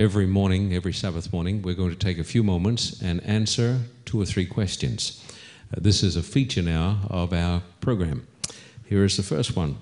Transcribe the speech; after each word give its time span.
every 0.00 0.24
morning, 0.24 0.72
every 0.72 0.94
Sabbath 0.94 1.30
morning, 1.30 1.60
we're 1.60 1.74
going 1.74 1.90
to 1.90 1.94
take 1.94 2.18
a 2.18 2.24
few 2.24 2.42
moments 2.42 3.02
and 3.02 3.22
answer 3.22 3.80
two 4.06 4.18
or 4.18 4.24
three 4.24 4.46
questions. 4.46 5.22
Uh, 5.70 5.78
this 5.82 6.02
is 6.02 6.16
a 6.16 6.22
feature 6.22 6.62
now 6.62 7.00
of 7.10 7.34
our 7.34 7.60
program. 7.82 8.26
Here 8.86 9.04
is 9.04 9.18
the 9.18 9.22
first 9.22 9.54
one 9.54 9.76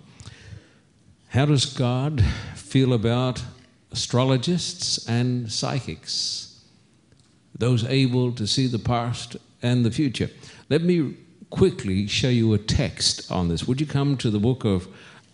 How 1.29 1.47
does 1.47 1.67
God 1.67 2.21
feel 2.57 2.93
about 2.95 3.45
astrologists 3.93 5.09
and 5.09 5.53
psychics? 5.53 6.65
Those 7.57 7.85
able 7.85 8.33
to 8.33 8.47
see 8.49 8.67
the 8.67 8.81
past 8.81 9.37
and 9.63 9.85
the 9.85 9.93
future. 9.93 10.31
Let 10.69 10.83
me 10.83 11.15
quickly 11.49 12.09
show 12.09 12.29
you 12.29 12.55
a 12.55 12.59
text 12.59 13.31
on 13.31 13.47
this. 13.51 13.69
Would 13.69 13.81
you 13.81 13.87
come 13.87 14.17
to 14.17 14.31
the 14.31 14.41
book 14.41 14.65
of 14.65 14.89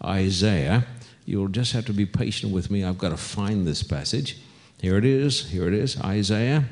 Isaiah? 0.04 0.84
You'll 1.24 1.48
just 1.48 1.72
have 1.72 1.86
to 1.86 1.94
be 1.94 2.04
patient 2.04 2.52
with 2.52 2.70
me. 2.70 2.84
I've 2.84 2.98
got 2.98 3.08
to 3.08 3.16
find 3.16 3.66
this 3.66 3.82
passage. 3.82 4.36
Here 4.80 4.96
it 4.98 5.04
is. 5.04 5.50
Here 5.50 5.66
it 5.68 5.74
is. 5.74 6.00
Isaiah. 6.00 6.64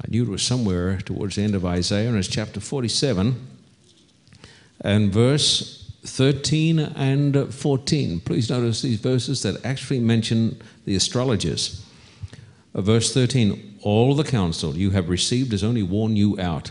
I 0.00 0.04
knew 0.08 0.22
it 0.22 0.28
was 0.28 0.42
somewhere 0.42 0.98
towards 0.98 1.36
the 1.36 1.42
end 1.42 1.54
of 1.54 1.64
Isaiah, 1.64 2.08
and 2.08 2.16
it's 2.16 2.28
chapter 2.28 2.60
47 2.60 3.46
and 4.80 5.12
verse 5.12 5.92
13 6.04 6.78
and 6.78 7.52
14. 7.52 8.20
Please 8.20 8.48
notice 8.48 8.82
these 8.82 9.00
verses 9.00 9.42
that 9.42 9.64
actually 9.64 9.98
mention 9.98 10.60
the 10.84 10.94
astrologers. 10.94 11.84
Uh, 12.74 12.80
verse 12.80 13.12
13 13.12 13.78
All 13.82 14.14
the 14.14 14.24
counsel 14.24 14.76
you 14.76 14.90
have 14.90 15.08
received 15.08 15.52
has 15.52 15.64
only 15.64 15.82
worn 15.82 16.16
you 16.16 16.38
out. 16.40 16.70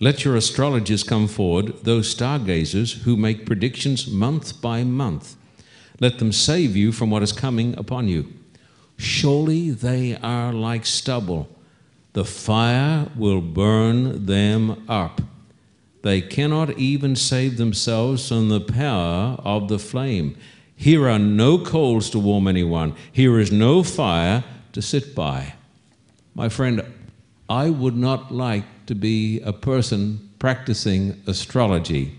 Let 0.00 0.24
your 0.24 0.36
astrologers 0.36 1.02
come 1.02 1.26
forward, 1.26 1.82
those 1.82 2.08
stargazers 2.08 3.02
who 3.02 3.16
make 3.16 3.46
predictions 3.46 4.06
month 4.06 4.60
by 4.60 4.84
month. 4.84 5.34
Let 5.98 6.18
them 6.20 6.30
save 6.30 6.76
you 6.76 6.92
from 6.92 7.10
what 7.10 7.24
is 7.24 7.32
coming 7.32 7.76
upon 7.76 8.06
you. 8.06 8.32
Surely 8.98 9.70
they 9.70 10.16
are 10.16 10.52
like 10.52 10.84
stubble. 10.84 11.48
The 12.12 12.24
fire 12.24 13.08
will 13.16 13.40
burn 13.40 14.26
them 14.26 14.84
up. 14.88 15.20
They 16.02 16.20
cannot 16.20 16.78
even 16.78 17.16
save 17.16 17.56
themselves 17.56 18.28
from 18.28 18.48
the 18.48 18.60
power 18.60 19.38
of 19.44 19.68
the 19.68 19.78
flame. 19.78 20.36
Here 20.74 21.08
are 21.08 21.18
no 21.18 21.58
coals 21.58 22.10
to 22.10 22.18
warm 22.18 22.48
anyone. 22.48 22.94
Here 23.12 23.38
is 23.38 23.52
no 23.52 23.82
fire 23.82 24.44
to 24.72 24.82
sit 24.82 25.14
by. 25.14 25.54
My 26.34 26.48
friend, 26.48 26.84
I 27.48 27.70
would 27.70 27.96
not 27.96 28.32
like 28.32 28.64
to 28.86 28.94
be 28.94 29.40
a 29.40 29.52
person 29.52 30.28
practicing 30.38 31.22
astrology 31.26 32.16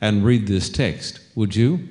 and 0.00 0.24
read 0.24 0.46
this 0.46 0.68
text, 0.70 1.20
would 1.34 1.54
you? 1.54 1.88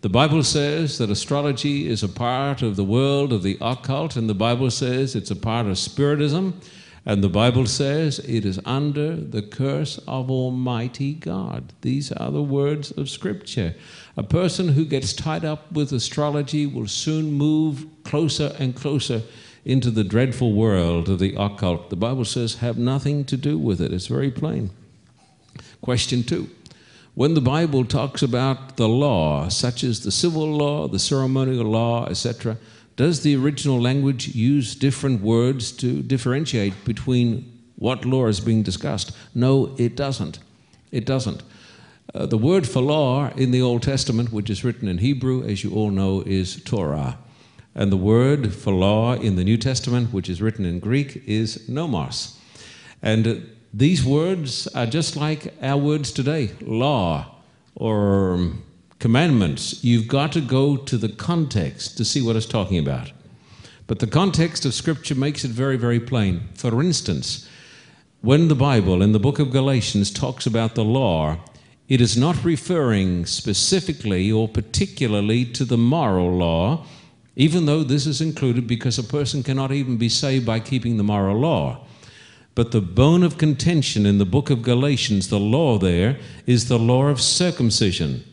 The 0.00 0.08
Bible 0.08 0.44
says 0.44 0.98
that 0.98 1.10
astrology 1.10 1.88
is 1.88 2.04
a 2.04 2.08
part 2.08 2.62
of 2.62 2.76
the 2.76 2.84
world 2.84 3.32
of 3.32 3.42
the 3.42 3.58
occult, 3.60 4.14
and 4.14 4.30
the 4.30 4.34
Bible 4.34 4.70
says 4.70 5.16
it's 5.16 5.32
a 5.32 5.36
part 5.36 5.66
of 5.66 5.76
Spiritism, 5.76 6.60
and 7.04 7.24
the 7.24 7.28
Bible 7.28 7.66
says 7.66 8.20
it 8.20 8.44
is 8.44 8.60
under 8.64 9.16
the 9.16 9.42
curse 9.42 9.98
of 10.06 10.30
Almighty 10.30 11.14
God. 11.14 11.72
These 11.80 12.12
are 12.12 12.30
the 12.30 12.44
words 12.44 12.92
of 12.92 13.10
Scripture. 13.10 13.74
A 14.16 14.22
person 14.22 14.68
who 14.68 14.84
gets 14.84 15.12
tied 15.12 15.44
up 15.44 15.72
with 15.72 15.90
astrology 15.90 16.64
will 16.64 16.86
soon 16.86 17.32
move 17.32 17.84
closer 18.04 18.54
and 18.60 18.76
closer 18.76 19.22
into 19.64 19.90
the 19.90 20.04
dreadful 20.04 20.52
world 20.52 21.08
of 21.08 21.18
the 21.18 21.34
occult. 21.36 21.90
The 21.90 21.96
Bible 21.96 22.24
says, 22.24 22.56
have 22.56 22.78
nothing 22.78 23.24
to 23.24 23.36
do 23.36 23.58
with 23.58 23.80
it. 23.80 23.92
It's 23.92 24.06
very 24.06 24.30
plain. 24.30 24.70
Question 25.80 26.22
two. 26.22 26.50
When 27.18 27.34
the 27.34 27.40
Bible 27.40 27.84
talks 27.84 28.22
about 28.22 28.76
the 28.76 28.88
law, 28.88 29.48
such 29.48 29.82
as 29.82 30.04
the 30.04 30.12
civil 30.12 30.56
law, 30.56 30.86
the 30.86 31.00
ceremonial 31.00 31.64
law, 31.64 32.06
etc., 32.06 32.58
does 32.94 33.22
the 33.22 33.34
original 33.34 33.82
language 33.82 34.28
use 34.36 34.76
different 34.76 35.20
words 35.20 35.72
to 35.78 36.00
differentiate 36.00 36.84
between 36.84 37.58
what 37.74 38.04
law 38.04 38.28
is 38.28 38.38
being 38.38 38.62
discussed? 38.62 39.10
No, 39.34 39.74
it 39.78 39.96
doesn't. 39.96 40.38
It 40.92 41.06
doesn't. 41.06 41.42
Uh, 42.14 42.26
the 42.26 42.38
word 42.38 42.68
for 42.68 42.82
law 42.82 43.30
in 43.30 43.50
the 43.50 43.62
Old 43.62 43.82
Testament, 43.82 44.32
which 44.32 44.48
is 44.48 44.62
written 44.62 44.86
in 44.86 44.98
Hebrew, 44.98 45.42
as 45.42 45.64
you 45.64 45.74
all 45.74 45.90
know, 45.90 46.22
is 46.24 46.62
Torah. 46.62 47.18
And 47.74 47.90
the 47.90 47.96
word 47.96 48.54
for 48.54 48.72
law 48.72 49.14
in 49.14 49.34
the 49.34 49.42
New 49.42 49.56
Testament, 49.56 50.12
which 50.12 50.28
is 50.28 50.40
written 50.40 50.64
in 50.64 50.78
Greek, 50.78 51.20
is 51.26 51.68
nomos. 51.68 52.38
And 53.02 53.57
these 53.72 54.04
words 54.04 54.66
are 54.68 54.86
just 54.86 55.16
like 55.16 55.54
our 55.62 55.76
words 55.76 56.12
today 56.12 56.50
law 56.60 57.34
or 57.74 58.52
commandments. 58.98 59.84
You've 59.84 60.08
got 60.08 60.32
to 60.32 60.40
go 60.40 60.76
to 60.76 60.96
the 60.96 61.08
context 61.08 61.96
to 61.96 62.04
see 62.04 62.22
what 62.22 62.36
it's 62.36 62.46
talking 62.46 62.78
about. 62.78 63.12
But 63.86 64.00
the 64.00 64.06
context 64.06 64.64
of 64.64 64.74
Scripture 64.74 65.14
makes 65.14 65.44
it 65.44 65.50
very, 65.50 65.76
very 65.76 66.00
plain. 66.00 66.48
For 66.54 66.82
instance, 66.82 67.48
when 68.20 68.48
the 68.48 68.54
Bible 68.54 69.02
in 69.02 69.12
the 69.12 69.20
book 69.20 69.38
of 69.38 69.52
Galatians 69.52 70.10
talks 70.10 70.46
about 70.46 70.74
the 70.74 70.84
law, 70.84 71.38
it 71.88 72.00
is 72.00 72.16
not 72.16 72.44
referring 72.44 73.24
specifically 73.24 74.30
or 74.30 74.48
particularly 74.48 75.44
to 75.44 75.64
the 75.64 75.78
moral 75.78 76.36
law 76.36 76.84
even 77.38 77.66
though 77.66 77.84
this 77.84 78.04
is 78.04 78.20
included 78.20 78.66
because 78.66 78.98
a 78.98 79.04
person 79.04 79.44
cannot 79.44 79.70
even 79.70 79.96
be 79.96 80.08
saved 80.08 80.44
by 80.44 80.58
keeping 80.58 80.96
the 80.96 81.04
moral 81.04 81.38
law. 81.38 81.86
But 82.58 82.72
the 82.72 82.80
bone 82.80 83.22
of 83.22 83.38
contention 83.38 84.04
in 84.04 84.18
the 84.18 84.24
book 84.24 84.50
of 84.50 84.62
Galatians, 84.62 85.28
the 85.28 85.38
law 85.38 85.78
there, 85.78 86.18
is 86.44 86.66
the 86.66 86.76
law 86.76 87.04
of 87.04 87.20
circumcision, 87.20 88.24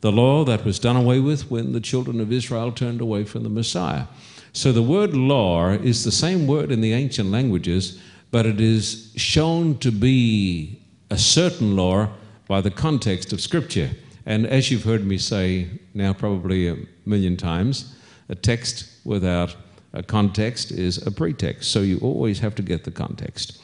the 0.00 0.10
law 0.10 0.44
that 0.44 0.64
was 0.64 0.78
done 0.78 0.96
away 0.96 1.20
with 1.20 1.50
when 1.50 1.74
the 1.74 1.80
children 1.80 2.18
of 2.18 2.32
Israel 2.32 2.72
turned 2.72 3.02
away 3.02 3.24
from 3.24 3.42
the 3.42 3.50
Messiah. 3.50 4.06
So 4.54 4.72
the 4.72 4.82
word 4.82 5.14
law 5.14 5.72
is 5.72 6.04
the 6.04 6.10
same 6.10 6.46
word 6.46 6.72
in 6.72 6.80
the 6.80 6.94
ancient 6.94 7.30
languages, 7.30 8.00
but 8.30 8.46
it 8.46 8.62
is 8.62 9.12
shown 9.14 9.76
to 9.80 9.92
be 9.92 10.80
a 11.10 11.18
certain 11.18 11.76
law 11.76 12.08
by 12.48 12.62
the 12.62 12.70
context 12.70 13.30
of 13.34 13.42
Scripture. 13.42 13.90
And 14.24 14.46
as 14.46 14.70
you've 14.70 14.84
heard 14.84 15.04
me 15.04 15.18
say 15.18 15.68
now 15.92 16.14
probably 16.14 16.68
a 16.68 16.78
million 17.04 17.36
times, 17.36 17.94
a 18.30 18.34
text 18.34 18.90
without 19.04 19.54
a 19.92 20.02
context 20.02 20.70
is 20.70 21.06
a 21.06 21.10
pretext. 21.10 21.70
So 21.70 21.82
you 21.82 21.98
always 21.98 22.38
have 22.38 22.54
to 22.54 22.62
get 22.62 22.84
the 22.84 22.90
context. 22.90 23.60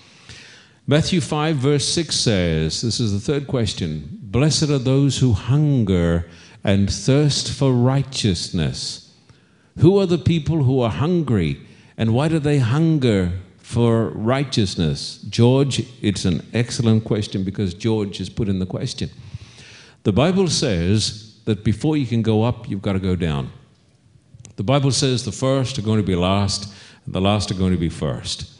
Matthew 0.86 1.20
5, 1.20 1.56
verse 1.56 1.86
6 1.88 2.14
says, 2.14 2.80
This 2.80 2.98
is 2.98 3.12
the 3.12 3.20
third 3.20 3.46
question 3.46 4.18
Blessed 4.20 4.70
are 4.70 4.78
those 4.78 5.18
who 5.18 5.32
hunger 5.32 6.28
and 6.64 6.92
thirst 6.92 7.52
for 7.52 7.72
righteousness. 7.72 9.14
Who 9.78 9.98
are 10.00 10.06
the 10.06 10.18
people 10.18 10.64
who 10.64 10.80
are 10.80 10.90
hungry? 10.90 11.60
And 11.96 12.14
why 12.14 12.28
do 12.28 12.38
they 12.38 12.58
hunger 12.58 13.32
for 13.58 14.08
righteousness? 14.08 15.24
George, 15.28 15.86
it's 16.02 16.24
an 16.24 16.44
excellent 16.52 17.04
question 17.04 17.44
because 17.44 17.74
George 17.74 18.18
has 18.18 18.28
put 18.28 18.48
in 18.48 18.58
the 18.58 18.66
question. 18.66 19.10
The 20.02 20.12
Bible 20.12 20.48
says 20.48 21.38
that 21.44 21.62
before 21.62 21.96
you 21.96 22.06
can 22.06 22.22
go 22.22 22.42
up, 22.42 22.68
you've 22.68 22.82
got 22.82 22.94
to 22.94 22.98
go 22.98 23.14
down. 23.14 23.52
The 24.56 24.64
Bible 24.64 24.90
says 24.90 25.24
the 25.24 25.32
first 25.32 25.78
are 25.78 25.82
going 25.82 26.00
to 26.00 26.06
be 26.06 26.16
last, 26.16 26.72
and 27.06 27.14
the 27.14 27.20
last 27.20 27.50
are 27.52 27.54
going 27.54 27.72
to 27.72 27.78
be 27.78 27.88
first. 27.88 28.51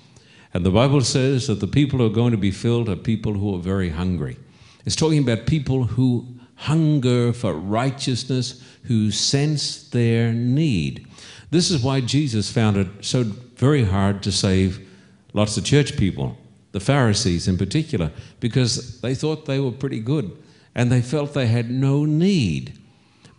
And 0.55 0.67
the 0.67 0.71
Bible 0.71 1.01
says 1.01 1.47
that 1.47 1.61
the 1.61 1.67
people 1.67 1.99
who 1.99 2.07
are 2.07 2.11
going 2.11 2.33
to 2.33 2.39
be 2.39 2.51
filled 2.51 2.89
are 2.89 2.97
people 2.97 3.35
who 3.35 3.55
are 3.55 3.61
very 3.61 3.89
hungry. 3.89 4.37
It's 4.85 4.97
talking 4.97 5.19
about 5.19 5.47
people 5.47 5.85
who 5.85 6.27
hunger 6.57 7.33
for 7.33 7.55
righteousness, 7.55 8.63
who 8.85 9.11
sense 9.11 9.89
their 9.89 10.33
need. 10.33 11.07
This 11.51 11.71
is 11.71 11.83
why 11.83 12.01
Jesus 12.01 12.51
found 12.51 12.77
it 12.77 12.87
so 13.01 13.25
very 13.57 13.85
hard 13.85 14.23
to 14.23 14.33
save 14.33 14.87
lots 15.33 15.57
of 15.57 15.65
church 15.65 15.97
people, 15.97 16.37
the 16.73 16.81
Pharisees 16.81 17.49
in 17.49 17.57
particular, 17.57 18.11
because 18.41 19.01
they 19.01 19.15
thought 19.15 19.47
they 19.47 19.61
were 19.61 19.73
pretty 19.73 20.01
good 20.01 20.37
and 20.75 20.91
they 20.91 21.03
felt 21.03 21.35
they 21.35 21.47
had 21.47 21.71
no 21.71 22.05
need. 22.05 22.79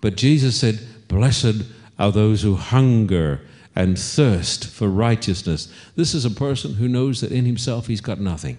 But 0.01 0.15
Jesus 0.15 0.59
said, 0.59 0.79
Blessed 1.07 1.63
are 1.97 2.11
those 2.11 2.41
who 2.41 2.55
hunger 2.55 3.41
and 3.75 3.97
thirst 3.97 4.67
for 4.67 4.87
righteousness. 4.87 5.71
This 5.95 6.13
is 6.13 6.25
a 6.25 6.31
person 6.31 6.75
who 6.75 6.87
knows 6.87 7.21
that 7.21 7.31
in 7.31 7.45
himself 7.45 7.87
he's 7.87 8.01
got 8.01 8.19
nothing. 8.19 8.57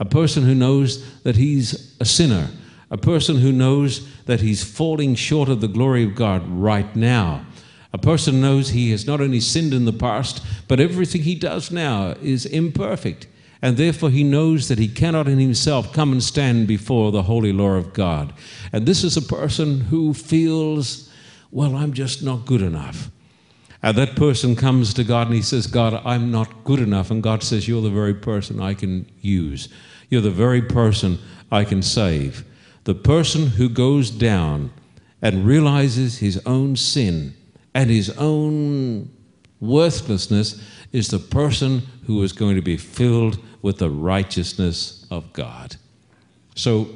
A 0.00 0.04
person 0.04 0.44
who 0.44 0.54
knows 0.54 1.22
that 1.22 1.36
he's 1.36 1.96
a 2.00 2.04
sinner. 2.04 2.48
A 2.90 2.96
person 2.96 3.36
who 3.36 3.52
knows 3.52 4.08
that 4.24 4.40
he's 4.40 4.62
falling 4.62 5.14
short 5.14 5.48
of 5.48 5.60
the 5.60 5.68
glory 5.68 6.04
of 6.04 6.14
God 6.14 6.46
right 6.48 6.94
now. 6.94 7.44
A 7.92 7.98
person 7.98 8.40
knows 8.40 8.68
he 8.68 8.90
has 8.92 9.06
not 9.06 9.20
only 9.20 9.40
sinned 9.40 9.74
in 9.74 9.84
the 9.84 9.92
past, 9.92 10.44
but 10.68 10.80
everything 10.80 11.22
he 11.22 11.34
does 11.34 11.70
now 11.70 12.14
is 12.22 12.46
imperfect. 12.46 13.26
And 13.60 13.76
therefore, 13.76 14.10
he 14.10 14.22
knows 14.22 14.68
that 14.68 14.78
he 14.78 14.88
cannot 14.88 15.26
in 15.26 15.38
himself 15.38 15.92
come 15.92 16.12
and 16.12 16.22
stand 16.22 16.68
before 16.68 17.10
the 17.10 17.24
holy 17.24 17.52
law 17.52 17.72
of 17.72 17.92
God. 17.92 18.32
And 18.72 18.86
this 18.86 19.02
is 19.02 19.16
a 19.16 19.22
person 19.22 19.80
who 19.80 20.14
feels 20.14 21.08
well, 21.50 21.76
I'm 21.76 21.94
just 21.94 22.22
not 22.22 22.44
good 22.44 22.62
enough. 22.62 23.10
And 23.82 23.96
that 23.96 24.16
person 24.16 24.56
comes 24.56 24.92
to 24.94 25.04
God 25.04 25.28
and 25.28 25.36
he 25.36 25.42
says, 25.42 25.66
God, 25.66 26.00
I'm 26.04 26.30
not 26.30 26.64
good 26.64 26.80
enough. 26.80 27.10
And 27.10 27.22
God 27.22 27.42
says, 27.42 27.68
You're 27.68 27.82
the 27.82 27.90
very 27.90 28.14
person 28.14 28.60
I 28.60 28.74
can 28.74 29.10
use. 29.20 29.68
You're 30.10 30.20
the 30.20 30.30
very 30.30 30.62
person 30.62 31.18
I 31.52 31.64
can 31.64 31.82
save. 31.82 32.44
The 32.84 32.94
person 32.94 33.46
who 33.46 33.68
goes 33.68 34.10
down 34.10 34.72
and 35.22 35.46
realizes 35.46 36.18
his 36.18 36.40
own 36.46 36.76
sin 36.76 37.34
and 37.74 37.90
his 37.90 38.10
own 38.18 39.10
Worthlessness 39.60 40.62
is 40.92 41.08
the 41.08 41.18
person 41.18 41.82
who 42.06 42.22
is 42.22 42.32
going 42.32 42.56
to 42.56 42.62
be 42.62 42.76
filled 42.76 43.38
with 43.60 43.78
the 43.78 43.90
righteousness 43.90 45.06
of 45.10 45.32
God. 45.32 45.76
So 46.54 46.88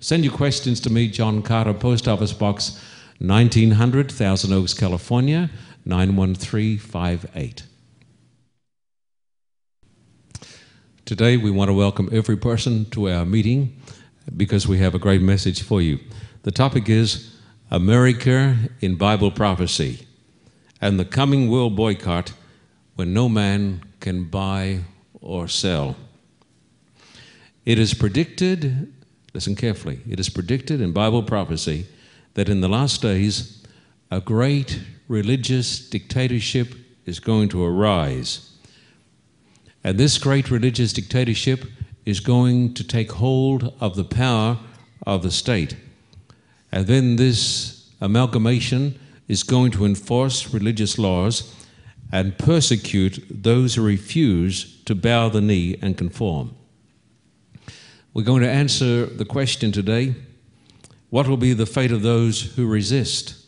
send 0.00 0.24
your 0.24 0.34
questions 0.34 0.80
to 0.80 0.90
me, 0.90 1.08
John 1.08 1.42
Carter, 1.42 1.72
Post 1.72 2.08
Office 2.08 2.32
Box 2.32 2.82
1900, 3.20 4.12
Thousand 4.12 4.52
Oaks, 4.52 4.74
California, 4.74 5.50
91358. 5.90 7.64
Today, 11.04 11.36
we 11.36 11.50
want 11.50 11.68
to 11.68 11.74
welcome 11.74 12.08
every 12.12 12.36
person 12.36 12.88
to 12.90 13.10
our 13.10 13.24
meeting 13.24 13.76
because 14.36 14.68
we 14.68 14.78
have 14.78 14.94
a 14.94 15.00
great 15.00 15.20
message 15.20 15.62
for 15.62 15.82
you. 15.82 15.98
The 16.44 16.52
topic 16.52 16.88
is 16.88 17.34
America 17.72 18.56
in 18.80 18.94
Bible 18.94 19.32
Prophecy 19.32 20.06
and 20.80 20.98
the 20.98 21.04
coming 21.04 21.50
world 21.50 21.74
boycott 21.74 22.34
when 22.94 23.12
no 23.12 23.28
man 23.28 23.82
can 23.98 24.24
buy 24.24 24.84
or 25.20 25.48
sell. 25.48 25.96
It 27.66 27.80
is 27.80 27.94
predicted, 27.94 28.92
listen 29.34 29.56
carefully, 29.56 29.98
it 30.08 30.20
is 30.20 30.28
predicted 30.28 30.80
in 30.80 30.92
Bible 30.92 31.24
prophecy 31.24 31.86
that 32.34 32.48
in 32.48 32.60
the 32.60 32.68
last 32.68 33.02
days 33.02 33.59
a 34.10 34.20
great 34.20 34.80
religious 35.08 35.78
dictatorship 35.88 36.74
is 37.06 37.20
going 37.20 37.48
to 37.48 37.64
arise. 37.64 38.50
And 39.84 39.98
this 39.98 40.18
great 40.18 40.50
religious 40.50 40.92
dictatorship 40.92 41.64
is 42.04 42.20
going 42.20 42.74
to 42.74 42.84
take 42.84 43.12
hold 43.12 43.72
of 43.80 43.94
the 43.94 44.04
power 44.04 44.58
of 45.06 45.22
the 45.22 45.30
state. 45.30 45.76
And 46.72 46.86
then 46.86 47.16
this 47.16 47.88
amalgamation 48.00 48.98
is 49.28 49.42
going 49.42 49.70
to 49.72 49.86
enforce 49.86 50.52
religious 50.52 50.98
laws 50.98 51.54
and 52.12 52.36
persecute 52.36 53.24
those 53.30 53.76
who 53.76 53.82
refuse 53.82 54.82
to 54.84 54.94
bow 54.94 55.28
the 55.28 55.40
knee 55.40 55.78
and 55.80 55.96
conform. 55.96 56.56
We're 58.12 58.24
going 58.24 58.42
to 58.42 58.50
answer 58.50 59.06
the 59.06 59.24
question 59.24 59.70
today 59.70 60.16
what 61.10 61.26
will 61.26 61.36
be 61.36 61.52
the 61.52 61.66
fate 61.66 61.90
of 61.90 62.02
those 62.02 62.54
who 62.54 62.66
resist? 62.68 63.39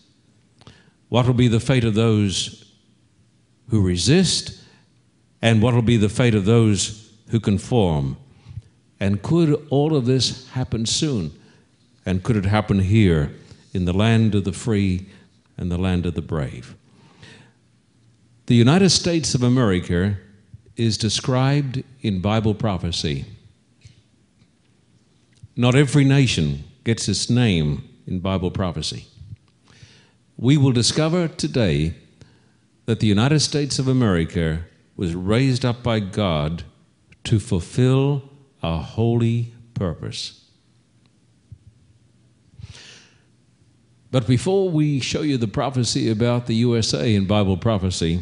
What 1.12 1.26
will 1.26 1.34
be 1.34 1.48
the 1.48 1.60
fate 1.60 1.84
of 1.84 1.92
those 1.92 2.64
who 3.68 3.82
resist? 3.82 4.58
And 5.42 5.60
what 5.60 5.74
will 5.74 5.82
be 5.82 5.98
the 5.98 6.08
fate 6.08 6.34
of 6.34 6.46
those 6.46 7.12
who 7.28 7.38
conform? 7.38 8.16
And 8.98 9.20
could 9.20 9.62
all 9.68 9.94
of 9.94 10.06
this 10.06 10.48
happen 10.52 10.86
soon? 10.86 11.38
And 12.06 12.22
could 12.22 12.36
it 12.36 12.46
happen 12.46 12.78
here 12.78 13.30
in 13.74 13.84
the 13.84 13.92
land 13.92 14.34
of 14.34 14.44
the 14.44 14.54
free 14.54 15.06
and 15.58 15.70
the 15.70 15.76
land 15.76 16.06
of 16.06 16.14
the 16.14 16.22
brave? 16.22 16.74
The 18.46 18.54
United 18.54 18.88
States 18.88 19.34
of 19.34 19.42
America 19.42 20.16
is 20.76 20.96
described 20.96 21.84
in 22.00 22.22
Bible 22.22 22.54
prophecy. 22.54 23.26
Not 25.56 25.74
every 25.74 26.04
nation 26.04 26.64
gets 26.84 27.06
its 27.06 27.28
name 27.28 27.86
in 28.06 28.20
Bible 28.20 28.50
prophecy. 28.50 29.08
We 30.42 30.56
will 30.56 30.72
discover 30.72 31.28
today 31.28 31.94
that 32.86 32.98
the 32.98 33.06
United 33.06 33.38
States 33.38 33.78
of 33.78 33.86
America 33.86 34.64
was 34.96 35.14
raised 35.14 35.64
up 35.64 35.84
by 35.84 36.00
God 36.00 36.64
to 37.22 37.38
fulfill 37.38 38.28
a 38.60 38.78
holy 38.78 39.54
purpose. 39.74 40.44
But 44.10 44.26
before 44.26 44.68
we 44.68 44.98
show 44.98 45.22
you 45.22 45.36
the 45.36 45.46
prophecy 45.46 46.10
about 46.10 46.48
the 46.48 46.56
USA 46.56 47.14
in 47.14 47.26
Bible 47.26 47.56
prophecy, 47.56 48.20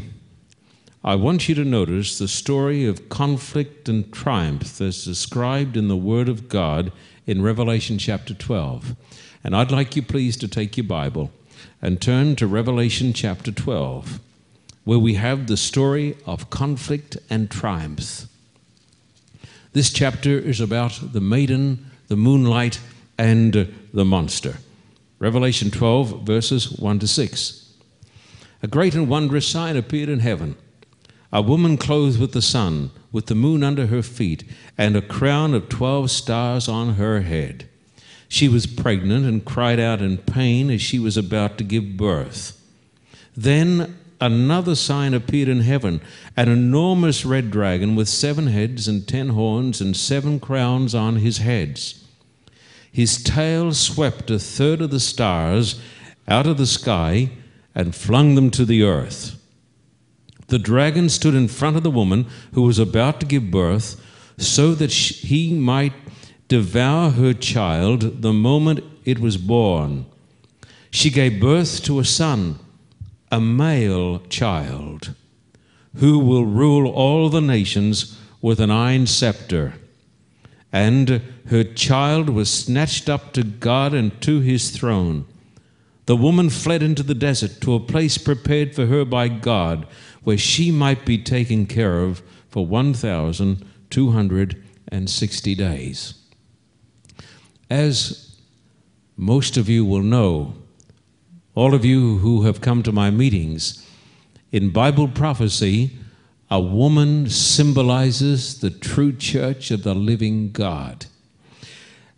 I 1.03 1.15
want 1.15 1.49
you 1.49 1.55
to 1.55 1.65
notice 1.65 2.19
the 2.19 2.29
story 2.29 2.85
of 2.85 3.09
conflict 3.09 3.89
and 3.89 4.13
triumph 4.13 4.77
that's 4.77 5.07
described 5.07 5.75
in 5.75 5.89
the 5.89 5.97
Word 5.97 6.29
of 6.29 6.51
God 6.51 6.93
in 7.27 7.41
Revelation 7.41 7.97
chapter 7.97 8.35
12. 8.35 8.95
And 9.43 9.57
I'd 9.57 9.71
like 9.71 9.97
you, 9.97 10.03
please, 10.03 10.37
to 10.37 10.49
take 10.49 10.77
your 10.77 10.85
Bible 10.85 11.33
and 11.83 12.01
turn 12.01 12.37
to 12.37 12.47
Revelation 12.47 13.13
chapter 13.13 13.51
12, 13.53 14.21
where 14.85 14.99
we 14.99 15.15
have 15.15 15.47
the 15.47 15.57
story 15.57 16.17
of 16.27 16.51
conflict 16.51 17.17
and 17.29 17.51
triumph. 17.51 18.27
This 19.73 19.93
chapter 19.93 20.39
is 20.39 20.61
about 20.61 21.01
the 21.13 21.21
maiden, 21.21 21.91
the 22.09 22.17
moonlight, 22.17 22.81
and 23.17 23.73
the 23.93 24.05
monster. 24.05 24.57
Revelation 25.19 25.71
12, 25.71 26.23
verses 26.23 26.73
1 26.73 26.99
to 26.99 27.07
6. 27.07 27.73
A 28.63 28.67
great 28.67 28.95
and 28.95 29.09
wondrous 29.09 29.47
sign 29.47 29.77
appeared 29.77 30.09
in 30.09 30.21
heaven 30.21 30.57
a 31.33 31.41
woman 31.41 31.77
clothed 31.77 32.21
with 32.21 32.33
the 32.33 32.43
sun, 32.43 32.91
with 33.13 33.27
the 33.27 33.35
moon 33.35 33.63
under 33.63 33.87
her 33.87 34.03
feet, 34.03 34.43
and 34.77 34.97
a 34.97 35.03
crown 35.03 35.55
of 35.55 35.69
twelve 35.69 36.11
stars 36.11 36.69
on 36.69 36.95
her 36.95 37.21
head. 37.21 37.69
She 38.31 38.49
was 38.49 38.65
pregnant 38.65 39.27
and 39.27 39.45
cried 39.45 39.81
out 39.81 40.01
in 40.01 40.17
pain 40.17 40.71
as 40.71 40.81
she 40.81 41.01
was 41.01 41.17
about 41.17 41.59
to 41.59 41.65
give 41.65 41.97
birth. 41.97 42.57
Then 43.37 43.99
another 44.21 44.77
sign 44.77 45.15
appeared 45.15 45.49
in 45.49 45.63
heaven 45.63 46.01
an 46.37 46.49
enormous 46.49 47.25
red 47.25 47.51
dragon 47.51 47.97
with 47.97 48.09
seven 48.09 48.47
heads 48.47 48.87
and 48.87 49.07
ten 49.07 49.31
horns 49.31 49.81
and 49.81 49.97
seven 49.97 50.39
crowns 50.39 50.95
on 50.95 51.17
his 51.17 51.39
heads. 51.39 52.07
His 52.93 53.21
tail 53.21 53.75
swept 53.75 54.31
a 54.31 54.39
third 54.39 54.81
of 54.81 54.93
the 54.93 55.01
stars 55.01 55.81
out 56.29 56.47
of 56.47 56.57
the 56.57 56.67
sky 56.67 57.31
and 57.75 57.97
flung 57.97 58.37
them 58.37 58.53
to 58.53 58.65
the 58.65 58.85
earth. 58.85 59.43
The 60.47 60.61
dragon 60.61 61.09
stood 61.09 61.35
in 61.35 61.49
front 61.49 61.77
of 61.77 61.83
the 61.83 61.91
woman 61.91 62.27
who 62.53 62.63
was 62.63 62.79
about 62.79 63.19
to 63.21 63.27
give 63.27 63.51
birth 63.51 64.01
so 64.39 64.73
that 64.77 64.93
he 64.93 65.53
might 65.53 65.93
devour 66.51 67.13
her 67.13 67.33
child 67.33 68.21
the 68.21 68.35
moment 68.35 68.85
it 69.07 69.19
was 69.19 69.39
born. 69.39 70.05
She 70.91 71.09
gave 71.09 71.41
birth 71.41 71.83
to 71.85 71.99
a 71.99 72.05
son, 72.05 72.59
a 73.33 73.41
male 73.41 74.19
child, 74.29 75.15
who 75.97 76.19
will 76.19 76.45
rule 76.45 76.87
all 76.87 77.31
the 77.31 77.41
nations 77.41 78.21
with 78.43 78.61
an 78.61 78.71
iron 78.71 79.07
scepter 79.07 79.73
and 80.73 81.21
her 81.49 81.65
child 81.65 82.29
was 82.29 82.49
snatched 82.51 83.09
up 83.09 83.33
to 83.33 83.43
God 83.43 83.93
and 83.93 84.23
to 84.23 84.39
his 84.41 84.71
throne. 84.71 85.27
The 86.07 86.15
woman 86.17 86.49
fled 86.51 86.83
into 86.83 87.03
the 87.03 87.15
desert 87.15 87.61
to 87.63 87.75
a 87.75 87.81
place 87.81 88.19
prepared 88.19 88.73
for 88.75 88.87
her 88.87 89.05
by 89.05 89.29
God, 89.29 89.87
where 90.23 90.39
she 90.39 90.71
might 90.71 91.05
be 91.05 91.19
taken 91.19 91.67
care 91.67 91.99
of 92.01 92.23
for 92.49 92.65
1,260 92.67 95.55
days. 95.55 96.15
As 97.71 98.37
most 99.17 99.57
of 99.57 99.69
you 99.69 99.85
will 99.85 100.03
know, 100.03 100.55
all 101.55 101.75
of 101.75 101.85
you 101.85 102.19
who 102.19 102.43
have 102.43 102.61
come 102.61 102.83
to 102.83 102.93
my 102.93 103.11
meetings, 103.11 103.87
in 104.51 104.71
Bible 104.71 105.07
prophecy, 105.07 105.93
a 106.51 106.61
woman 106.61 107.31
symbolizes 107.31 108.59
the 108.59 108.71
true 108.71 109.13
church 109.13 109.71
of 109.71 109.85
the 109.85 109.95
living 109.95 110.51
God. 110.51 111.07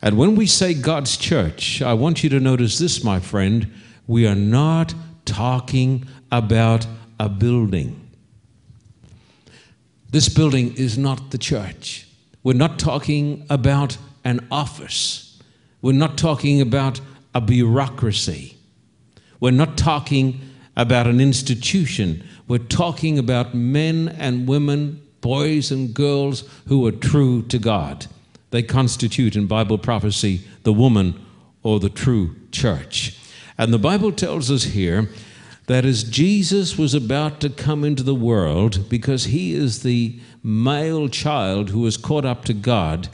And 0.01 0.17
when 0.17 0.37
we 0.37 0.47
say 0.47 0.73
God's 0.73 1.17
church, 1.19 1.83
I 1.83 1.93
want 1.93 2.25
you 2.25 2.31
to 2.31 2.41
notice 2.41 2.79
this, 2.79 3.05
my 3.05 3.21
friend. 3.21 3.71
We 4.07 4.27
are 4.27 4.35
not 4.35 4.95
talking 5.27 6.07
about 6.33 6.87
a 7.21 7.29
building. 7.29 8.11
This 10.11 10.29
building 10.29 10.75
is 10.77 10.97
not 10.97 11.31
the 11.31 11.39
church. 11.39 12.09
We're 12.43 12.55
not 12.55 12.79
talking 12.79 13.47
about 13.49 13.99
an 14.25 14.47
office. 14.51 15.32
We're 15.83 15.93
not 15.93 16.17
talking 16.17 16.61
about 16.61 17.01
a 17.35 17.41
bureaucracy. 17.41 18.57
We're 19.41 19.51
not 19.51 19.77
talking 19.77 20.41
about 20.77 21.07
an 21.09 21.21
institution. 21.21 22.23
We're 22.47 22.59
talking 22.59 23.19
about 23.19 23.55
men 23.55 24.09
and 24.09 24.49
women, 24.49 25.03
boys 25.21 25.71
and 25.73 25.93
girls 25.93 26.45
who 26.69 26.87
are 26.87 26.93
true 26.93 27.43
to 27.43 27.59
God. 27.59 28.07
They 28.51 28.63
constitute 28.63 29.35
in 29.35 29.47
Bible 29.47 29.79
prophecy 29.79 30.43
the 30.63 30.73
woman 30.73 31.21
or 31.63 31.81
the 31.81 31.89
true 31.89 32.37
church. 32.53 33.19
And 33.59 33.73
the 33.73 33.79
Bible 33.79 34.13
tells 34.13 34.51
us 34.51 34.65
here 34.65 35.09
that 35.67 35.85
as 35.85 36.05
Jesus 36.05 36.79
was 36.79 36.95
about 36.95 37.41
to 37.41 37.49
come 37.49 37.85
into 37.85 38.03
the 38.03 38.15
world, 38.15 38.89
because 38.89 39.25
he 39.25 39.55
is 39.55 39.83
the 39.83 40.21
male 40.43 41.09
child 41.09 41.71
who 41.71 41.81
was 41.81 41.97
caught 41.97 42.25
up 42.25 42.45
to 42.45 42.55
God, 42.55 43.09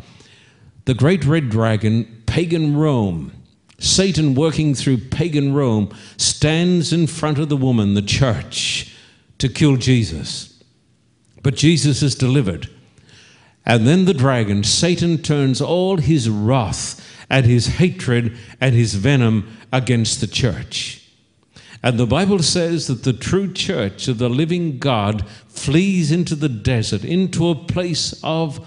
the 0.87 0.95
great 0.95 1.25
red 1.25 1.51
dragon, 1.51 2.18
pagan 2.29 2.77
Rome, 2.77 3.33
Satan 3.79 4.35
working 4.35 4.75
through 4.75 4.99
pagan 4.99 5.55
Rome, 5.55 5.93
stands 6.17 6.93
in 6.93 7.07
front 7.07 7.39
of 7.39 7.49
the 7.49 7.57
woman, 7.57 7.95
the 7.95 8.03
church, 8.03 8.95
to 9.39 9.49
kill 9.49 9.77
Jesus. 9.77 10.63
But 11.43 11.57
Jesus 11.57 12.03
is 12.03 12.15
delivered. 12.15 12.69
And 13.65 13.87
then 13.87 14.05
the 14.05 14.15
dragon, 14.15 14.63
Satan, 14.63 15.19
turns 15.19 15.61
all 15.61 15.97
his 15.97 16.29
wrath 16.29 17.05
and 17.31 17.45
his 17.45 17.67
hatred 17.67 18.37
and 18.61 18.75
his 18.75 18.95
venom 18.95 19.57
against 19.73 20.21
the 20.21 20.27
church. 20.27 21.11
And 21.83 21.99
the 21.99 22.07
Bible 22.07 22.41
says 22.41 22.89
that 22.89 23.05
the 23.05 23.13
true 23.13 23.53
church 23.53 24.09
of 24.09 24.19
the 24.19 24.29
living 24.29 24.79
God 24.79 25.27
flees 25.49 26.11
into 26.11 26.35
the 26.35 26.49
desert, 26.49 27.05
into 27.05 27.49
a 27.49 27.55
place 27.55 28.19
of 28.25 28.67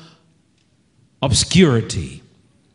obscurity, 1.22 2.21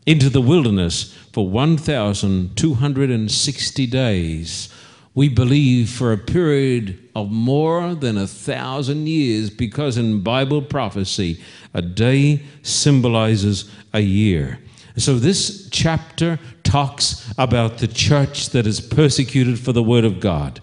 into 0.07 0.31
the 0.31 0.41
wilderness 0.41 1.13
for 1.33 1.47
1,260 1.47 3.87
days. 3.87 4.69
We 5.13 5.29
believe 5.29 5.89
for 5.89 6.11
a 6.11 6.17
period 6.17 6.97
of 7.15 7.29
more 7.29 7.93
than 7.93 8.17
a 8.17 8.25
thousand 8.25 9.07
years, 9.07 9.51
because 9.51 9.97
in 9.97 10.21
Bible 10.21 10.63
prophecy, 10.63 11.39
a 11.73 11.81
day 11.81 12.43
symbolizes 12.63 13.69
a 13.93 13.99
year. 13.99 14.59
So, 14.95 15.19
this 15.19 15.67
chapter 15.71 16.39
talks 16.63 17.29
about 17.37 17.79
the 17.79 17.87
church 17.87 18.49
that 18.49 18.65
is 18.65 18.81
persecuted 18.81 19.59
for 19.59 19.73
the 19.73 19.83
word 19.83 20.05
of 20.05 20.19
God. 20.19 20.59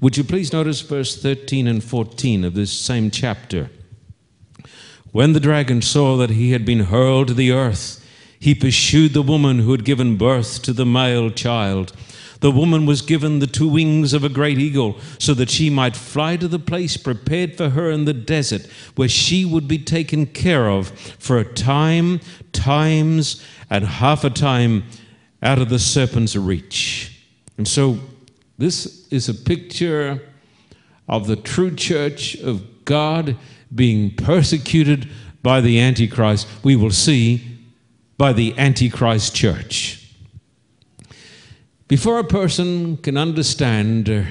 Would 0.00 0.16
you 0.16 0.24
please 0.24 0.52
notice 0.52 0.80
verse 0.80 1.20
13 1.20 1.66
and 1.66 1.82
14 1.82 2.44
of 2.44 2.54
this 2.54 2.72
same 2.72 3.10
chapter? 3.10 3.68
When 5.12 5.32
the 5.32 5.40
dragon 5.40 5.82
saw 5.82 6.16
that 6.18 6.30
he 6.30 6.52
had 6.52 6.66
been 6.66 6.84
hurled 6.84 7.28
to 7.28 7.34
the 7.34 7.52
earth, 7.52 7.97
he 8.38 8.54
pursued 8.54 9.12
the 9.12 9.22
woman 9.22 9.60
who 9.60 9.72
had 9.72 9.84
given 9.84 10.16
birth 10.16 10.62
to 10.62 10.72
the 10.72 10.86
male 10.86 11.30
child. 11.30 11.92
The 12.40 12.50
woman 12.52 12.86
was 12.86 13.02
given 13.02 13.40
the 13.40 13.48
two 13.48 13.68
wings 13.68 14.12
of 14.12 14.22
a 14.22 14.28
great 14.28 14.58
eagle, 14.58 14.96
so 15.18 15.34
that 15.34 15.50
she 15.50 15.70
might 15.70 15.96
fly 15.96 16.36
to 16.36 16.46
the 16.46 16.60
place 16.60 16.96
prepared 16.96 17.56
for 17.56 17.70
her 17.70 17.90
in 17.90 18.04
the 18.04 18.14
desert, 18.14 18.66
where 18.94 19.08
she 19.08 19.44
would 19.44 19.66
be 19.66 19.78
taken 19.78 20.26
care 20.26 20.68
of 20.68 20.88
for 21.18 21.38
a 21.38 21.44
time, 21.44 22.20
times, 22.52 23.44
and 23.68 23.84
half 23.84 24.22
a 24.22 24.30
time 24.30 24.84
out 25.42 25.58
of 25.58 25.68
the 25.68 25.80
serpent's 25.80 26.36
reach. 26.36 27.24
And 27.56 27.66
so, 27.66 27.98
this 28.56 29.08
is 29.10 29.28
a 29.28 29.34
picture 29.34 30.22
of 31.08 31.26
the 31.26 31.36
true 31.36 31.74
church 31.74 32.36
of 32.36 32.84
God 32.84 33.36
being 33.74 34.14
persecuted 34.14 35.08
by 35.42 35.60
the 35.60 35.80
Antichrist. 35.80 36.46
We 36.62 36.76
will 36.76 36.90
see 36.90 37.47
by 38.18 38.32
the 38.32 38.52
Antichrist 38.58 39.34
church. 39.34 40.12
Before 41.86 42.18
a 42.18 42.24
person 42.24 42.96
can 42.98 43.16
understand 43.16 44.10
uh, 44.10 44.24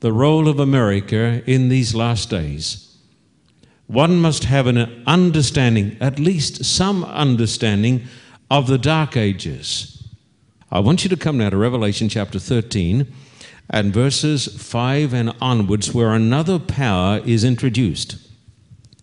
the 0.00 0.12
role 0.12 0.48
of 0.48 0.58
America 0.58 1.42
in 1.46 1.68
these 1.68 1.94
last 1.94 2.28
days, 2.28 2.98
one 3.86 4.20
must 4.20 4.44
have 4.44 4.66
an 4.66 5.04
understanding, 5.06 5.96
at 6.00 6.18
least 6.18 6.64
some 6.64 7.04
understanding, 7.04 8.02
of 8.50 8.66
the 8.66 8.76
Dark 8.76 9.16
Ages. 9.16 10.02
I 10.70 10.80
want 10.80 11.04
you 11.04 11.10
to 11.10 11.16
come 11.16 11.38
now 11.38 11.50
to 11.50 11.56
Revelation 11.56 12.08
chapter 12.08 12.38
13 12.40 13.06
and 13.70 13.94
verses 13.94 14.46
5 14.46 15.14
and 15.14 15.32
onwards, 15.40 15.94
where 15.94 16.12
another 16.12 16.58
power 16.58 17.20
is 17.24 17.44
introduced. 17.44 18.16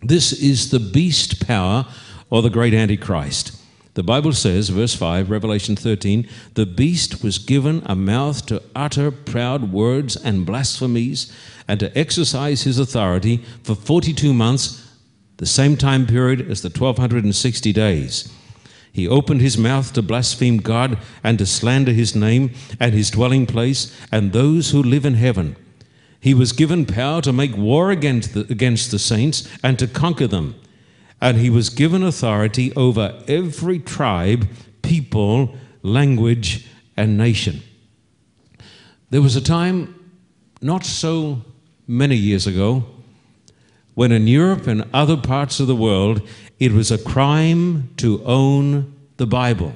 This 0.02 0.34
is 0.34 0.72
the 0.72 0.80
beast 0.80 1.48
power 1.48 1.86
or 2.30 2.42
the 2.42 2.50
great 2.50 2.74
Antichrist. 2.74 3.59
The 4.00 4.03
Bible 4.03 4.32
says, 4.32 4.70
verse 4.70 4.96
5, 4.96 5.29
Revelation 5.29 5.75
13, 5.75 6.25
the 6.53 6.65
beast 6.65 7.22
was 7.22 7.38
given 7.38 7.84
a 7.86 7.98
mouth 7.98 8.46
to 8.46 8.63
utter 8.74 9.12
proud 9.12 9.74
words 9.74 10.15
and 10.15 10.46
blasphemies 10.46 11.29
and 11.68 11.82
to 11.82 11.98
exercise 11.98 12.62
his 12.62 12.79
authority 12.79 13.44
for 13.62 13.75
42 13.75 14.34
months, 14.34 14.89
the 15.36 15.46
same 15.46 15.75
time 15.75 16.08
period 16.08 16.39
as 16.50 16.62
the 16.62 16.70
1260 16.70 17.74
days. 17.74 18.32
He 18.89 19.06
opened 19.06 19.41
his 19.41 19.58
mouth 19.58 19.91
to 19.91 20.01
blaspheme 20.01 20.60
God 20.60 20.98
and 21.22 21.38
to 21.38 21.46
slander 21.46 21.91
his 21.91 22.15
name 22.15 22.51
and 22.79 22.94
his 22.94 23.12
dwelling 23.12 23.46
place 23.46 23.94
and 24.13 24.32
those 24.32 24.72
who 24.72 24.82
live 24.82 25.06
in 25.06 25.15
heaven. 25.15 25.58
He 26.22 26.34
was 26.34 26.53
given 26.53 26.86
power 26.86 27.22
to 27.24 27.34
make 27.34 27.58
war 27.58 27.91
against 27.91 28.34
the, 28.34 28.48
against 28.50 28.91
the 28.91 29.00
saints 29.00 29.46
and 29.62 29.77
to 29.77 29.88
conquer 29.88 30.27
them. 30.27 30.56
And 31.22 31.38
he 31.38 31.50
was 31.50 31.70
given 31.70 32.04
authority 32.04 32.74
over 32.76 33.22
every 33.28 33.80
tribe, 33.80 34.48
people, 34.82 35.56
language, 35.82 36.68
and 36.96 37.18
nation. 37.18 37.62
There 39.10 39.22
was 39.22 39.36
a 39.36 39.42
time 39.42 40.12
not 40.62 40.86
so 40.86 41.44
many 41.88 42.16
years 42.16 42.46
ago 42.46 42.86
when 43.96 44.12
in 44.12 44.28
Europe 44.28 44.68
and 44.68 44.86
other 44.94 45.18
parts 45.18 45.60
of 45.60 45.68
the 45.68 45.76
world 45.76 46.22
it 46.60 46.72
was 46.72 46.92
a 46.92 46.98
crime 46.98 47.90
to 47.98 48.24
own 48.24 48.94
the 49.18 49.28
Bible. 49.28 49.74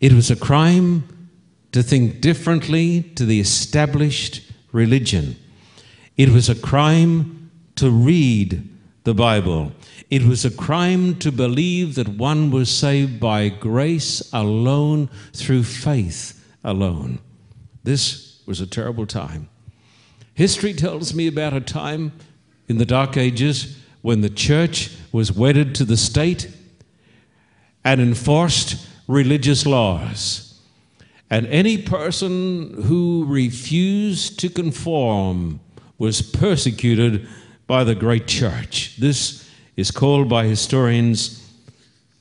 It 0.00 0.12
was 0.12 0.30
a 0.30 0.36
crime 0.36 1.28
to 1.72 1.82
think 1.82 2.20
differently 2.20 3.02
to 3.14 3.24
the 3.24 3.40
established 3.40 4.42
religion. 4.72 5.36
It 6.16 6.30
was 6.30 6.48
a 6.48 6.54
crime 6.54 7.50
to 7.76 7.90
read 7.90 8.68
the 9.04 9.14
Bible. 9.14 9.72
It 10.10 10.24
was 10.24 10.44
a 10.44 10.50
crime 10.50 11.16
to 11.20 11.32
believe 11.32 11.94
that 11.94 12.08
one 12.08 12.50
was 12.50 12.70
saved 12.70 13.18
by 13.20 13.48
grace 13.48 14.28
alone 14.32 15.08
through 15.32 15.64
faith 15.64 16.44
alone. 16.62 17.20
This 17.82 18.42
was 18.46 18.60
a 18.60 18.66
terrible 18.66 19.06
time. 19.06 19.48
History 20.34 20.74
tells 20.74 21.14
me 21.14 21.26
about 21.26 21.52
a 21.52 21.60
time 21.60 22.12
in 22.68 22.78
the 22.78 22.86
Dark 22.86 23.16
Ages 23.16 23.78
when 24.02 24.20
the 24.20 24.30
church 24.30 24.90
was 25.12 25.32
wedded 25.32 25.74
to 25.76 25.84
the 25.84 25.96
state 25.96 26.50
and 27.84 28.00
enforced 28.00 28.86
religious 29.06 29.66
laws. 29.66 30.60
And 31.30 31.46
any 31.46 31.78
person 31.78 32.82
who 32.84 33.24
refused 33.28 34.38
to 34.40 34.48
conform 34.48 35.60
was 35.98 36.22
persecuted 36.22 37.28
by 37.70 37.84
the 37.84 37.94
great 37.94 38.26
church. 38.26 38.96
This 38.96 39.48
is 39.76 39.92
called 39.92 40.28
by 40.28 40.44
historians 40.44 41.48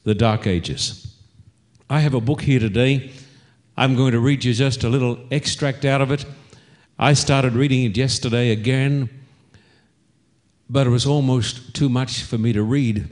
the 0.04 0.14
Dark 0.14 0.46
Ages. 0.46 1.12
I 1.90 2.02
have 2.02 2.14
a 2.14 2.22
book 2.22 2.42
here 2.42 2.60
today. 2.60 3.10
I'm 3.76 3.96
going 3.96 4.12
to 4.12 4.20
read 4.20 4.44
you 4.44 4.54
just 4.54 4.84
a 4.84 4.90
little 4.90 5.18
extract 5.32 5.86
out 5.86 6.02
of 6.02 6.12
it. 6.12 6.24
I 7.00 7.14
started 7.14 7.54
reading 7.54 7.84
it 7.84 7.98
yesterday 7.98 8.52
again, 8.52 9.10
but 10.70 10.86
it 10.86 10.92
was 10.92 11.08
almost 11.08 11.74
too 11.74 11.90
much 11.90 12.22
for 12.22 12.38
me 12.38 12.54
to 12.54 12.62
read. 12.62 13.10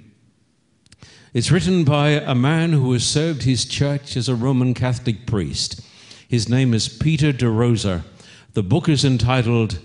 It's 1.34 1.50
written 1.50 1.86
by 1.86 2.10
a 2.10 2.36
man 2.36 2.72
who 2.72 2.94
has 2.94 3.04
served 3.04 3.46
his 3.46 3.66
church 3.66 4.16
as 4.16 4.30
a 4.30 4.36
Roman 4.36 4.76
Catholic 4.76 5.26
priest. 5.26 5.82
His 6.28 6.48
name 6.48 6.76
is 6.76 6.88
Peter 6.88 7.32
de 7.32 7.50
Rosa. 7.50 8.06
The 8.54 8.62
book 8.62 8.88
is 8.88 9.04
entitled 9.04 9.80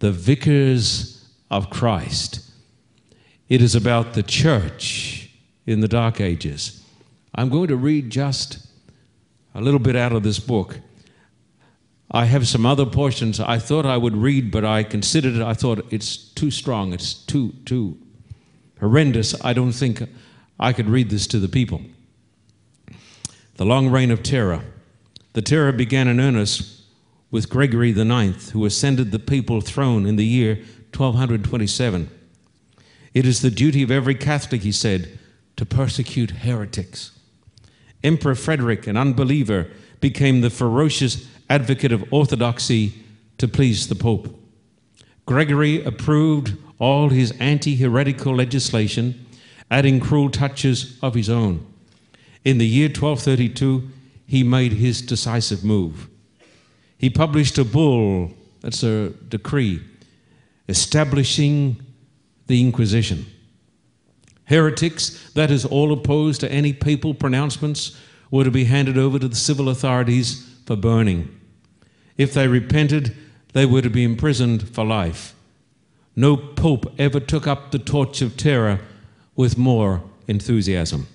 The 0.00 0.10
Vicars 0.10 1.17
of 1.50 1.70
Christ. 1.70 2.40
It 3.48 3.62
is 3.62 3.74
about 3.74 4.14
the 4.14 4.22
church 4.22 5.30
in 5.66 5.80
the 5.80 5.88
Dark 5.88 6.20
Ages. 6.20 6.84
I'm 7.34 7.48
going 7.48 7.68
to 7.68 7.76
read 7.76 8.10
just 8.10 8.66
a 9.54 9.60
little 9.60 9.80
bit 9.80 9.96
out 9.96 10.12
of 10.12 10.22
this 10.22 10.38
book. 10.38 10.80
I 12.10 12.24
have 12.24 12.48
some 12.48 12.64
other 12.64 12.86
portions 12.86 13.38
I 13.38 13.58
thought 13.58 13.84
I 13.84 13.96
would 13.96 14.16
read, 14.16 14.50
but 14.50 14.64
I 14.64 14.82
considered 14.82 15.36
it, 15.36 15.42
I 15.42 15.54
thought 15.54 15.84
it's 15.90 16.16
too 16.16 16.50
strong, 16.50 16.92
it's 16.92 17.14
too, 17.14 17.52
too 17.64 17.98
horrendous. 18.80 19.34
I 19.44 19.52
don't 19.52 19.72
think 19.72 20.02
I 20.58 20.72
could 20.72 20.88
read 20.88 21.10
this 21.10 21.26
to 21.28 21.38
the 21.38 21.48
people. 21.48 21.82
The 23.56 23.66
long 23.66 23.90
reign 23.90 24.10
of 24.10 24.22
terror. 24.22 24.62
The 25.34 25.42
terror 25.42 25.72
began 25.72 26.08
in 26.08 26.20
earnest 26.20 26.82
with 27.30 27.50
Gregory 27.50 27.90
IX, 27.90 28.50
who 28.50 28.64
ascended 28.64 29.10
the 29.10 29.18
papal 29.18 29.60
throne 29.60 30.06
in 30.06 30.16
the 30.16 30.24
year 30.24 30.60
1227. 30.96 32.10
It 33.14 33.26
is 33.26 33.42
the 33.42 33.50
duty 33.50 33.82
of 33.82 33.90
every 33.90 34.14
Catholic, 34.14 34.62
he 34.62 34.72
said, 34.72 35.18
to 35.56 35.66
persecute 35.66 36.30
heretics. 36.30 37.12
Emperor 38.04 38.34
Frederick, 38.34 38.86
an 38.86 38.96
unbeliever, 38.96 39.68
became 40.00 40.40
the 40.40 40.50
ferocious 40.50 41.26
advocate 41.50 41.92
of 41.92 42.12
orthodoxy 42.12 42.94
to 43.38 43.48
please 43.48 43.88
the 43.88 43.94
Pope. 43.94 44.34
Gregory 45.26 45.82
approved 45.84 46.56
all 46.78 47.08
his 47.08 47.32
anti 47.40 47.74
heretical 47.76 48.36
legislation, 48.36 49.26
adding 49.70 50.00
cruel 50.00 50.30
touches 50.30 50.98
of 51.02 51.14
his 51.14 51.28
own. 51.28 51.66
In 52.44 52.58
the 52.58 52.66
year 52.66 52.88
1232, 52.88 53.88
he 54.26 54.42
made 54.44 54.72
his 54.72 55.02
decisive 55.02 55.64
move. 55.64 56.08
He 56.98 57.10
published 57.10 57.58
a 57.58 57.64
bull, 57.64 58.32
that's 58.60 58.82
a 58.82 59.10
decree, 59.28 59.80
establishing 60.68 61.80
the 62.46 62.60
Inquisition. 62.60 63.26
Heretics, 64.44 65.30
that 65.32 65.50
is, 65.50 65.64
all 65.64 65.92
opposed 65.92 66.40
to 66.40 66.50
any 66.50 66.72
papal 66.72 67.14
pronouncements, 67.14 67.98
were 68.30 68.44
to 68.44 68.50
be 68.50 68.64
handed 68.64 68.96
over 68.96 69.18
to 69.18 69.28
the 69.28 69.36
civil 69.36 69.68
authorities 69.68 70.48
for 70.66 70.76
burning. 70.76 71.28
If 72.16 72.34
they 72.34 72.48
repented, 72.48 73.16
they 73.52 73.66
were 73.66 73.82
to 73.82 73.90
be 73.90 74.04
imprisoned 74.04 74.68
for 74.68 74.84
life. 74.84 75.34
No 76.16 76.36
pope 76.36 76.92
ever 76.98 77.20
took 77.20 77.46
up 77.46 77.70
the 77.70 77.78
torch 77.78 78.22
of 78.22 78.36
terror 78.36 78.80
with 79.36 79.56
more 79.56 80.02
enthusiasm. 80.26 81.06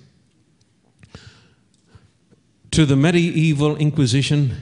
To 2.70 2.86
the 2.86 2.96
medieval 2.96 3.76
Inquisition, 3.76 4.56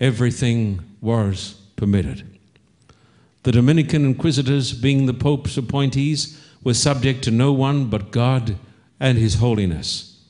everything 0.00 0.80
was 1.00 1.54
permitted. 1.76 2.35
The 3.46 3.52
Dominican 3.52 4.04
inquisitors, 4.04 4.72
being 4.72 5.06
the 5.06 5.14
Pope's 5.14 5.56
appointees, 5.56 6.36
were 6.64 6.74
subject 6.74 7.22
to 7.22 7.30
no 7.30 7.52
one 7.52 7.84
but 7.84 8.10
God 8.10 8.56
and 8.98 9.16
His 9.16 9.36
holiness. 9.36 10.20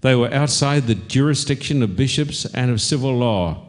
They 0.00 0.14
were 0.14 0.32
outside 0.32 0.84
the 0.86 0.94
jurisdiction 0.94 1.82
of 1.82 1.94
bishops 1.94 2.46
and 2.46 2.70
of 2.70 2.80
civil 2.80 3.14
law. 3.14 3.66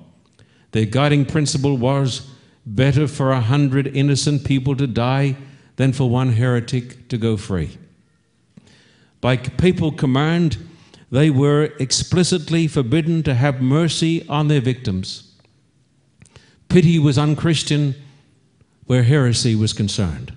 Their 0.71 0.85
guiding 0.85 1.25
principle 1.25 1.75
was 1.75 2.29
better 2.65 3.05
for 3.05 3.33
a 3.33 3.41
hundred 3.41 3.85
innocent 3.87 4.45
people 4.45 4.77
to 4.77 4.87
die 4.87 5.35
than 5.75 5.91
for 5.91 6.09
one 6.09 6.31
heretic 6.31 7.09
to 7.09 7.17
go 7.17 7.35
free. 7.35 7.77
By 9.19 9.35
papal 9.35 9.91
command, 9.91 10.57
they 11.11 11.29
were 11.29 11.73
explicitly 11.81 12.65
forbidden 12.69 13.23
to 13.23 13.33
have 13.33 13.61
mercy 13.61 14.25
on 14.29 14.47
their 14.47 14.61
victims. 14.61 15.33
Pity 16.69 16.97
was 16.97 17.17
unchristian 17.17 17.95
where 18.89 19.03
heresy 19.03 19.55
was 19.55 19.71
concerned. 19.71 20.33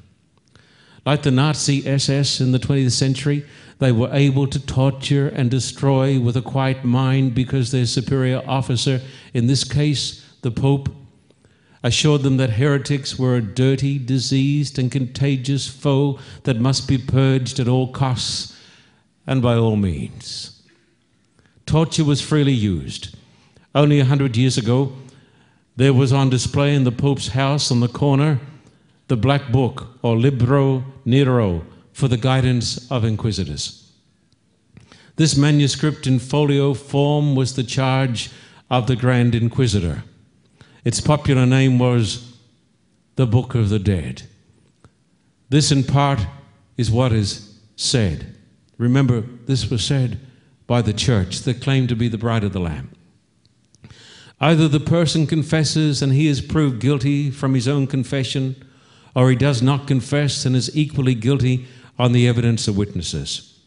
Like 1.07 1.23
the 1.23 1.31
Nazi 1.31 1.89
SS 1.89 2.39
in 2.39 2.53
the 2.53 2.59
20th 2.59 2.93
century, 2.93 3.47
they 3.79 3.93
were 3.93 4.11
able 4.13 4.47
to 4.47 4.61
torture 4.61 5.29
and 5.29 5.51
destroy 5.51 6.21
with 6.21 6.37
a 6.37 6.43
quiet 6.43 6.85
mind 6.85 7.35
because 7.35 7.71
their 7.71 7.87
superior 7.87 8.43
officer, 8.47 9.01
in 9.33 9.47
this 9.47 9.65
case 9.65 10.23
the 10.43 10.51
Pope, 10.51 10.91
assured 11.83 12.25
them 12.25 12.37
that 12.37 12.51
heretics 12.51 13.19
were 13.19 13.37
a 13.37 13.41
dirty, 13.41 13.99
diseased, 13.99 14.79
and 14.79 14.93
contagious 14.93 15.67
foe 15.67 16.19
that 16.43 16.61
must 16.61 16.87
be 16.87 16.99
purged 16.99 17.59
at 17.59 17.69
all 17.69 17.91
costs 17.91 18.55
and 19.27 19.41
by 19.41 19.55
all 19.55 19.77
means. 19.77 20.63
Torture 21.65 22.05
was 22.05 22.21
freely 22.21 22.53
used. 22.53 23.17
Only 23.75 23.99
a 23.99 24.05
hundred 24.05 24.37
years 24.37 24.59
ago, 24.59 24.93
there 25.77 25.95
was 25.95 26.13
on 26.13 26.31
display 26.31 26.75
in 26.75 26.85
the 26.85 26.93
Pope's 26.93 27.29
house 27.29 27.71
on 27.71 27.81
the 27.81 27.89
corner 27.89 28.41
the 29.09 29.17
Black 29.17 29.53
Book 29.53 29.99
or 30.01 30.17
Libro 30.17 30.85
Nero 31.05 31.67
for 31.93 32.09
the 32.09 32.17
guidance 32.17 32.91
of 32.91 33.05
inquisitors. 33.05 33.93
This 35.17 35.37
manuscript 35.37 36.07
in 36.07 36.19
folio 36.19 36.73
form 36.73 37.35
was 37.35 37.55
the 37.55 37.63
charge 37.63 38.31
of 38.71 38.87
the 38.87 38.97
Grand 38.97 39.35
Inquisitor. 39.35 40.03
Its 40.85 41.01
popular 41.01 41.45
name 41.45 41.79
was 41.79 42.39
the 43.17 43.27
Book 43.27 43.55
of 43.55 43.69
the 43.69 43.79
Dead. 43.79 44.23
This, 45.51 45.71
in 45.71 45.85
part, 45.85 46.27
is 46.79 46.91
what 46.91 47.13
is 47.13 47.59
said. 47.77 48.35
Remember, 48.79 49.21
this 49.21 49.69
was 49.69 49.85
said 49.85 50.19
by 50.67 50.81
the 50.81 50.95
church 50.95 51.41
that 51.41 51.61
claimed 51.61 51.91
to 51.91 51.97
be 51.97 52.09
the 52.09 52.17
bride 52.17 52.45
of 52.45 52.55
the 52.55 52.61
Lamb. 52.61 52.91
Either 54.43 54.67
the 54.67 54.81
person 54.81 55.25
confesses 55.25 56.03
and 56.03 56.13
he 56.13 56.27
is 56.27 56.41
proved 56.41 56.81
guilty 56.81 57.31
from 57.31 57.55
his 57.55 57.69
own 57.69 57.87
confession, 57.87 58.57
or 59.15 59.31
he 59.31 59.37
does 59.37 59.63
not 59.63 59.87
confess 59.87 60.45
and 60.45 60.57
is 60.57 60.77
equally 60.77 61.15
guilty 61.15 61.65
on 61.97 62.11
the 62.11 62.27
evidence 62.27 62.67
of 62.67 62.77
witnesses. 62.77 63.61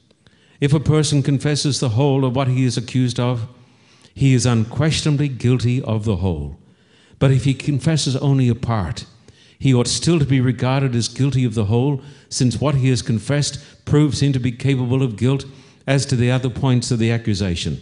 If 0.60 0.74
a 0.74 0.80
person 0.82 1.24
confesses 1.24 1.80
the 1.80 1.90
whole 1.90 2.26
of 2.26 2.36
what 2.36 2.50
he 2.50 2.66
is 2.66 2.76
accused 2.76 3.22
of, 3.22 3.48
he 4.14 4.34
is 4.34 4.46
unquestionably 4.46 5.30
guilty 5.30 5.82
of 5.82 6.04
the 6.04 6.18
whole. 6.18 6.58
But 7.20 7.32
if 7.32 7.46
he 7.46 7.54
confesses 7.54 8.18
only 8.18 8.50
a 8.50 8.56
part, 8.56 9.06
he 9.58 9.74
ought 9.74 9.88
still 9.88 10.20
to 10.20 10.26
be 10.26 10.42
regarded 10.42 10.94
as 10.94 11.08
guilty 11.08 11.46
of 11.46 11.54
the 11.54 11.66
whole, 11.66 12.02
since 12.28 12.60
what 12.60 12.76
he 12.76 12.90
has 12.90 13.02
confessed 13.02 13.86
proves 13.86 14.22
him 14.22 14.34
to 14.34 14.40
be 14.42 14.52
capable 14.52 15.02
of 15.02 15.16
guilt 15.16 15.46
as 15.88 16.06
to 16.08 16.18
the 16.18 16.32
other 16.32 16.50
points 16.50 16.92
of 16.92 17.00
the 17.00 17.12
accusation. 17.12 17.80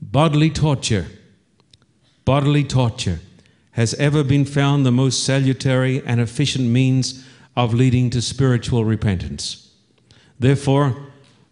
Bodily 0.00 0.48
torture 0.48 1.06
bodily 2.24 2.64
torture 2.64 3.20
has 3.72 3.94
ever 3.94 4.24
been 4.24 4.44
found 4.44 4.86
the 4.86 4.92
most 4.92 5.24
salutary 5.24 6.02
and 6.06 6.20
efficient 6.20 6.68
means 6.68 7.24
of 7.56 7.74
leading 7.74 8.08
to 8.10 8.22
spiritual 8.22 8.84
repentance. 8.84 9.70
Therefore, 10.38 10.96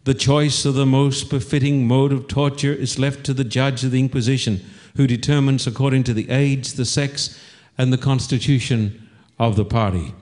the 0.04 0.14
choice 0.14 0.64
of 0.64 0.74
the 0.74 0.87
most 0.87 1.30
befitting 1.30 1.87
mode 1.87 2.12
of 2.12 2.26
torture 2.26 2.72
is 2.72 2.98
left 2.98 3.24
to 3.24 3.35
the 3.35 3.44
judge 3.44 3.85
of 3.85 3.90
the 3.90 4.00
Inquisition, 4.00 4.61
who 4.96 5.06
determines 5.06 5.66
according 5.66 6.04
to 6.04 6.14
the 6.14 6.28
age, 6.30 6.72
the 6.72 6.85
sex, 6.85 7.38
and 7.78 7.92
the 7.92 7.98
constitution 7.98 9.08
of 9.38 9.56
the 9.56 9.64
party. 9.64 10.14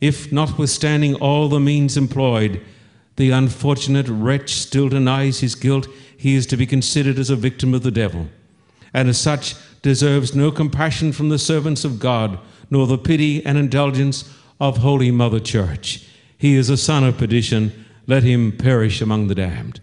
If, 0.00 0.32
notwithstanding 0.32 1.14
all 1.16 1.48
the 1.48 1.60
means 1.60 1.96
employed, 1.96 2.60
the 3.16 3.30
unfortunate 3.30 4.08
wretch 4.08 4.54
still 4.54 4.88
denies 4.88 5.40
his 5.40 5.54
guilt, 5.54 5.88
he 6.16 6.34
is 6.34 6.46
to 6.46 6.56
be 6.56 6.66
considered 6.66 7.18
as 7.18 7.30
a 7.30 7.36
victim 7.36 7.74
of 7.74 7.82
the 7.82 7.90
devil 7.90 8.28
and 8.94 9.08
as 9.08 9.18
such 9.18 9.56
deserves 9.82 10.34
no 10.34 10.50
compassion 10.50 11.12
from 11.12 11.28
the 11.28 11.38
servants 11.38 11.84
of 11.84 11.98
God, 11.98 12.38
nor 12.70 12.86
the 12.86 12.96
pity 12.96 13.44
and 13.44 13.58
indulgence 13.58 14.32
of 14.60 14.78
Holy 14.78 15.10
Mother 15.10 15.40
Church. 15.40 16.08
He 16.38 16.54
is 16.54 16.70
a 16.70 16.76
son 16.76 17.04
of 17.04 17.18
perdition, 17.18 17.84
let 18.06 18.22
him 18.22 18.52
perish 18.52 19.00
among 19.00 19.26
the 19.26 19.34
damned. 19.34 19.80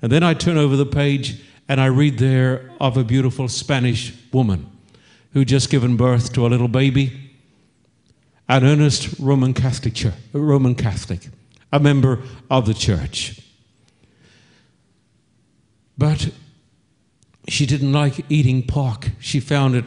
And 0.00 0.12
then 0.12 0.22
I 0.22 0.34
turn 0.34 0.56
over 0.56 0.76
the 0.76 0.86
page 0.86 1.42
and 1.68 1.80
I 1.80 1.86
read 1.86 2.18
there 2.18 2.70
of 2.80 2.96
a 2.96 3.04
beautiful 3.04 3.48
Spanish 3.48 4.14
woman 4.32 4.70
who 5.32 5.44
just 5.44 5.70
given 5.70 5.96
birth 5.96 6.32
to 6.34 6.46
a 6.46 6.48
little 6.48 6.68
baby, 6.68 7.32
an 8.48 8.64
earnest 8.64 9.18
Roman 9.18 9.52
Catholic, 9.54 9.94
church, 9.94 10.14
Roman 10.32 10.74
Catholic, 10.74 11.28
a 11.72 11.80
member 11.80 12.20
of 12.50 12.66
the 12.66 12.74
church. 12.74 13.40
But 15.98 16.30
she 17.58 17.66
didn't 17.66 17.92
like 17.92 18.24
eating 18.28 18.62
pork. 18.62 19.10
She 19.18 19.40
found 19.40 19.74
it 19.74 19.84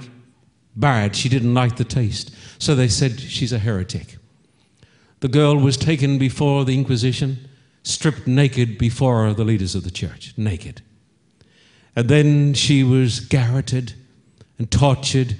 bad. 0.76 1.16
She 1.16 1.30
didn't 1.30 1.54
like 1.54 1.78
the 1.78 1.86
taste. 1.86 2.30
So 2.60 2.76
they 2.76 2.90
said 2.90 3.18
she's 3.18 3.54
a 3.54 3.60
heretic. 3.60 4.18
The 5.22 5.30
girl 5.30 5.56
was 5.56 5.78
taken 5.78 6.18
before 6.18 6.66
the 6.66 6.74
Inquisition, 6.74 7.48
stripped 7.84 8.28
naked 8.28 8.78
before 8.78 9.34
the 9.34 9.46
leaders 9.46 9.74
of 9.74 9.86
the 9.86 9.90
church, 9.90 10.34
naked. 10.36 10.82
And 11.96 12.10
then 12.10 12.56
she 12.56 12.84
was 12.84 13.22
garroted 13.22 13.94
and 14.58 14.70
tortured. 14.70 15.38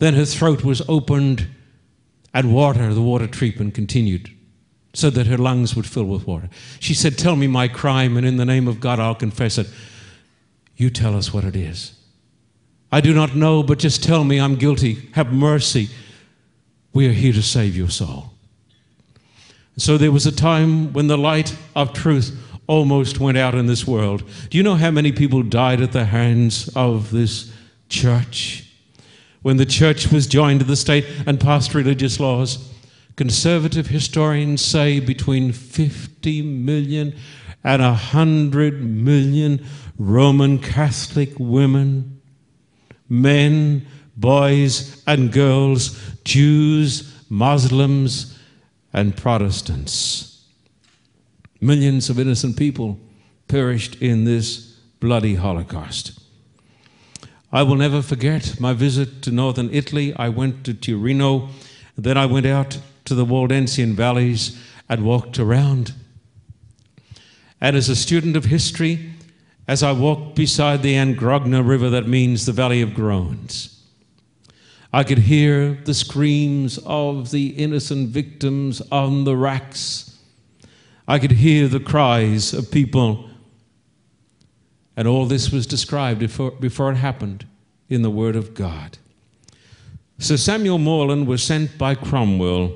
Then 0.00 0.12
her 0.12 0.26
throat 0.26 0.64
was 0.64 0.82
opened, 0.86 1.46
and 2.34 2.54
water, 2.54 2.92
the 2.92 3.00
water 3.00 3.26
treatment 3.26 3.72
continued, 3.72 4.28
so 4.92 5.08
that 5.08 5.28
her 5.28 5.38
lungs 5.38 5.74
would 5.74 5.86
fill 5.86 6.04
with 6.04 6.26
water. 6.26 6.50
She 6.78 6.92
said, 6.92 7.16
Tell 7.16 7.36
me 7.36 7.46
my 7.46 7.68
crime, 7.68 8.18
and 8.18 8.26
in 8.26 8.36
the 8.36 8.44
name 8.44 8.68
of 8.68 8.80
God, 8.80 9.00
I'll 9.00 9.14
confess 9.14 9.56
it. 9.56 9.68
You 10.76 10.90
tell 10.90 11.16
us 11.16 11.32
what 11.32 11.44
it 11.44 11.56
is. 11.56 11.98
I 12.90 13.00
do 13.00 13.12
not 13.12 13.34
know, 13.34 13.62
but 13.62 13.78
just 13.78 14.04
tell 14.04 14.24
me 14.24 14.40
I'm 14.40 14.56
guilty. 14.56 15.08
Have 15.12 15.32
mercy. 15.32 15.88
We 16.92 17.08
are 17.08 17.12
here 17.12 17.32
to 17.32 17.42
save 17.42 17.76
your 17.76 17.90
soul. 17.90 18.30
So 19.76 19.98
there 19.98 20.12
was 20.12 20.26
a 20.26 20.32
time 20.32 20.92
when 20.92 21.08
the 21.08 21.18
light 21.18 21.56
of 21.74 21.92
truth 21.92 22.38
almost 22.66 23.18
went 23.18 23.36
out 23.36 23.54
in 23.54 23.66
this 23.66 23.86
world. 23.86 24.22
Do 24.48 24.56
you 24.56 24.62
know 24.62 24.76
how 24.76 24.90
many 24.90 25.12
people 25.12 25.42
died 25.42 25.80
at 25.80 25.92
the 25.92 26.04
hands 26.04 26.70
of 26.76 27.10
this 27.10 27.52
church? 27.88 28.70
When 29.42 29.56
the 29.56 29.66
church 29.66 30.10
was 30.10 30.26
joined 30.26 30.60
to 30.60 30.66
the 30.66 30.76
state 30.76 31.04
and 31.26 31.40
passed 31.40 31.74
religious 31.74 32.18
laws, 32.20 32.72
conservative 33.16 33.88
historians 33.88 34.64
say 34.64 35.00
between 35.00 35.52
50 35.52 36.42
million 36.42 37.14
and 37.62 37.82
100 37.82 38.82
million 38.82 39.64
Roman 39.98 40.58
Catholic 40.58 41.38
women, 41.38 42.20
men, 43.08 43.86
boys, 44.16 45.02
and 45.06 45.32
girls, 45.32 45.98
Jews, 46.24 47.14
Muslims, 47.28 48.38
and 48.92 49.16
Protestants. 49.16 50.44
Millions 51.60 52.10
of 52.10 52.18
innocent 52.18 52.56
people 52.56 52.98
perished 53.48 54.00
in 54.02 54.24
this 54.24 54.78
bloody 55.00 55.36
Holocaust. 55.36 56.18
I 57.52 57.62
will 57.62 57.76
never 57.76 58.02
forget 58.02 58.58
my 58.58 58.72
visit 58.72 59.22
to 59.22 59.30
northern 59.30 59.70
Italy. 59.72 60.14
I 60.16 60.28
went 60.28 60.64
to 60.64 60.74
Torino, 60.74 61.50
then 61.96 62.18
I 62.18 62.26
went 62.26 62.46
out 62.46 62.78
to 63.04 63.14
the 63.14 63.24
Waldensian 63.24 63.94
valleys 63.94 64.60
and 64.88 65.04
walked 65.04 65.38
around. 65.38 65.94
And 67.60 67.76
as 67.76 67.88
a 67.88 67.96
student 67.96 68.36
of 68.36 68.46
history, 68.46 69.13
as 69.66 69.82
I 69.82 69.92
walked 69.92 70.36
beside 70.36 70.82
the 70.82 70.94
Angrogna 70.94 71.66
River, 71.66 71.90
that 71.90 72.06
means 72.06 72.44
the 72.44 72.52
Valley 72.52 72.82
of 72.82 72.94
Groans. 72.94 73.82
I 74.92 75.02
could 75.02 75.18
hear 75.18 75.74
the 75.84 75.94
screams 75.94 76.78
of 76.86 77.30
the 77.30 77.48
innocent 77.48 78.10
victims 78.10 78.80
on 78.92 79.24
the 79.24 79.36
racks. 79.36 80.16
I 81.08 81.18
could 81.18 81.32
hear 81.32 81.66
the 81.66 81.80
cries 81.80 82.52
of 82.54 82.70
people. 82.70 83.28
And 84.96 85.08
all 85.08 85.26
this 85.26 85.50
was 85.50 85.66
described 85.66 86.20
before, 86.20 86.52
before 86.52 86.92
it 86.92 86.96
happened 86.96 87.46
in 87.88 88.02
the 88.02 88.10
Word 88.10 88.36
of 88.36 88.54
God. 88.54 88.98
Sir 90.18 90.36
Samuel 90.36 90.78
Morland 90.78 91.26
was 91.26 91.42
sent 91.42 91.76
by 91.76 91.96
Cromwell 91.96 92.72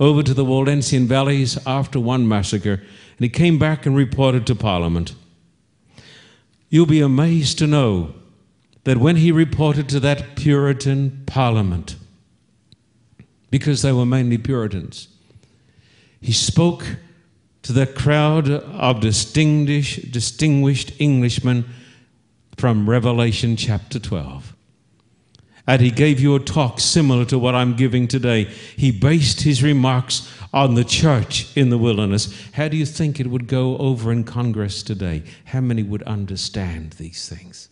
over 0.00 0.22
to 0.22 0.32
the 0.32 0.44
Waldensian 0.44 1.06
valleys 1.06 1.58
after 1.66 2.00
one 2.00 2.26
massacre, 2.26 2.74
and 2.74 3.20
he 3.20 3.28
came 3.28 3.58
back 3.58 3.84
and 3.84 3.94
reported 3.94 4.46
to 4.46 4.54
Parliament. 4.54 5.14
You'll 6.68 6.86
be 6.86 7.00
amazed 7.00 7.58
to 7.58 7.66
know 7.66 8.14
that 8.84 8.98
when 8.98 9.16
he 9.16 9.32
reported 9.32 9.88
to 9.90 10.00
that 10.00 10.36
Puritan 10.36 11.22
parliament, 11.26 11.96
because 13.50 13.82
they 13.82 13.92
were 13.92 14.06
mainly 14.06 14.38
Puritans, 14.38 15.08
he 16.20 16.32
spoke 16.32 16.96
to 17.62 17.72
the 17.72 17.86
crowd 17.86 18.48
of 18.48 19.00
distinguished, 19.00 20.10
distinguished 20.10 20.92
Englishmen 21.00 21.64
from 22.56 22.88
Revelation 22.88 23.56
chapter 23.56 23.98
12. 23.98 24.53
And 25.66 25.80
he 25.80 25.90
gave 25.90 26.20
you 26.20 26.34
a 26.34 26.40
talk 26.40 26.78
similar 26.78 27.24
to 27.26 27.38
what 27.38 27.54
I'm 27.54 27.74
giving 27.74 28.06
today. 28.06 28.44
He 28.76 28.90
based 28.90 29.42
his 29.42 29.62
remarks 29.62 30.30
on 30.52 30.74
the 30.74 30.84
church 30.84 31.56
in 31.56 31.70
the 31.70 31.78
wilderness. 31.78 32.50
How 32.52 32.68
do 32.68 32.76
you 32.76 32.84
think 32.84 33.18
it 33.18 33.28
would 33.28 33.46
go 33.46 33.78
over 33.78 34.12
in 34.12 34.24
Congress 34.24 34.82
today? 34.82 35.22
How 35.46 35.60
many 35.60 35.82
would 35.82 36.02
understand 36.02 36.92
these 36.92 37.28
things? 37.28 37.70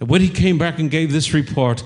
And 0.00 0.08
when 0.08 0.20
he 0.20 0.28
came 0.28 0.58
back 0.58 0.78
and 0.78 0.90
gave 0.90 1.12
this 1.12 1.32
report, 1.32 1.84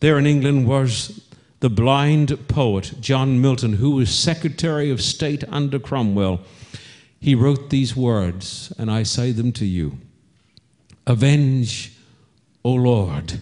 there 0.00 0.18
in 0.18 0.26
England 0.26 0.66
was 0.66 1.26
the 1.60 1.70
blind 1.70 2.48
poet 2.48 2.94
John 3.00 3.40
Milton, 3.40 3.74
who 3.74 3.92
was 3.92 4.10
Secretary 4.10 4.90
of 4.90 5.02
State 5.02 5.44
under 5.48 5.78
Cromwell. 5.78 6.40
He 7.20 7.34
wrote 7.34 7.68
these 7.68 7.94
words, 7.94 8.72
and 8.78 8.90
I 8.90 9.02
say 9.02 9.30
them 9.30 9.52
to 9.52 9.66
you 9.66 9.98
Avenge, 11.06 11.92
O 12.64 12.72
Lord, 12.72 13.40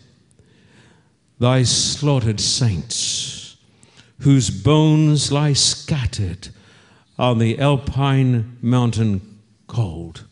thy 1.39 1.63
slaughtered 1.63 2.41
saints, 2.41 3.57
whose 4.21 4.51
bones 4.51 5.33
lie 5.33 5.53
scattered 5.53 6.49
on 7.19 7.39
the 7.39 7.59
alpine 7.59 8.59
mountain 8.63 9.41
cold 9.67 10.25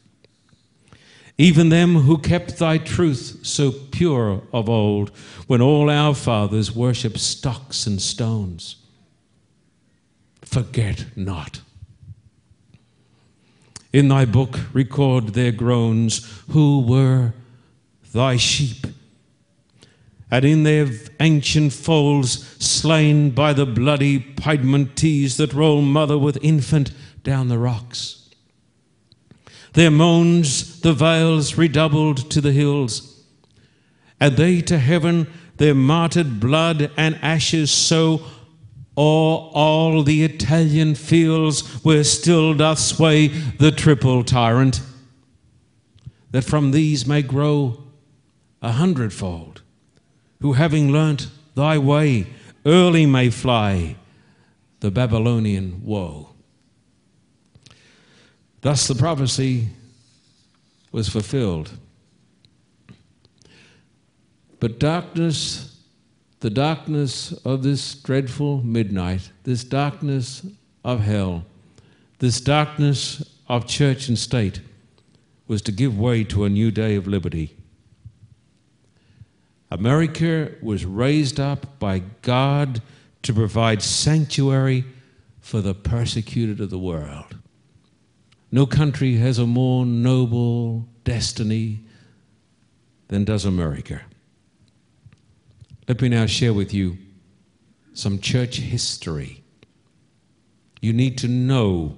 even 1.38 1.68
them 1.68 1.96
who 1.96 2.16
kept 2.18 2.58
thy 2.58 2.78
truth 2.78 3.40
so 3.42 3.70
pure 3.70 4.42
of 4.52 4.68
old, 4.68 5.10
when 5.46 5.60
all 5.60 5.90
our 5.90 6.14
fathers 6.14 6.74
worshipped 6.74 7.18
stocks 7.18 7.86
and 7.86 8.00
stones. 8.00 8.76
Forget 10.42 11.04
not. 11.14 11.60
In 13.92 14.08
thy 14.08 14.24
book 14.24 14.58
record 14.72 15.28
their 15.28 15.52
groans, 15.52 16.42
who 16.50 16.80
were 16.80 17.34
thy 18.12 18.36
sheep, 18.36 18.86
and 20.30 20.44
in 20.44 20.64
their 20.64 20.88
ancient 21.20 21.72
folds 21.72 22.46
slain 22.64 23.30
by 23.30 23.52
the 23.52 23.66
bloody 23.66 24.18
Piedmontese 24.18 25.36
that 25.36 25.52
roll 25.52 25.82
mother 25.82 26.18
with 26.18 26.38
infant 26.42 26.90
down 27.22 27.48
the 27.48 27.58
rocks. 27.58 28.28
Their 29.74 29.90
moans 29.90 30.80
the 30.80 30.94
vales 30.94 31.58
redoubled 31.58 32.30
to 32.30 32.40
the 32.40 32.52
hills, 32.52 33.24
and 34.18 34.36
they 34.36 34.62
to 34.62 34.78
heaven 34.78 35.26
their 35.58 35.74
martyred 35.74 36.40
blood 36.40 36.90
and 36.96 37.18
ashes 37.22 37.70
sow 37.70 38.22
o'er 38.98 39.50
all 39.52 40.02
the 40.02 40.24
Italian 40.24 40.94
fields 40.94 41.84
where 41.84 42.04
still 42.04 42.54
doth 42.54 42.78
sway 42.78 43.28
the 43.28 43.70
triple 43.70 44.24
tyrant, 44.24 44.80
that 46.30 46.44
from 46.44 46.70
these 46.70 47.06
may 47.06 47.22
grow 47.22 47.85
a 48.62 48.72
hundredfold, 48.72 49.62
who 50.40 50.54
having 50.54 50.90
learnt 50.90 51.28
thy 51.54 51.78
way 51.78 52.26
early 52.64 53.06
may 53.06 53.30
fly 53.30 53.96
the 54.80 54.90
Babylonian 54.90 55.82
woe. 55.84 56.30
Thus 58.60 58.88
the 58.88 58.94
prophecy 58.94 59.68
was 60.92 61.08
fulfilled. 61.08 61.70
But 64.58 64.78
darkness, 64.78 65.78
the 66.40 66.50
darkness 66.50 67.32
of 67.44 67.62
this 67.62 67.94
dreadful 67.94 68.62
midnight, 68.62 69.30
this 69.44 69.62
darkness 69.62 70.44
of 70.84 71.00
hell, 71.00 71.44
this 72.18 72.40
darkness 72.40 73.22
of 73.48 73.66
church 73.66 74.08
and 74.08 74.18
state, 74.18 74.60
was 75.46 75.62
to 75.62 75.72
give 75.72 75.98
way 75.98 76.24
to 76.24 76.44
a 76.44 76.48
new 76.48 76.70
day 76.70 76.96
of 76.96 77.06
liberty. 77.06 77.56
America 79.70 80.52
was 80.62 80.84
raised 80.84 81.40
up 81.40 81.78
by 81.78 82.00
God 82.22 82.80
to 83.22 83.32
provide 83.32 83.82
sanctuary 83.82 84.84
for 85.40 85.60
the 85.60 85.74
persecuted 85.74 86.60
of 86.60 86.70
the 86.70 86.78
world. 86.78 87.36
No 88.52 88.66
country 88.66 89.16
has 89.16 89.38
a 89.38 89.46
more 89.46 89.84
noble 89.84 90.88
destiny 91.04 91.80
than 93.08 93.24
does 93.24 93.44
America. 93.44 94.02
Let 95.88 96.00
me 96.00 96.08
now 96.08 96.26
share 96.26 96.52
with 96.52 96.72
you 96.72 96.98
some 97.92 98.18
church 98.18 98.58
history. 98.58 99.44
You 100.80 100.92
need 100.92 101.18
to 101.18 101.28
know 101.28 101.96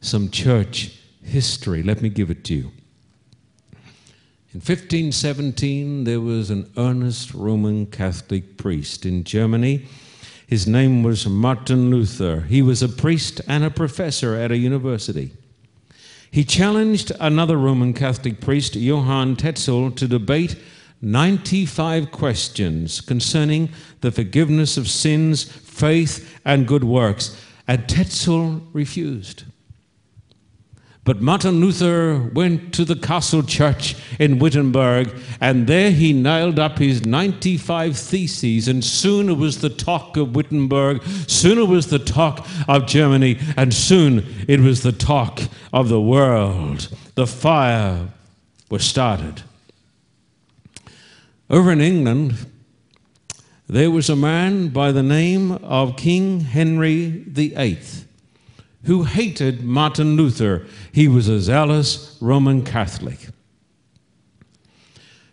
some 0.00 0.30
church 0.30 0.98
history. 1.22 1.82
Let 1.82 2.02
me 2.02 2.08
give 2.08 2.30
it 2.30 2.44
to 2.44 2.54
you. 2.54 2.72
In 4.54 4.58
1517, 4.58 6.04
there 6.04 6.20
was 6.20 6.50
an 6.50 6.70
earnest 6.76 7.32
Roman 7.32 7.86
Catholic 7.86 8.58
priest 8.58 9.06
in 9.06 9.24
Germany. 9.24 9.86
His 10.46 10.66
name 10.66 11.02
was 11.02 11.26
Martin 11.26 11.88
Luther. 11.88 12.42
He 12.42 12.60
was 12.60 12.82
a 12.82 12.88
priest 12.90 13.40
and 13.48 13.64
a 13.64 13.70
professor 13.70 14.34
at 14.34 14.52
a 14.52 14.58
university. 14.58 15.32
He 16.30 16.44
challenged 16.44 17.12
another 17.18 17.56
Roman 17.56 17.94
Catholic 17.94 18.42
priest, 18.42 18.76
Johann 18.76 19.36
Tetzel, 19.36 19.90
to 19.92 20.06
debate 20.06 20.56
95 21.00 22.10
questions 22.10 23.00
concerning 23.00 23.70
the 24.02 24.12
forgiveness 24.12 24.76
of 24.76 24.86
sins, 24.86 25.44
faith, 25.44 26.38
and 26.44 26.68
good 26.68 26.84
works, 26.84 27.42
and 27.66 27.88
Tetzel 27.88 28.60
refused. 28.74 29.44
But 31.04 31.20
Martin 31.20 31.60
Luther 31.60 32.30
went 32.32 32.72
to 32.74 32.84
the 32.84 32.94
castle 32.94 33.42
church 33.42 33.96
in 34.20 34.38
Wittenberg, 34.38 35.12
and 35.40 35.66
there 35.66 35.90
he 35.90 36.12
nailed 36.12 36.60
up 36.60 36.78
his 36.78 37.04
95 37.04 37.96
theses, 37.96 38.68
and 38.68 38.84
soon 38.84 39.28
it 39.28 39.36
was 39.36 39.60
the 39.60 39.68
talk 39.68 40.16
of 40.16 40.36
Wittenberg, 40.36 41.02
soon 41.26 41.58
it 41.58 41.66
was 41.66 41.88
the 41.88 41.98
talk 41.98 42.46
of 42.68 42.86
Germany, 42.86 43.36
and 43.56 43.74
soon 43.74 44.24
it 44.46 44.60
was 44.60 44.84
the 44.84 44.92
talk 44.92 45.40
of 45.72 45.88
the 45.88 46.00
world. 46.00 46.88
The 47.16 47.26
fire 47.26 48.08
was 48.70 48.84
started. 48.84 49.42
Over 51.50 51.72
in 51.72 51.80
England, 51.80 52.46
there 53.66 53.90
was 53.90 54.08
a 54.08 54.14
man 54.14 54.68
by 54.68 54.92
the 54.92 55.02
name 55.02 55.50
of 55.50 55.96
King 55.96 56.40
Henry 56.42 57.24
VIII 57.26 58.01
who 58.84 59.04
hated 59.04 59.62
Martin 59.62 60.16
Luther. 60.16 60.66
He 60.92 61.08
was 61.08 61.28
a 61.28 61.40
zealous 61.40 62.16
Roman 62.20 62.64
Catholic. 62.64 63.28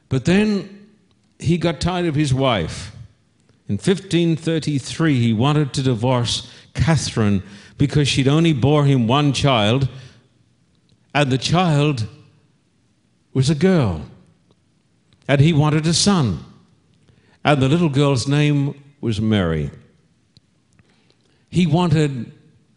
But 0.07 0.25
then 0.25 0.87
he 1.39 1.57
got 1.57 1.79
tired 1.79 2.05
of 2.05 2.15
his 2.15 2.33
wife. 2.33 2.95
In 3.67 3.75
1533, 3.75 5.19
he 5.19 5.33
wanted 5.33 5.73
to 5.73 5.83
divorce 5.83 6.51
Catherine 6.73 7.43
because 7.77 8.07
she'd 8.07 8.27
only 8.27 8.53
bore 8.53 8.85
him 8.85 9.07
one 9.07 9.31
child, 9.31 9.87
and 11.13 11.31
the 11.31 11.37
child 11.37 12.07
was 13.33 13.49
a 13.49 13.55
girl. 13.55 14.01
And 15.27 15.39
he 15.39 15.53
wanted 15.53 15.85
a 15.85 15.93
son. 15.93 16.43
And 17.45 17.61
the 17.61 17.69
little 17.69 17.89
girl's 17.89 18.27
name 18.27 18.83
was 19.01 19.21
Mary. 19.21 19.69
He 21.49 21.65
wanted 21.65 22.31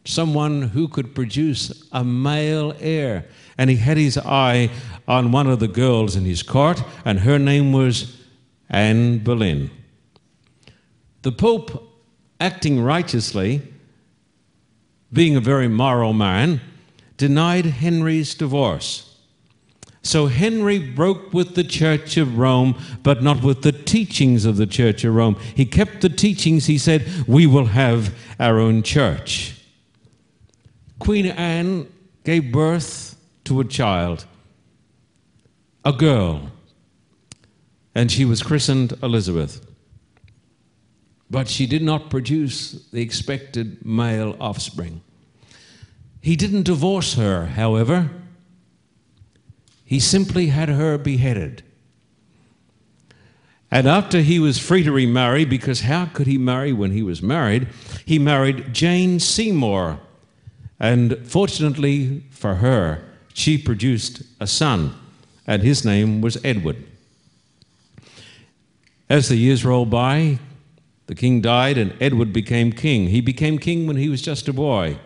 someone 0.05 0.62
who 0.62 0.88
could 0.88 1.15
produce 1.15 1.88
a 1.93 2.05
male 2.05 2.75
heir. 2.81 3.25
And 3.59 3.71
he 3.71 3.77
had 3.77 3.97
his 3.97 4.19
eye 4.19 4.71
on 5.07 5.33
one 5.33 5.47
of 5.47 5.61
the 5.61 5.69
girls 5.69 6.17
in 6.17 6.25
his 6.25 6.43
court, 6.43 6.83
and 7.05 7.21
her 7.21 7.38
name 7.38 7.73
was 7.73 8.19
Anne 8.69 9.19
Boleyn. 9.19 9.71
The 11.23 11.33
Pope, 11.33 11.88
acting 12.41 12.83
righteously, 12.83 13.62
being 15.12 15.37
a 15.37 15.41
very 15.41 15.69
moral 15.69 16.12
man, 16.12 16.61
denied 17.17 17.67
Henry's 17.67 18.35
divorce. 18.35 19.09
So 20.03 20.27
Henry 20.27 20.81
broke 20.81 21.33
with 21.33 21.55
the 21.55 21.62
Church 21.62 22.17
of 22.17 22.38
Rome, 22.38 22.77
but 23.05 23.23
not 23.23 23.45
with 23.45 23.62
the 23.62 23.71
teachings 23.71 24.45
of 24.45 24.57
the 24.57 24.67
Church 24.67 25.05
of 25.05 25.15
Rome. 25.15 25.37
He 25.55 25.65
kept 25.65 26.01
the 26.01 26.09
teachings, 26.09 26.67
he 26.67 26.79
said, 26.79 27.07
we 27.29 27.47
will 27.47 27.67
have 27.67 28.12
our 28.41 28.59
own 28.59 28.83
church. 28.83 29.62
Queen 31.03 31.27
Anne 31.27 31.88
gave 32.23 32.53
birth 32.53 33.17
to 33.43 33.59
a 33.59 33.65
child, 33.65 34.25
a 35.85 35.93
girl, 35.93 36.53
and 37.93 38.11
she 38.11 38.25
was 38.25 38.41
christened 38.41 38.93
Elizabeth. 39.03 39.67
But 41.29 41.49
she 41.49 41.67
did 41.67 41.83
not 41.83 42.09
produce 42.09 42.87
the 42.93 43.03
expected 43.03 43.85
male 43.85 44.37
offspring. 44.38 45.03
He 46.21 46.37
didn't 46.37 46.62
divorce 46.62 47.15
her, 47.15 47.47
however. 47.47 48.09
He 49.85 49.99
simply 49.99 50.47
had 50.47 50.69
her 50.69 50.99
beheaded. 50.99 51.65
And 53.73 53.88
after 53.88 54.21
he 54.21 54.38
was 54.38 54.61
free 54.61 54.85
to 54.85 54.93
remarry, 54.93 55.45
because 55.45 55.81
how 55.81 56.07
could 56.07 56.29
he 56.29 56.38
marry 56.38 56.73
when 56.73 56.93
he 56.93 57.03
was 57.03 57.23
married? 57.23 57.67
He 58.05 58.21
married 58.21 58.73
Jane 58.73 59.19
Seymour. 59.19 59.99
And 60.83 61.25
fortunately 61.25 62.25
for 62.31 62.57
her, 62.57 63.05
she 63.33 63.57
produced 63.57 64.23
a 64.40 64.49
son, 64.49 64.92
and 65.47 65.62
his 65.62 65.85
name 65.85 66.21
was 66.21 66.45
Edward. 66.45 66.85
As 69.09 69.29
the 69.29 69.37
years 69.37 69.64
rolled 69.64 69.90
by, 69.90 70.40
the 71.07 71.14
king 71.14 71.40
died 71.40 71.79
and 71.79 71.95
Edward 72.01 72.33
became 72.33 72.73
king. 72.73 73.09
He 73.09 73.21
became 73.21 73.59
king 73.59 73.87
when 73.87 73.97
he 73.97 74.09
was 74.09 74.23
just 74.23 74.49
a 74.49 74.53
boy. 74.53 74.99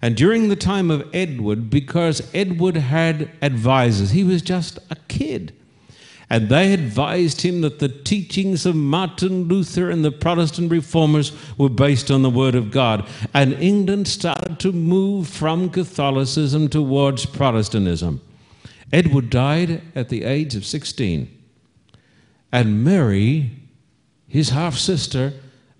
And 0.00 0.16
during 0.16 0.48
the 0.48 0.56
time 0.56 0.92
of 0.92 1.08
Edward, 1.12 1.68
because 1.68 2.30
Edward 2.32 2.76
had 2.76 3.32
advisors, 3.42 4.12
he 4.12 4.22
was 4.22 4.40
just 4.40 4.78
a 4.88 4.96
kid. 5.08 5.55
And 6.28 6.48
they 6.48 6.72
advised 6.72 7.42
him 7.42 7.60
that 7.60 7.78
the 7.78 7.88
teachings 7.88 8.66
of 8.66 8.74
Martin 8.74 9.44
Luther 9.44 9.90
and 9.90 10.04
the 10.04 10.10
Protestant 10.10 10.72
reformers 10.72 11.32
were 11.56 11.68
based 11.68 12.10
on 12.10 12.22
the 12.22 12.30
Word 12.30 12.56
of 12.56 12.72
God. 12.72 13.06
And 13.32 13.52
England 13.54 14.08
started 14.08 14.58
to 14.60 14.72
move 14.72 15.28
from 15.28 15.70
Catholicism 15.70 16.68
towards 16.68 17.26
Protestantism. 17.26 18.20
Edward 18.92 19.30
died 19.30 19.82
at 19.94 20.08
the 20.08 20.24
age 20.24 20.56
of 20.56 20.66
16. 20.66 21.32
And 22.50 22.84
Mary, 22.84 23.50
his 24.26 24.50
half 24.50 24.76
sister, 24.76 25.32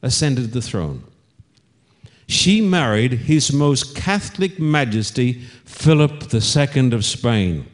ascended 0.03 0.53
the 0.53 0.63
throne. 0.63 1.03
She 2.29 2.61
married 2.61 3.13
His 3.13 3.53
Most 3.53 3.95
Catholic 3.95 4.59
Majesty 4.59 5.35
Philip 5.65 6.33
II 6.35 6.93
of 6.93 7.05
Spain. 7.05 7.67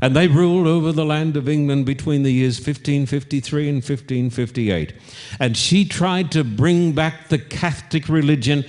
And 0.00 0.14
they 0.14 0.28
ruled 0.28 0.68
over 0.68 0.92
the 0.92 1.04
land 1.04 1.36
of 1.36 1.48
England 1.48 1.86
between 1.86 2.22
the 2.22 2.32
years 2.32 2.58
1553 2.58 3.68
and 3.68 3.76
1558. 3.76 4.92
And 5.40 5.56
she 5.56 5.84
tried 5.84 6.30
to 6.32 6.44
bring 6.44 6.92
back 6.92 7.28
the 7.28 7.38
Catholic 7.38 8.08
religion, 8.08 8.64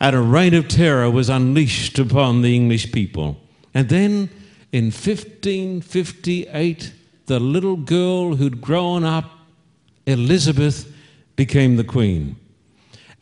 and 0.00 0.14
a 0.14 0.20
reign 0.20 0.54
of 0.54 0.68
terror 0.68 1.10
was 1.10 1.28
unleashed 1.28 1.98
upon 1.98 2.42
the 2.42 2.54
English 2.54 2.92
people. 2.92 3.40
And 3.74 3.88
then 3.88 4.30
in 4.72 4.86
1558, 4.86 6.92
the 7.26 7.40
little 7.40 7.76
girl 7.76 8.36
who'd 8.36 8.60
grown 8.60 9.04
up, 9.04 9.24
Elizabeth, 10.06 10.92
became 11.36 11.76
the 11.76 11.84
queen. 11.84 12.36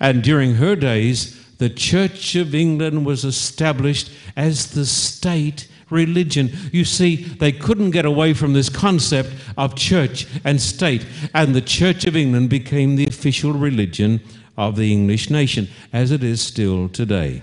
And 0.00 0.22
during 0.22 0.54
her 0.54 0.76
days, 0.76 1.34
the 1.58 1.70
Church 1.70 2.36
of 2.36 2.54
England 2.54 3.04
was 3.04 3.24
established 3.24 4.12
as 4.36 4.70
the 4.70 4.86
state 4.86 5.66
religion. 5.90 6.50
You 6.72 6.84
see, 6.84 7.16
they 7.16 7.52
couldn't 7.52 7.90
get 7.90 8.04
away 8.04 8.34
from 8.34 8.52
this 8.52 8.68
concept 8.68 9.30
of 9.56 9.74
church 9.74 10.26
and 10.44 10.60
state, 10.60 11.06
and 11.34 11.54
the 11.54 11.60
Church 11.60 12.04
of 12.04 12.16
England 12.16 12.50
became 12.50 12.96
the 12.96 13.06
official 13.06 13.52
religion 13.52 14.20
of 14.56 14.76
the 14.76 14.92
English 14.92 15.30
nation, 15.30 15.68
as 15.92 16.10
it 16.10 16.22
is 16.22 16.40
still 16.40 16.88
today. 16.88 17.42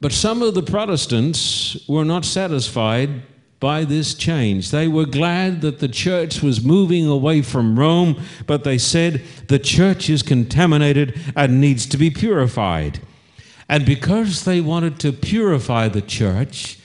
But 0.00 0.12
some 0.12 0.42
of 0.42 0.54
the 0.54 0.64
Protestants 0.64 1.76
were 1.88 2.04
not 2.04 2.24
satisfied 2.24 3.22
by 3.60 3.84
this 3.84 4.14
change. 4.14 4.72
They 4.72 4.88
were 4.88 5.06
glad 5.06 5.60
that 5.60 5.78
the 5.78 5.86
church 5.86 6.42
was 6.42 6.64
moving 6.64 7.06
away 7.06 7.42
from 7.42 7.78
Rome, 7.78 8.20
but 8.48 8.64
they 8.64 8.78
said 8.78 9.22
the 9.46 9.60
church 9.60 10.10
is 10.10 10.24
contaminated 10.24 11.16
and 11.36 11.60
needs 11.60 11.86
to 11.86 11.96
be 11.96 12.10
purified. 12.10 13.00
And 13.68 13.86
because 13.86 14.44
they 14.44 14.60
wanted 14.60 14.98
to 15.00 15.12
purify 15.12 15.88
the 15.88 16.02
church, 16.02 16.78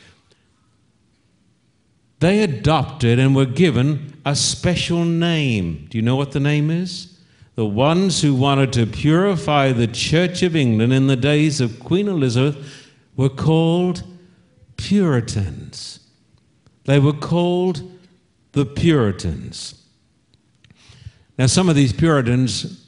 they 2.19 2.41
adopted 2.41 3.19
and 3.19 3.35
were 3.35 3.45
given 3.45 4.19
a 4.25 4.35
special 4.35 5.05
name. 5.05 5.87
Do 5.89 5.97
you 5.97 6.01
know 6.01 6.15
what 6.15 6.31
the 6.31 6.39
name 6.39 6.69
is? 6.69 7.19
The 7.55 7.65
ones 7.65 8.21
who 8.21 8.35
wanted 8.35 8.73
to 8.73 8.85
purify 8.85 9.71
the 9.71 9.87
Church 9.87 10.43
of 10.43 10.55
England 10.55 10.93
in 10.93 11.07
the 11.07 11.15
days 11.15 11.59
of 11.59 11.79
Queen 11.79 12.07
Elizabeth 12.07 12.87
were 13.15 13.29
called 13.29 14.03
Puritans. 14.77 15.99
They 16.85 16.99
were 16.99 17.13
called 17.13 17.91
the 18.51 18.65
Puritans. 18.65 19.83
Now, 21.37 21.47
some 21.47 21.69
of 21.69 21.75
these 21.75 21.93
Puritans 21.93 22.86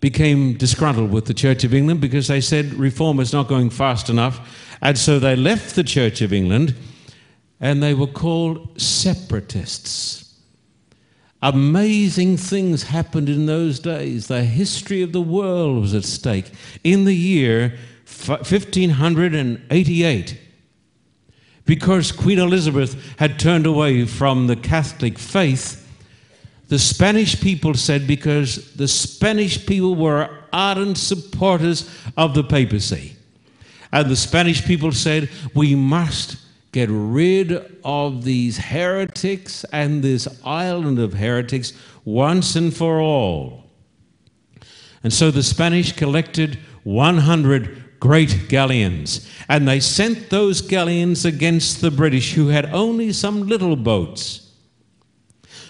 became 0.00 0.54
disgruntled 0.54 1.10
with 1.10 1.26
the 1.26 1.34
Church 1.34 1.64
of 1.64 1.74
England 1.74 2.00
because 2.00 2.28
they 2.28 2.40
said 2.40 2.72
reform 2.74 3.18
is 3.20 3.32
not 3.32 3.48
going 3.48 3.70
fast 3.70 4.08
enough. 4.08 4.76
And 4.80 4.96
so 4.96 5.18
they 5.18 5.34
left 5.34 5.74
the 5.74 5.82
Church 5.82 6.20
of 6.20 6.32
England 6.32 6.76
and 7.60 7.82
they 7.82 7.94
were 7.94 8.06
called 8.06 8.80
separatists. 8.80 10.24
Amazing 11.42 12.36
things 12.36 12.84
happened 12.84 13.28
in 13.28 13.46
those 13.46 13.80
days. 13.80 14.26
The 14.26 14.44
history 14.44 15.02
of 15.02 15.12
the 15.12 15.20
world 15.20 15.80
was 15.80 15.94
at 15.94 16.04
stake. 16.04 16.50
In 16.82 17.04
the 17.04 17.14
year 17.14 17.76
1588, 18.06 20.40
because 21.64 22.12
Queen 22.12 22.38
Elizabeth 22.38 23.16
had 23.18 23.38
turned 23.38 23.66
away 23.66 24.06
from 24.06 24.46
the 24.46 24.56
Catholic 24.56 25.18
faith, 25.18 25.87
the 26.68 26.78
Spanish 26.78 27.40
people 27.40 27.74
said 27.74 28.06
because 28.06 28.74
the 28.74 28.88
Spanish 28.88 29.64
people 29.66 29.94
were 29.94 30.28
ardent 30.52 30.98
supporters 30.98 31.90
of 32.16 32.34
the 32.34 32.44
papacy. 32.44 33.16
And 33.90 34.10
the 34.10 34.16
Spanish 34.16 34.64
people 34.64 34.92
said, 34.92 35.30
we 35.54 35.74
must 35.74 36.36
get 36.72 36.90
rid 36.90 37.80
of 37.84 38.24
these 38.24 38.58
heretics 38.58 39.64
and 39.72 40.02
this 40.02 40.28
island 40.44 40.98
of 40.98 41.14
heretics 41.14 41.72
once 42.04 42.54
and 42.54 42.74
for 42.74 43.00
all. 43.00 43.64
And 45.02 45.12
so 45.12 45.30
the 45.30 45.42
Spanish 45.42 45.92
collected 45.92 46.58
100 46.84 47.84
great 48.00 48.48
galleons, 48.48 49.28
and 49.48 49.66
they 49.66 49.80
sent 49.80 50.30
those 50.30 50.60
galleons 50.60 51.24
against 51.24 51.80
the 51.80 51.90
British, 51.90 52.34
who 52.34 52.48
had 52.48 52.66
only 52.66 53.12
some 53.12 53.46
little 53.48 53.76
boats. 53.76 54.47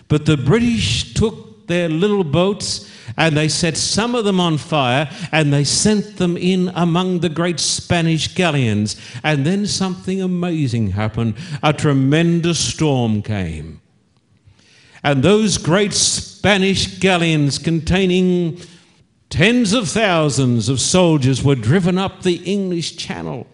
But 0.08 0.26
the 0.26 0.36
British 0.36 1.14
took 1.14 1.66
their 1.66 1.88
little 1.88 2.24
boats 2.24 2.90
and 3.16 3.36
they 3.36 3.48
set 3.48 3.76
some 3.76 4.14
of 4.14 4.24
them 4.24 4.40
on 4.40 4.58
fire 4.58 5.10
and 5.32 5.52
they 5.52 5.64
sent 5.64 6.16
them 6.16 6.36
in 6.36 6.70
among 6.74 7.20
the 7.20 7.28
great 7.28 7.60
Spanish 7.60 8.34
galleons. 8.34 8.96
And 9.22 9.44
then 9.46 9.66
something 9.66 10.20
amazing 10.20 10.92
happened. 10.92 11.34
A 11.62 11.72
tremendous 11.72 12.58
storm 12.58 13.22
came. 13.22 13.80
And 15.02 15.22
those 15.22 15.58
great 15.58 15.92
Spanish 15.92 16.98
galleons 16.98 17.58
containing 17.58 18.60
tens 19.30 19.72
of 19.72 19.88
thousands 19.88 20.68
of 20.68 20.80
soldiers 20.80 21.42
were 21.42 21.54
driven 21.54 21.98
up 21.98 22.22
the 22.22 22.36
English 22.44 22.96
Channel. 22.96 23.46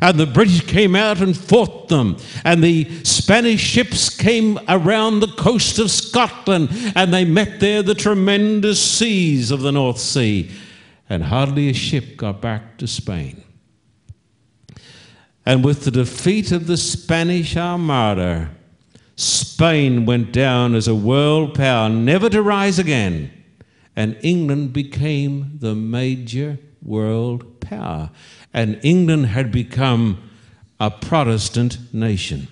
And 0.00 0.18
the 0.18 0.26
British 0.26 0.66
came 0.66 0.96
out 0.96 1.20
and 1.20 1.36
fought 1.36 1.88
them. 1.88 2.16
And 2.44 2.64
the 2.64 2.88
Spanish 3.04 3.60
ships 3.60 4.08
came 4.08 4.58
around 4.68 5.20
the 5.20 5.28
coast 5.28 5.78
of 5.78 5.90
Scotland 5.90 6.70
and 6.94 7.12
they 7.12 7.24
met 7.24 7.60
there 7.60 7.82
the 7.82 7.94
tremendous 7.94 8.82
seas 8.82 9.50
of 9.50 9.60
the 9.60 9.72
North 9.72 9.98
Sea. 9.98 10.50
And 11.08 11.24
hardly 11.24 11.68
a 11.68 11.74
ship 11.74 12.16
got 12.16 12.40
back 12.40 12.78
to 12.78 12.86
Spain. 12.86 13.42
And 15.44 15.64
with 15.64 15.84
the 15.84 15.90
defeat 15.90 16.52
of 16.52 16.66
the 16.66 16.76
Spanish 16.76 17.56
Armada, 17.56 18.50
Spain 19.16 20.06
went 20.06 20.32
down 20.32 20.74
as 20.74 20.88
a 20.88 20.94
world 20.94 21.54
power, 21.54 21.88
never 21.88 22.30
to 22.30 22.42
rise 22.42 22.78
again. 22.78 23.30
And 23.96 24.16
England 24.22 24.72
became 24.72 25.58
the 25.58 25.74
major 25.74 26.58
world 26.82 27.60
power 27.60 28.10
and 28.52 28.80
England 28.82 29.26
had 29.26 29.52
become 29.52 30.30
a 30.78 30.90
Protestant 30.90 31.78
nation. 31.92 32.48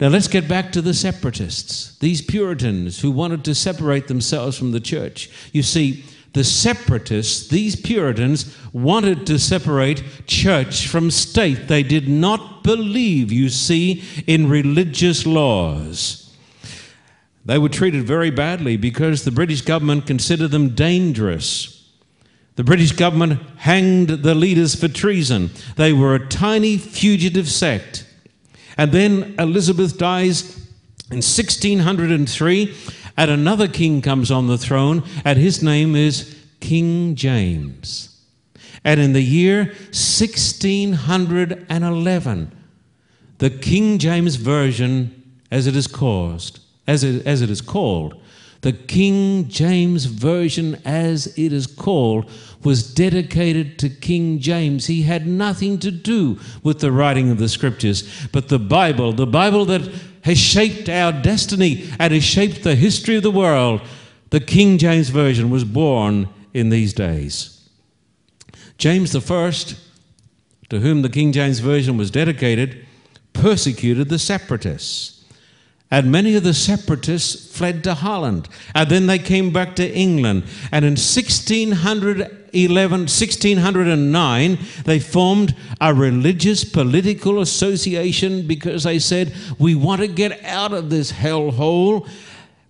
Now 0.00 0.08
let's 0.08 0.28
get 0.28 0.48
back 0.48 0.72
to 0.72 0.80
the 0.80 0.94
separatists, 0.94 1.98
these 1.98 2.22
Puritans 2.22 3.00
who 3.00 3.10
wanted 3.10 3.44
to 3.44 3.54
separate 3.54 4.08
themselves 4.08 4.56
from 4.56 4.72
the 4.72 4.80
church. 4.80 5.30
You 5.52 5.62
see, 5.62 6.04
the 6.32 6.44
separatists, 6.44 7.48
these 7.48 7.76
Puritans, 7.76 8.56
wanted 8.72 9.26
to 9.26 9.38
separate 9.38 10.02
church 10.26 10.86
from 10.86 11.10
state. 11.10 11.68
They 11.68 11.82
did 11.82 12.08
not 12.08 12.62
believe, 12.62 13.30
you 13.30 13.48
see, 13.48 14.02
in 14.26 14.48
religious 14.48 15.26
laws. 15.26 16.34
They 17.44 17.58
were 17.58 17.68
treated 17.68 18.04
very 18.04 18.30
badly 18.30 18.76
because 18.76 19.24
the 19.24 19.32
British 19.32 19.62
government 19.62 20.06
considered 20.06 20.52
them 20.52 20.74
dangerous. 20.74 21.79
The 22.60 22.64
British 22.64 22.92
government 22.92 23.40
hanged 23.56 24.10
the 24.10 24.34
leaders 24.34 24.74
for 24.74 24.86
treason. 24.86 25.48
They 25.76 25.94
were 25.94 26.14
a 26.14 26.28
tiny 26.28 26.76
fugitive 26.76 27.48
sect. 27.48 28.04
And 28.76 28.92
then 28.92 29.34
Elizabeth 29.38 29.96
dies 29.96 30.58
in 31.10 31.22
1603, 31.22 32.76
and 33.16 33.30
another 33.30 33.66
king 33.66 34.02
comes 34.02 34.30
on 34.30 34.46
the 34.46 34.58
throne, 34.58 35.02
and 35.24 35.38
his 35.38 35.62
name 35.62 35.96
is 35.96 36.36
King 36.60 37.14
James. 37.14 38.20
And 38.84 39.00
in 39.00 39.14
the 39.14 39.22
year 39.22 39.68
1611, 39.92 42.52
the 43.38 43.50
King 43.50 43.98
James 43.98 44.36
Version 44.36 45.40
as 45.50 45.66
it 45.66 45.74
is 45.74 45.86
caused, 45.86 46.60
as 46.86 47.04
it, 47.04 47.26
as 47.26 47.40
it 47.40 47.48
is 47.48 47.62
called, 47.62 48.20
the 48.62 48.72
King 48.72 49.48
James 49.48 50.04
Version, 50.04 50.80
as 50.84 51.26
it 51.38 51.52
is 51.52 51.66
called, 51.66 52.30
was 52.62 52.94
dedicated 52.94 53.78
to 53.78 53.88
King 53.88 54.38
James. 54.38 54.86
He 54.86 55.02
had 55.02 55.26
nothing 55.26 55.78
to 55.78 55.90
do 55.90 56.38
with 56.62 56.80
the 56.80 56.92
writing 56.92 57.30
of 57.30 57.38
the 57.38 57.48
scriptures, 57.48 58.26
but 58.32 58.48
the 58.48 58.58
Bible, 58.58 59.12
the 59.12 59.26
Bible 59.26 59.64
that 59.66 59.90
has 60.22 60.38
shaped 60.38 60.88
our 60.88 61.12
destiny 61.12 61.88
and 61.98 62.12
has 62.12 62.24
shaped 62.24 62.62
the 62.62 62.74
history 62.74 63.16
of 63.16 63.22
the 63.22 63.30
world, 63.30 63.80
the 64.30 64.40
King 64.40 64.78
James 64.78 65.08
Version 65.08 65.50
was 65.50 65.64
born 65.64 66.28
in 66.52 66.68
these 66.68 66.92
days. 66.92 67.68
James 68.78 69.16
First, 69.24 69.76
to 70.68 70.80
whom 70.80 71.02
the 71.02 71.08
King 71.08 71.32
James 71.32 71.58
Version 71.58 71.96
was 71.96 72.10
dedicated, 72.10 72.86
persecuted 73.32 74.08
the 74.08 74.18
separatists. 74.18 75.19
And 75.90 76.12
many 76.12 76.36
of 76.36 76.44
the 76.44 76.54
separatists 76.54 77.56
fled 77.56 77.82
to 77.84 77.94
Holland. 77.94 78.48
And 78.74 78.88
then 78.88 79.06
they 79.08 79.18
came 79.18 79.52
back 79.52 79.74
to 79.76 79.92
England. 79.92 80.44
And 80.70 80.84
in 80.84 80.92
1611, 80.92 82.50
1609, 82.52 84.58
they 84.84 85.00
formed 85.00 85.56
a 85.80 85.92
religious 85.92 86.62
political 86.62 87.40
association 87.40 88.46
because 88.46 88.84
they 88.84 89.00
said, 89.00 89.34
We 89.58 89.74
want 89.74 90.02
to 90.02 90.06
get 90.06 90.44
out 90.44 90.72
of 90.72 90.90
this 90.90 91.10
hellhole 91.10 92.08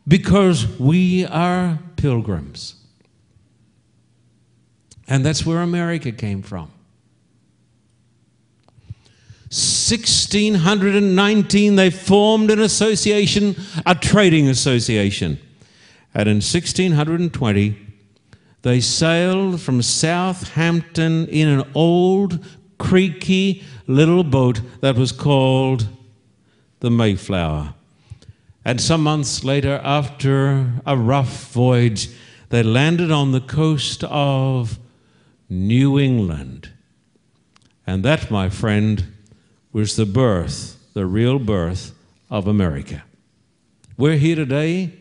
because 0.09 0.67
we 0.79 1.27
are 1.27 1.79
pilgrims. 1.97 2.77
And 5.07 5.27
that's 5.27 5.45
where 5.45 5.61
America 5.61 6.13
came 6.13 6.41
from. 6.41 6.71
1619, 9.91 11.77
they 11.77 11.91
formed 11.91 12.51
an 12.51 12.61
association, 12.61 13.57
a 13.85 13.95
trading 13.95 14.49
association. 14.49 15.39
And 16.15 16.29
in 16.29 16.37
1620, 16.37 17.77
they 18.63 18.81
sailed 18.81 19.61
from 19.61 19.83
Southampton 19.83 21.27
in 21.29 21.49
an 21.49 21.71
old, 21.75 22.45
creaky 22.79 23.63
little 23.87 24.25
boat 24.25 24.61
that 24.81 24.97
was 24.97 25.13
called 25.13 25.87
the 26.81 26.91
Mayflower. 26.91 27.75
And 28.65 28.81
some 28.81 29.03
months 29.03 29.45
later, 29.45 29.81
after 29.83 30.73
a 30.87 30.97
rough 30.97 31.53
voyage, 31.53 32.11
they 32.51 32.63
landed 32.63 33.11
on 33.11 33.33
the 33.33 33.41
coast 33.41 34.05
of 34.05 34.79
New 35.49 35.99
England. 35.99 36.71
And 37.87 38.05
that, 38.05 38.31
my 38.31 38.49
friend, 38.49 39.05
was 39.73 39.97
the 39.97 40.07
birth, 40.07 40.77
the 40.95 41.07
real 41.07 41.39
birth 41.39 41.93
of 42.29 42.47
America. 42.47 43.05
We're 43.97 44.17
here 44.17 44.37
today 44.37 44.93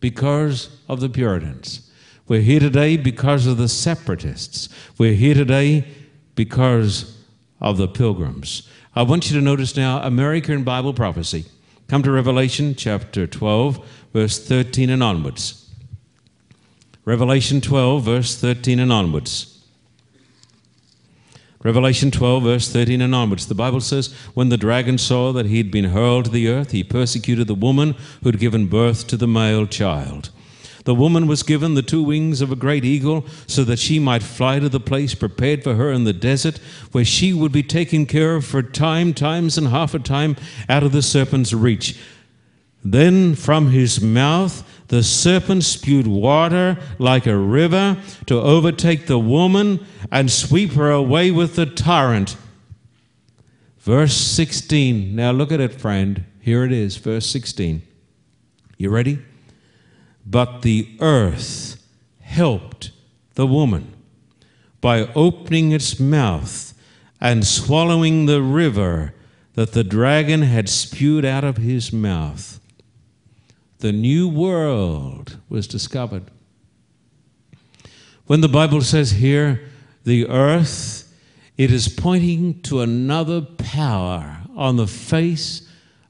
because 0.00 0.76
of 0.88 1.00
the 1.00 1.08
Puritans. 1.08 1.90
We're 2.26 2.40
here 2.40 2.60
today 2.60 2.96
because 2.96 3.46
of 3.46 3.56
the 3.56 3.68
separatists. 3.68 4.68
We're 4.98 5.14
here 5.14 5.34
today 5.34 5.86
because 6.34 7.18
of 7.60 7.76
the 7.76 7.88
pilgrims. 7.88 8.68
I 8.94 9.02
want 9.02 9.30
you 9.30 9.36
to 9.38 9.44
notice 9.44 9.76
now 9.76 10.02
America 10.02 10.52
in 10.52 10.64
Bible 10.64 10.94
prophecy. 10.94 11.44
Come 11.88 12.02
to 12.02 12.10
Revelation 12.10 12.74
chapter 12.74 13.26
12, 13.26 13.86
verse 14.12 14.38
13 14.38 14.90
and 14.90 15.02
onwards. 15.02 15.70
Revelation 17.04 17.60
12, 17.60 18.04
verse 18.04 18.36
13 18.40 18.78
and 18.78 18.92
onwards. 18.92 19.59
Revelation 21.62 22.10
12, 22.10 22.42
verse 22.42 22.72
13 22.72 23.02
and 23.02 23.14
onwards. 23.14 23.46
The 23.46 23.54
Bible 23.54 23.82
says, 23.82 24.12
When 24.32 24.48
the 24.48 24.56
dragon 24.56 24.96
saw 24.96 25.30
that 25.32 25.44
he 25.44 25.58
had 25.58 25.70
been 25.70 25.86
hurled 25.86 26.24
to 26.24 26.30
the 26.30 26.48
earth, 26.48 26.70
he 26.70 26.82
persecuted 26.82 27.48
the 27.48 27.54
woman 27.54 27.96
who 28.22 28.30
had 28.30 28.40
given 28.40 28.66
birth 28.66 29.06
to 29.08 29.16
the 29.18 29.26
male 29.26 29.66
child. 29.66 30.30
The 30.84 30.94
woman 30.94 31.26
was 31.26 31.42
given 31.42 31.74
the 31.74 31.82
two 31.82 32.02
wings 32.02 32.40
of 32.40 32.50
a 32.50 32.56
great 32.56 32.86
eagle 32.86 33.26
so 33.46 33.64
that 33.64 33.78
she 33.78 33.98
might 33.98 34.22
fly 34.22 34.58
to 34.58 34.70
the 34.70 34.80
place 34.80 35.14
prepared 35.14 35.62
for 35.62 35.74
her 35.74 35.92
in 35.92 36.04
the 36.04 36.14
desert, 36.14 36.58
where 36.92 37.04
she 37.04 37.34
would 37.34 37.52
be 37.52 37.62
taken 37.62 38.06
care 38.06 38.36
of 38.36 38.46
for 38.46 38.62
time, 38.62 39.12
times, 39.12 39.58
and 39.58 39.68
half 39.68 39.92
a 39.92 39.98
time 39.98 40.36
out 40.66 40.82
of 40.82 40.92
the 40.92 41.02
serpent's 41.02 41.52
reach. 41.52 42.00
Then 42.82 43.34
from 43.34 43.70
his 43.70 44.00
mouth 44.00 44.66
the 44.90 45.04
serpent 45.04 45.62
spewed 45.62 46.08
water 46.08 46.76
like 46.98 47.24
a 47.24 47.36
river 47.36 47.96
to 48.26 48.40
overtake 48.40 49.06
the 49.06 49.20
woman 49.20 49.86
and 50.10 50.28
sweep 50.28 50.72
her 50.72 50.90
away 50.90 51.30
with 51.30 51.54
the 51.54 51.64
torrent. 51.64 52.36
Verse 53.78 54.14
16. 54.14 55.14
Now 55.14 55.30
look 55.30 55.52
at 55.52 55.60
it, 55.60 55.80
friend. 55.80 56.24
Here 56.40 56.64
it 56.64 56.72
is, 56.72 56.96
verse 56.96 57.26
16. 57.26 57.82
You 58.78 58.90
ready? 58.90 59.20
But 60.26 60.62
the 60.62 60.96
earth 61.00 61.80
helped 62.20 62.90
the 63.34 63.46
woman 63.46 63.94
by 64.80 65.06
opening 65.14 65.70
its 65.70 66.00
mouth 66.00 66.74
and 67.20 67.46
swallowing 67.46 68.26
the 68.26 68.42
river 68.42 69.14
that 69.54 69.70
the 69.70 69.84
dragon 69.84 70.42
had 70.42 70.68
spewed 70.68 71.24
out 71.24 71.44
of 71.44 71.58
his 71.58 71.92
mouth 71.92 72.59
the 73.80 73.92
new 73.92 74.28
world 74.28 75.38
was 75.48 75.66
discovered. 75.66 76.24
When 78.26 78.40
the 78.40 78.48
Bible 78.48 78.82
says 78.82 79.12
here, 79.12 79.68
the 80.04 80.28
earth, 80.28 81.12
it 81.56 81.72
is 81.72 81.88
pointing 81.88 82.60
to 82.62 82.80
another 82.80 83.40
power 83.40 84.38
on 84.56 84.76
the 84.76 84.86
face 84.86 85.68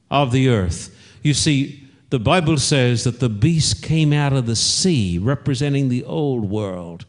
of 0.09 0.31
the 0.31 0.49
earth. 0.49 0.95
You 1.23 1.33
see, 1.33 1.89
the 2.09 2.19
Bible 2.19 2.57
says 2.57 3.05
that 3.05 3.19
the 3.19 3.29
beast 3.29 3.81
came 3.81 4.11
out 4.11 4.33
of 4.33 4.45
the 4.45 4.55
sea, 4.55 5.17
representing 5.17 5.89
the 5.89 6.03
old 6.03 6.49
world. 6.49 7.05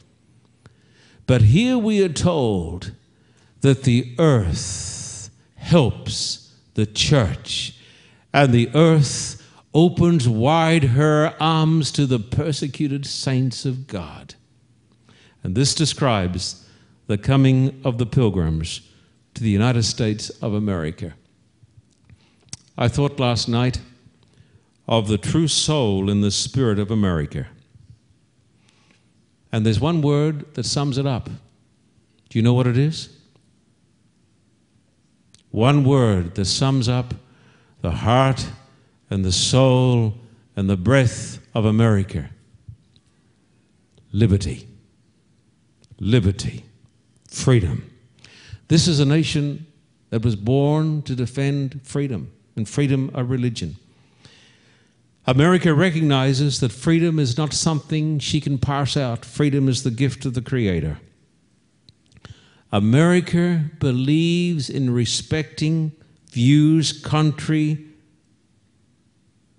But 1.27 1.42
here 1.42 1.77
we 1.77 2.03
are 2.05 2.09
told 2.09 2.92
that 3.61 3.83
the 3.83 4.14
earth 4.18 5.31
helps 5.57 6.55
the 6.75 6.87
church, 6.87 7.77
and 8.33 8.53
the 8.53 8.70
earth 8.75 9.41
opens 9.75 10.29
wide 10.29 10.85
her 10.85 11.35
arms 11.41 11.91
to 11.93 12.07
the 12.07 12.19
persecuted 12.19 13.07
saints 13.07 13.65
of 13.65 13.87
God. 13.87 14.35
And 15.43 15.55
this 15.55 15.75
describes 15.75 16.69
the 17.07 17.19
coming 17.19 17.81
of 17.85 17.99
the 17.99 18.07
pilgrims 18.07 18.83
to 19.35 19.43
the 19.43 19.51
United 19.51 19.83
States 19.85 20.31
of 20.31 20.55
America. 20.55 21.15
I 22.77 22.89
thought 22.89 23.19
last 23.19 23.49
night 23.49 23.81
of 24.87 25.09
the 25.09 25.19
true 25.19 25.49
soul 25.49 26.11
in 26.11 26.21
the 26.21 26.31
spirit 26.31 26.79
of 26.79 26.91
America. 26.91 27.47
And 29.51 29.65
there's 29.65 29.81
one 29.81 30.01
word 30.01 30.55
that 30.55 30.65
sums 30.65 30.99
it 30.99 31.07
up. 31.07 31.29
Do 32.29 32.39
you 32.39 32.43
know 32.43 32.55
what 32.55 32.67
it 32.67 32.79
is? 32.79 33.17
One 35.51 35.85
word 35.85 36.35
that 36.37 36.47
sums 36.47 36.89
up 36.89 37.15
the 37.83 37.91
heart 37.91 38.47
and 39.12 39.25
the 39.25 39.33
soul 39.33 40.14
and 40.57 40.68
the 40.68 40.77
breath 40.77 41.38
of 41.55 41.64
America 41.64 42.31
liberty. 44.12 44.68
Liberty. 45.98 46.64
Freedom. 47.29 47.90
This 48.68 48.87
is 48.87 49.01
a 49.01 49.07
nation 49.07 49.66
that 50.11 50.22
was 50.22 50.37
born 50.37 51.03
to 51.03 51.14
defend 51.14 51.81
freedom 51.83 52.31
and 52.57 52.68
freedom 52.68 53.11
of 53.14 53.31
religion. 53.31 53.77
America 55.27 55.72
recognizes 55.72 56.61
that 56.61 56.72
freedom 56.72 57.18
is 57.18 57.38
not 57.38 57.55
something 57.55 58.18
she 58.18 58.40
can 58.40 58.59
parse 58.59 58.96
out, 58.96 59.25
freedom 59.25 59.68
is 59.68 59.83
the 59.83 59.90
gift 59.90 60.27
of 60.27 60.35
the 60.35 60.42
Creator. 60.42 60.98
America 62.72 63.64
believes 63.79 64.68
in 64.68 64.93
respecting 64.93 65.93
views 66.30 66.93
contrary 66.93 67.91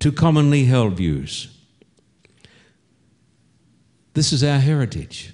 to 0.04 0.12
commonly 0.12 0.66
held 0.66 0.92
views. 0.92 1.48
This 4.12 4.34
is 4.34 4.44
our 4.44 4.58
heritage. 4.58 5.32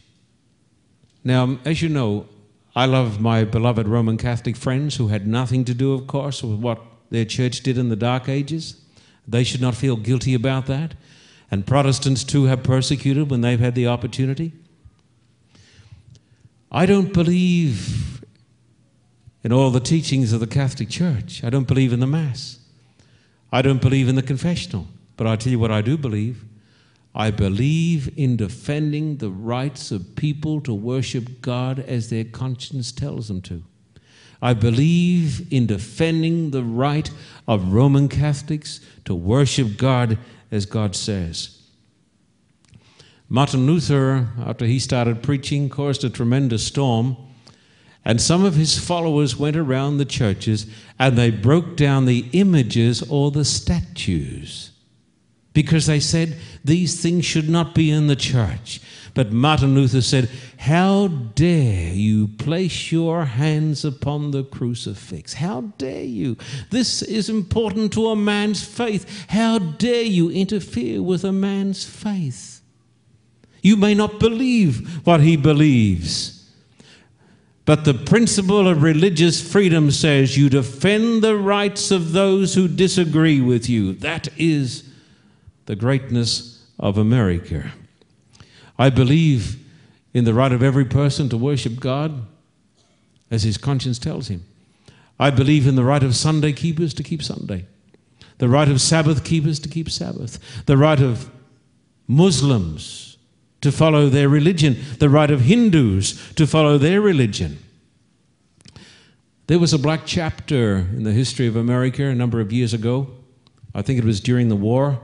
Now, 1.25 1.59
as 1.65 1.83
you 1.83 1.89
know, 1.89 2.29
I 2.77 2.87
love 2.87 3.21
my 3.21 3.43
beloved 3.43 3.89
Roman 3.89 4.17
Catholic 4.17 4.55
friends 4.55 4.95
who 4.95 5.09
had 5.09 5.27
nothing 5.27 5.65
to 5.65 5.75
do, 5.75 5.93
of 5.93 6.07
course, 6.07 6.45
with 6.45 6.61
what 6.61 6.81
their 7.11 7.25
church 7.25 7.65
did 7.65 7.79
in 7.79 7.89
the 7.89 7.97
Dark 7.97 8.29
Ages. 8.29 8.81
They 9.27 9.43
should 9.43 9.61
not 9.61 9.75
feel 9.75 9.97
guilty 9.97 10.35
about 10.35 10.67
that. 10.67 10.95
And 11.51 11.67
Protestants 11.67 12.23
too 12.23 12.45
have 12.45 12.63
persecuted 12.63 13.29
when 13.29 13.41
they've 13.41 13.59
had 13.59 13.75
the 13.75 13.89
opportunity. 13.89 14.53
I 16.71 16.87
don't 16.87 17.13
believe 17.13 18.25
in 19.43 19.53
all 19.53 19.71
the 19.73 19.81
teachings 19.81 20.33
of 20.33 20.39
the 20.39 20.47
Catholic 20.47 20.91
Church. 20.91 21.43
I 21.43 21.51
don't 21.51 21.67
believe 21.67 21.93
in 21.93 21.99
the 21.99 22.07
Mass. 22.07 22.60
I 23.53 23.63
don't 23.63 23.81
believe 23.81 24.09
in 24.09 24.15
the 24.15 24.23
confessional, 24.23 24.87
but 25.17 25.27
I'll 25.27 25.37
tell 25.37 25.51
you 25.51 25.59
what 25.59 25.71
I 25.71 25.83
do 25.83 25.97
believe. 25.97 26.45
I 27.15 27.31
believe 27.31 28.13
in 28.17 28.37
defending 28.37 29.17
the 29.17 29.31
rights 29.31 29.91
of 29.91 30.15
people 30.15 30.61
to 30.63 30.73
worship 30.73 31.43
God 31.43 31.81
as 31.81 32.09
their 32.09 32.25
conscience 32.25 32.93
tells 32.93 33.29
them 33.29 33.43
to. 33.43 33.65
I 34.41 34.55
believe 34.55 35.53
in 35.53 35.67
defending 35.67 36.51
the 36.51 36.63
right 36.63 37.11
of 37.47 37.73
Roman 37.73 38.09
Catholics 38.09 38.81
to 39.05 39.15
worship 39.15 39.77
God 39.77 40.19
as 40.51 40.67
God 40.67 40.95
says. 40.95 41.57
Martin 43.29 43.67
Luther, 43.67 44.29
after 44.39 44.67
he 44.67 44.79
started 44.79 45.23
preaching, 45.23 45.69
caused 45.69 46.03
a 46.05 46.11
tremendous 46.11 46.67
storm, 46.67 47.17
and 48.05 48.21
some 48.21 48.45
of 48.45 48.55
his 48.55 48.79
followers 48.79 49.37
went 49.37 49.57
around 49.57 49.99
the 49.99 50.05
churches 50.05 50.67
and 50.99 51.17
they 51.17 51.31
broke 51.31 51.77
down 51.77 52.07
the 52.07 52.27
images 52.33 53.03
or 53.03 53.31
the 53.31 53.45
statues 53.45 54.71
because 55.53 55.87
they 55.87 56.01
said 56.01 56.37
these 56.65 57.01
things 57.03 57.25
should 57.25 57.49
not 57.49 57.75
be 57.75 57.91
in 57.91 58.07
the 58.07 58.17
church. 58.17 58.81
But 59.13 59.33
Martin 59.33 59.75
Luther 59.75 60.01
said, 60.01 60.31
How 60.59 61.09
dare 61.09 61.93
you 61.93 62.29
place 62.29 62.93
your 62.93 63.25
hands 63.25 63.85
upon 63.85 64.31
the 64.31 64.45
crucifix? 64.45 65.35
How 65.35 65.63
dare 65.79 66.05
you? 66.05 66.37
This 66.71 67.03
is 67.03 67.29
important 67.29 67.93
to 67.95 68.09
a 68.09 68.17
man's 68.17 68.65
faith. 68.65 69.27
How 69.29 69.59
dare 69.59 70.05
you 70.05 70.31
interfere 70.31 71.03
with 71.03 71.25
a 71.25 71.33
man's 71.33 71.85
faith? 71.85 72.63
You 73.63 73.77
may 73.77 73.95
not 73.95 74.21
believe 74.21 75.05
what 75.05 75.21
he 75.21 75.37
believes. 75.37 76.40
But 77.71 77.85
the 77.85 77.95
principle 77.95 78.67
of 78.67 78.83
religious 78.83 79.41
freedom 79.41 79.93
says 79.93 80.37
you 80.37 80.49
defend 80.49 81.23
the 81.23 81.37
rights 81.37 81.93
of 81.93 82.11
those 82.11 82.53
who 82.53 82.67
disagree 82.67 83.41
with 83.41 83.69
you. 83.69 83.93
That 83.93 84.27
is 84.37 84.91
the 85.67 85.77
greatness 85.77 86.67
of 86.81 86.99
America. 86.99 87.71
I 88.77 88.91
believe 88.91 89.65
in 90.13 90.25
the 90.25 90.35
right 90.35 90.51
of 90.51 90.65
every 90.65 90.85
person 90.85 91.29
to 91.29 91.37
worship 91.37 91.79
God 91.79 92.27
as 93.31 93.45
his 93.45 93.57
conscience 93.57 94.01
tells 94.01 94.27
him. 94.27 94.45
I 95.21 95.31
believe 95.31 95.69
in 95.69 95.77
the 95.77 95.85
right 95.85 96.03
of 96.03 96.17
Sunday 96.17 96.53
keepers 96.53 96.93
to 96.95 97.05
keep 97.05 97.23
Sunday, 97.23 97.67
the 98.39 98.49
right 98.49 98.69
of 98.69 98.81
Sabbath 98.81 99.23
keepers 99.23 99.61
to 99.61 99.69
keep 99.69 99.91
Sabbath, 99.91 100.41
the 100.67 100.77
right 100.77 101.01
of 101.01 101.31
Muslims 102.09 103.10
to 103.61 103.71
follow 103.71 104.09
their 104.09 104.29
religion, 104.29 104.77
the 104.99 105.09
right 105.11 105.31
of 105.31 105.43
Hindus 105.43 106.33
to 106.35 106.47
follow 106.47 106.79
their 106.79 107.01
religion. 107.01 107.59
There 109.47 109.59
was 109.59 109.73
a 109.73 109.79
black 109.79 110.03
chapter 110.07 110.77
in 110.77 111.03
the 111.03 111.13
history 111.13 111.47
of 111.47 111.57
America 111.57 112.05
a 112.05 112.15
number 112.15 112.41
of 112.41 112.53
years 112.53 112.73
ago. 112.73 113.09
I 113.75 113.83
think 113.83 113.99
it 113.99 114.05
was 114.05 114.21
during 114.21 114.49
the 114.49 114.57
war, 114.57 115.01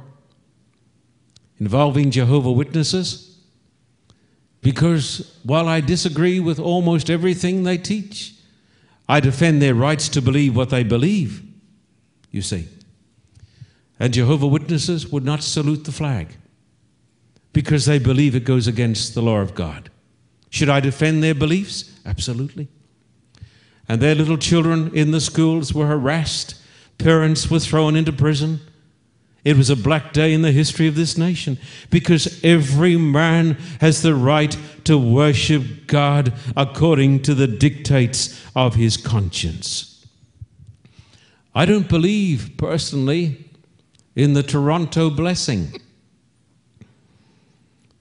involving 1.59 2.11
Jehovah 2.11 2.53
Witnesses. 2.53 3.39
Because 4.63 5.39
while 5.43 5.69
I 5.69 5.81
disagree 5.81 6.41
with 6.41 6.59
almost 6.59 7.11
everything 7.11 7.63
they 7.63 7.79
teach, 7.79 8.35
I 9.09 9.21
defend 9.21 9.63
their 9.63 9.75
rights 9.75 10.09
to 10.11 10.23
believe 10.23 10.57
what 10.57 10.71
they 10.71 10.83
believe, 10.83 11.43
you 12.31 12.43
see. 12.43 12.69
And 14.01 14.13
Jehovah 14.13 14.47
Witnesses 14.47 15.09
would 15.09 15.25
not 15.25 15.43
salute 15.43 15.85
the 15.85 15.93
flag 15.93 16.37
because 17.57 17.87
they 17.87 17.99
believe 17.99 18.37
it 18.37 18.45
goes 18.45 18.67
against 18.67 19.15
the 19.15 19.23
law 19.23 19.39
of 19.39 19.55
God. 19.55 19.89
Should 20.51 20.69
I 20.69 20.79
defend 20.79 21.23
their 21.23 21.35
beliefs? 21.35 21.91
Absolutely. 22.05 22.69
And 23.89 23.99
their 23.99 24.15
little 24.15 24.37
children 24.37 24.95
in 24.95 25.11
the 25.11 25.23
schools 25.23 25.73
were 25.73 25.87
harassed, 25.87 26.57
parents 26.99 27.51
were 27.51 27.59
thrown 27.59 27.97
into 27.97 28.13
prison. 28.13 28.61
It 29.43 29.57
was 29.57 29.71
a 29.71 29.77
black 29.77 30.13
day 30.13 30.35
in 30.35 30.43
the 30.43 30.53
history 30.53 30.87
of 30.87 30.97
this 30.97 31.17
nation 31.17 31.57
because 31.89 32.45
every 32.45 32.99
man 32.99 33.53
has 33.81 34.03
the 34.03 34.15
right 34.15 34.55
to 34.85 34.99
worship 34.99 35.87
God 35.87 36.35
according 36.59 37.23
to 37.23 37.35
the 37.35 37.47
dictates 37.47 38.39
of 38.55 38.75
his 38.75 38.99
conscience. 38.99 40.07
I 41.55 41.65
don't 41.65 41.89
believe 41.89 42.51
personally 42.59 43.47
in 44.15 44.35
the 44.35 44.43
Toronto 44.43 45.09
blessing. 45.09 45.81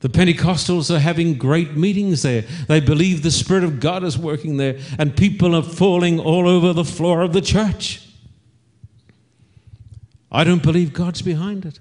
The 0.01 0.09
Pentecostals 0.09 0.93
are 0.93 0.99
having 0.99 1.37
great 1.37 1.75
meetings 1.75 2.21
there. 2.21 2.43
They 2.67 2.79
believe 2.79 3.23
the 3.23 3.31
Spirit 3.31 3.63
of 3.63 3.79
God 3.79 4.03
is 4.03 4.17
working 4.17 4.57
there, 4.57 4.77
and 4.99 5.15
people 5.15 5.55
are 5.55 5.63
falling 5.63 6.19
all 6.19 6.47
over 6.47 6.73
the 6.73 6.85
floor 6.85 7.21
of 7.21 7.33
the 7.33 7.41
church. 7.41 8.07
I 10.31 10.43
don't 10.43 10.61
believe 10.61 10.93
God's 10.93 11.21
behind 11.21 11.65
it. 11.65 11.79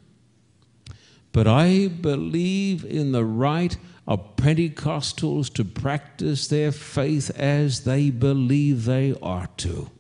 But 1.33 1.49
I 1.49 1.89
believe 1.89 2.85
in 2.85 3.11
the 3.11 3.25
right 3.25 3.77
of 4.07 4.37
Pentecostals 4.37 5.53
to 5.55 5.65
practice 5.65 6.47
their 6.47 6.71
faith 6.71 7.31
as 7.37 7.85
they 7.85 8.11
believe 8.11 8.85
they 8.85 9.15
ought 9.15 9.59
to. 9.59 9.91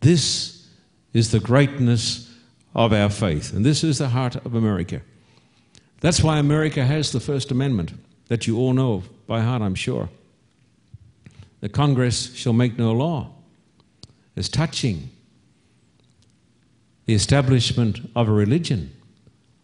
This 0.00 0.68
is 1.12 1.30
the 1.30 1.40
greatness 1.40 2.32
of 2.74 2.92
our 2.92 3.10
faith, 3.10 3.52
and 3.52 3.64
this 3.64 3.84
is 3.84 3.98
the 3.98 4.08
heart 4.08 4.36
of 4.36 4.54
America. 4.54 5.02
That's 6.00 6.22
why 6.22 6.38
America 6.38 6.84
has 6.84 7.10
the 7.10 7.20
First 7.20 7.50
Amendment 7.50 7.92
that 8.28 8.46
you 8.46 8.58
all 8.58 8.72
know 8.72 9.02
by 9.26 9.40
heart, 9.40 9.62
I'm 9.62 9.74
sure. 9.74 10.08
The 11.60 11.68
Congress 11.68 12.34
shall 12.34 12.52
make 12.52 12.78
no 12.78 12.92
law 12.92 13.30
as 14.36 14.48
touching 14.48 15.10
the 17.06 17.14
establishment 17.14 18.00
of 18.14 18.28
a 18.28 18.32
religion 18.32 18.92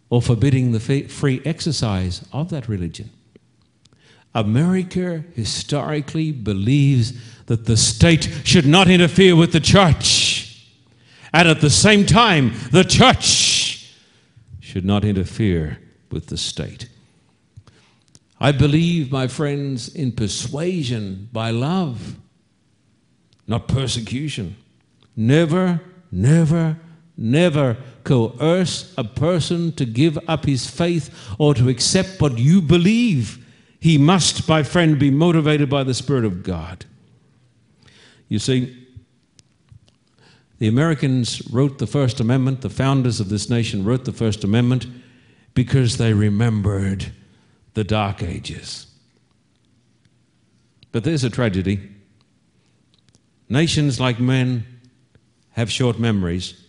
or 0.09 0.21
forbidding 0.21 0.71
the 0.71 0.79
free 1.07 1.41
exercise 1.45 2.27
of 2.33 2.49
that 2.49 2.67
religion. 2.67 3.09
America 4.33 5.23
historically 5.33 6.33
believes 6.33 7.13
that 7.45 7.65
the 7.65 7.77
state 7.77 8.29
should 8.43 8.65
not 8.65 8.89
interfere 8.89 9.35
with 9.35 9.53
the 9.53 9.61
church. 9.61 10.67
And 11.31 11.47
at 11.47 11.61
the 11.61 11.69
same 11.69 12.05
time, 12.05 12.51
the 12.71 12.83
church 12.83 13.93
should 14.59 14.83
not 14.83 15.05
interfere 15.05 15.79
with 16.15 16.27
the 16.27 16.37
state. 16.37 16.87
I 18.39 18.51
believe, 18.51 19.11
my 19.11 19.27
friends, 19.27 19.93
in 19.93 20.13
persuasion 20.13 21.29
by 21.31 21.51
love, 21.51 22.15
not 23.47 23.67
persecution. 23.67 24.55
Never, 25.15 25.81
never, 26.11 26.77
never 27.17 27.77
coerce 28.03 28.93
a 28.97 29.03
person 29.03 29.73
to 29.73 29.85
give 29.85 30.17
up 30.27 30.45
his 30.45 30.69
faith 30.69 31.13
or 31.37 31.53
to 31.53 31.69
accept 31.69 32.21
what 32.21 32.37
you 32.37 32.61
believe. 32.61 33.45
He 33.79 33.97
must, 33.97 34.47
my 34.47 34.63
friend, 34.63 34.97
be 34.97 35.11
motivated 35.11 35.69
by 35.69 35.83
the 35.83 35.93
Spirit 35.93 36.25
of 36.25 36.43
God. 36.43 36.85
You 38.29 38.39
see, 38.39 38.87
the 40.59 40.67
Americans 40.67 41.47
wrote 41.51 41.77
the 41.77 41.87
First 41.87 42.21
Amendment, 42.21 42.61
the 42.61 42.69
founders 42.69 43.19
of 43.19 43.27
this 43.27 43.49
nation 43.49 43.83
wrote 43.83 44.05
the 44.05 44.13
First 44.13 44.45
Amendment 44.45 44.87
because 45.55 45.97
they 45.97 46.13
remembered 46.13 47.11
the 47.73 47.83
Dark 47.83 48.21
Ages. 48.21 48.85
But 50.91 51.03
there's 51.03 51.23
a 51.23 51.29
tragedy. 51.29 51.89
Nations 53.49 53.99
like 53.99 54.19
men 54.19 54.65
have 55.51 55.71
short 55.71 55.97
memories. 55.97 56.61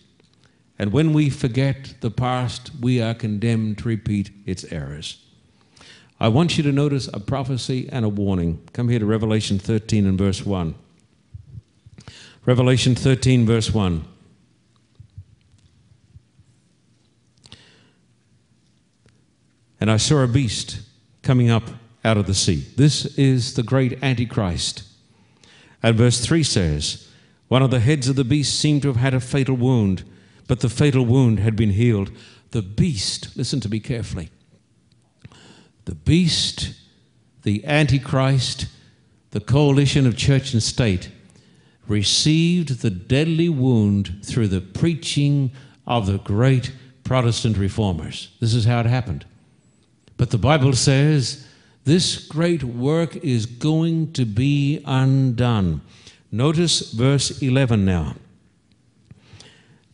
And 0.79 0.91
when 0.91 1.13
we 1.13 1.29
forget 1.29 1.95
the 2.01 2.11
past, 2.11 2.71
we 2.81 3.01
are 3.01 3.13
condemned 3.13 3.79
to 3.79 3.87
repeat 3.87 4.31
its 4.45 4.63
errors. 4.65 5.23
I 6.19 6.29
want 6.29 6.57
you 6.57 6.63
to 6.63 6.71
notice 6.71 7.09
a 7.13 7.19
prophecy 7.19 7.87
and 7.91 8.03
a 8.03 8.09
warning. 8.09 8.67
Come 8.73 8.89
here 8.89 8.99
to 8.99 9.05
Revelation 9.05 9.59
13 9.59 10.05
and 10.05 10.17
verse 10.17 10.45
1. 10.45 10.75
Revelation 12.45 12.95
13, 12.95 13.45
verse 13.45 13.73
1. 13.73 14.05
And 19.79 19.91
I 19.91 19.97
saw 19.97 20.23
a 20.23 20.27
beast 20.27 20.81
coming 21.21 21.49
up 21.49 21.63
out 22.03 22.17
of 22.17 22.25
the 22.25 22.33
sea. 22.33 22.65
This 22.75 23.05
is 23.17 23.53
the 23.53 23.63
great 23.63 24.01
Antichrist. 24.03 24.83
And 25.83 25.95
verse 25.95 26.19
3 26.19 26.43
says, 26.43 27.07
One 27.47 27.61
of 27.61 27.71
the 27.71 27.79
heads 27.79 28.07
of 28.07 28.15
the 28.15 28.23
beast 28.23 28.59
seemed 28.59 28.81
to 28.83 28.87
have 28.87 28.97
had 28.97 29.13
a 29.13 29.19
fatal 29.19 29.55
wound 29.55 30.03
but 30.47 30.61
the 30.61 30.69
fatal 30.69 31.05
wound 31.05 31.39
had 31.39 31.55
been 31.55 31.71
healed. 31.71 32.11
The 32.51 32.61
beast, 32.61 33.35
listen 33.35 33.59
to 33.59 33.69
me 33.69 33.79
carefully. 33.79 34.29
The 35.85 35.95
beast, 35.95 36.73
the 37.43 37.63
Antichrist, 37.65 38.67
the 39.31 39.39
coalition 39.39 40.07
of 40.07 40.17
church 40.17 40.53
and 40.53 40.63
state 40.63 41.11
received 41.87 42.81
the 42.81 42.89
deadly 42.89 43.49
wound 43.49 44.21
through 44.23 44.47
the 44.47 44.61
preaching 44.61 45.51
of 45.85 46.07
the 46.07 46.17
great 46.17 46.73
Protestant 47.03 47.57
reformers. 47.57 48.29
This 48.41 48.53
is 48.53 48.65
how 48.65 48.81
it 48.81 48.85
happened. 48.85 49.25
But 50.17 50.31
the 50.31 50.37
Bible 50.37 50.73
says 50.73 51.47
this 51.85 52.27
great 52.27 52.63
work 52.63 53.15
is 53.17 53.45
going 53.45 54.11
to 54.13 54.25
be 54.25 54.83
undone. 54.85 55.81
Notice 56.31 56.91
verse 56.91 57.41
11 57.41 57.85
now. 57.85 58.15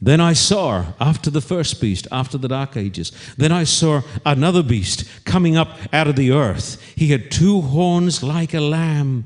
Then 0.01 0.19
I 0.19 0.33
saw, 0.33 0.87
after 0.99 1.29
the 1.29 1.39
first 1.39 1.79
beast, 1.79 2.07
after 2.11 2.37
the 2.37 2.49
dark 2.49 2.75
ages, 2.75 3.13
then 3.37 3.53
I 3.53 3.63
saw 3.63 4.01
another 4.25 4.61
beast 4.61 5.05
coming 5.23 5.55
up 5.55 5.77
out 5.93 6.07
of 6.07 6.17
the 6.17 6.31
earth. 6.31 6.81
He 6.95 7.07
had 7.11 7.31
two 7.31 7.61
horns 7.61 8.21
like 8.21 8.53
a 8.53 8.59
lamb, 8.59 9.25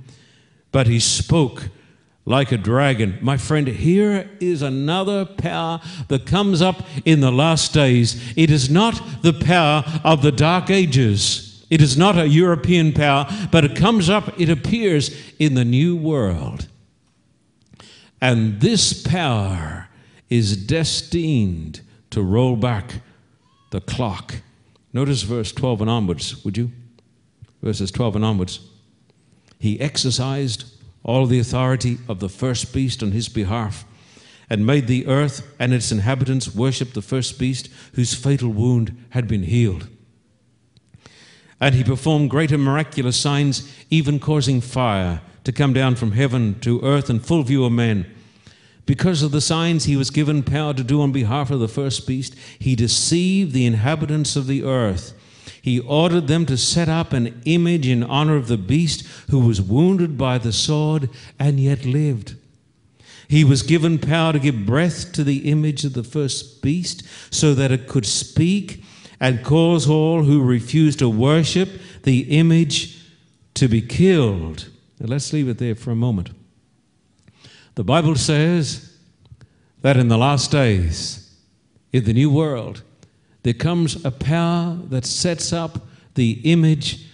but 0.71 0.85
he 0.85 0.99
spoke 0.99 1.69
like 2.27 2.51
a 2.51 2.57
dragon. 2.57 3.17
My 3.21 3.37
friend, 3.37 3.65
here 3.65 4.29
is 4.41 4.61
another 4.61 5.23
power 5.23 5.79
that 6.09 6.25
comes 6.25 6.61
up 6.61 6.85
in 7.05 7.21
the 7.21 7.31
last 7.31 7.73
days. 7.73 8.33
It 8.35 8.51
is 8.51 8.69
not 8.69 9.01
the 9.21 9.31
power 9.31 9.85
of 10.03 10.21
the 10.21 10.33
dark 10.33 10.69
ages. 10.69 11.65
It 11.69 11.81
is 11.81 11.97
not 11.97 12.17
a 12.17 12.27
European 12.27 12.91
power, 12.91 13.27
but 13.49 13.63
it 13.63 13.77
comes 13.77 14.09
up, 14.09 14.37
it 14.39 14.49
appears 14.49 15.17
in 15.39 15.53
the 15.53 15.63
new 15.63 15.95
world. 15.95 16.67
And 18.19 18.59
this 18.59 19.03
power 19.03 19.87
is 20.29 20.57
destined 20.57 21.79
to 22.09 22.21
roll 22.21 22.57
back 22.57 22.95
the 23.71 23.79
clock. 23.79 24.35
Notice 24.91 25.21
verse 25.21 25.53
12 25.53 25.79
and 25.81 25.89
onwards, 25.89 26.43
would 26.43 26.57
you? 26.57 26.71
Verses 27.61 27.89
12 27.89 28.17
and 28.17 28.25
onwards. 28.25 28.59
He 29.59 29.79
exercised 29.79 30.76
all 31.07 31.25
the 31.25 31.39
authority 31.39 31.97
of 32.07 32.19
the 32.19 32.29
first 32.29 32.71
beast 32.71 33.01
on 33.01 33.13
his 33.13 33.29
behalf 33.29 33.85
and 34.49 34.65
made 34.65 34.87
the 34.87 35.07
earth 35.07 35.45
and 35.59 35.73
its 35.73 35.91
inhabitants 35.91 36.53
worship 36.53 36.93
the 36.93 37.01
first 37.01 37.39
beast 37.39 37.69
whose 37.93 38.13
fatal 38.13 38.49
wound 38.49 39.05
had 39.09 39.27
been 39.27 39.43
healed. 39.43 39.87
And 41.59 41.73
he 41.73 41.83
performed 41.83 42.29
great 42.29 42.51
and 42.51 42.63
miraculous 42.63 43.17
signs, 43.17 43.73
even 43.89 44.19
causing 44.19 44.61
fire 44.61 45.21
to 45.43 45.51
come 45.51 45.73
down 45.73 45.95
from 45.95 46.11
heaven 46.11 46.59
to 46.59 46.81
earth 46.81 47.09
in 47.09 47.19
full 47.19 47.41
view 47.43 47.65
of 47.65 47.71
men. 47.71 48.05
Because 48.85 49.23
of 49.23 49.31
the 49.31 49.41
signs 49.41 49.85
he 49.85 49.97
was 49.97 50.11
given 50.11 50.43
power 50.43 50.73
to 50.73 50.83
do 50.83 51.01
on 51.01 51.11
behalf 51.11 51.49
of 51.49 51.59
the 51.59 51.67
first 51.67 52.05
beast, 52.05 52.35
he 52.59 52.75
deceived 52.75 53.53
the 53.53 53.65
inhabitants 53.65 54.35
of 54.35 54.47
the 54.47 54.63
earth 54.63 55.13
he 55.61 55.79
ordered 55.79 56.27
them 56.27 56.45
to 56.45 56.57
set 56.57 56.89
up 56.89 57.13
an 57.13 57.41
image 57.45 57.87
in 57.87 58.03
honor 58.03 58.35
of 58.35 58.47
the 58.47 58.57
beast 58.57 59.05
who 59.29 59.39
was 59.39 59.61
wounded 59.61 60.17
by 60.17 60.37
the 60.37 60.51
sword 60.51 61.09
and 61.39 61.59
yet 61.59 61.85
lived. 61.85 62.35
He 63.27 63.43
was 63.43 63.61
given 63.61 63.99
power 63.99 64.33
to 64.33 64.39
give 64.39 64.65
breath 64.65 65.11
to 65.13 65.23
the 65.23 65.49
image 65.49 65.83
of 65.83 65.93
the 65.93 66.03
first 66.03 66.61
beast 66.61 67.03
so 67.29 67.53
that 67.53 67.71
it 67.71 67.87
could 67.87 68.05
speak 68.05 68.83
and 69.19 69.43
cause 69.43 69.89
all 69.89 70.23
who 70.23 70.43
refuse 70.43 70.95
to 70.97 71.09
worship 71.09 71.69
the 72.03 72.37
image 72.37 72.97
to 73.55 73.67
be 73.67 73.81
killed. 73.81 74.69
Now 74.99 75.07
let's 75.07 75.33
leave 75.33 75.49
it 75.49 75.57
there 75.57 75.75
for 75.75 75.91
a 75.91 75.95
moment. 75.95 76.29
The 77.75 77.83
Bible 77.83 78.15
says 78.15 78.97
that 79.81 79.97
in 79.97 80.07
the 80.07 80.17
last 80.17 80.51
days, 80.51 81.35
in 81.91 82.05
the 82.05 82.13
new 82.13 82.29
world, 82.29 82.81
there 83.43 83.53
comes 83.53 84.03
a 84.03 84.11
power 84.11 84.77
that 84.89 85.05
sets 85.05 85.53
up 85.53 85.87
the 86.15 86.41
image 86.43 87.05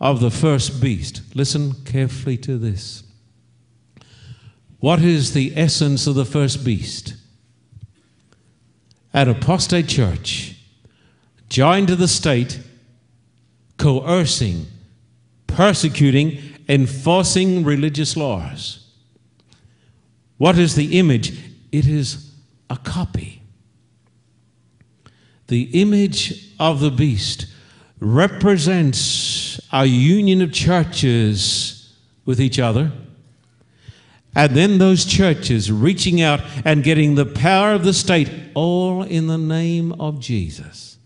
of 0.00 0.20
the 0.20 0.30
first 0.30 0.80
beast. 0.80 1.22
Listen 1.34 1.74
carefully 1.84 2.36
to 2.38 2.58
this. 2.58 3.02
What 4.78 5.02
is 5.02 5.34
the 5.34 5.52
essence 5.56 6.06
of 6.06 6.14
the 6.14 6.24
first 6.24 6.64
beast? 6.64 7.14
An 9.12 9.28
apostate 9.28 9.88
church 9.88 10.56
joined 11.48 11.88
to 11.88 11.96
the 11.96 12.08
state, 12.08 12.60
coercing, 13.76 14.66
persecuting, 15.46 16.38
enforcing 16.68 17.64
religious 17.64 18.16
laws. 18.16 18.88
What 20.38 20.56
is 20.58 20.76
the 20.76 20.98
image? 20.98 21.38
It 21.72 21.86
is 21.86 22.32
a 22.70 22.76
copy 22.76 23.39
the 25.50 25.64
image 25.78 26.54
of 26.58 26.80
the 26.80 26.90
beast 26.90 27.44
represents 28.00 29.60
a 29.72 29.84
union 29.84 30.40
of 30.40 30.52
churches 30.52 31.94
with 32.24 32.40
each 32.40 32.58
other. 32.58 32.90
And 34.34 34.56
then 34.56 34.78
those 34.78 35.04
churches 35.04 35.70
reaching 35.70 36.22
out 36.22 36.40
and 36.64 36.82
getting 36.82 37.16
the 37.16 37.26
power 37.26 37.72
of 37.72 37.84
the 37.84 37.92
state, 37.92 38.30
all 38.54 39.02
in 39.02 39.26
the 39.26 39.36
name 39.36 39.92
of 40.00 40.20
Jesus. 40.20 40.96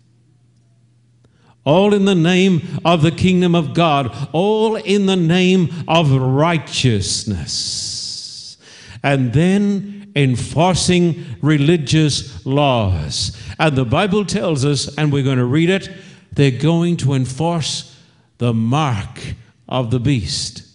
All 1.64 1.92
in 1.94 2.04
the 2.04 2.14
name 2.14 2.60
of 2.84 3.00
the 3.00 3.10
kingdom 3.10 3.54
of 3.54 3.72
God, 3.72 4.14
all 4.32 4.76
in 4.76 5.06
the 5.06 5.16
name 5.16 5.72
of 5.88 6.12
righteousness. 6.12 8.58
And 9.02 9.32
then 9.32 10.03
enforcing 10.14 11.24
religious 11.42 12.44
laws. 12.46 13.36
And 13.58 13.76
the 13.76 13.84
Bible 13.84 14.24
tells 14.24 14.64
us, 14.64 14.94
and 14.96 15.12
we're 15.12 15.24
going 15.24 15.38
to 15.38 15.44
read 15.44 15.70
it, 15.70 15.90
they're 16.32 16.50
going 16.50 16.96
to 16.98 17.14
enforce 17.14 17.98
the 18.38 18.52
mark 18.52 19.20
of 19.68 19.90
the 19.90 20.00
beast. 20.00 20.66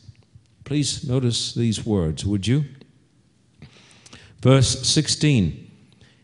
Please 0.64 1.08
notice 1.08 1.54
these 1.54 1.86
words, 1.86 2.26
would 2.26 2.48
you? 2.48 2.66
Verse 4.42 4.88
16. 4.88 5.66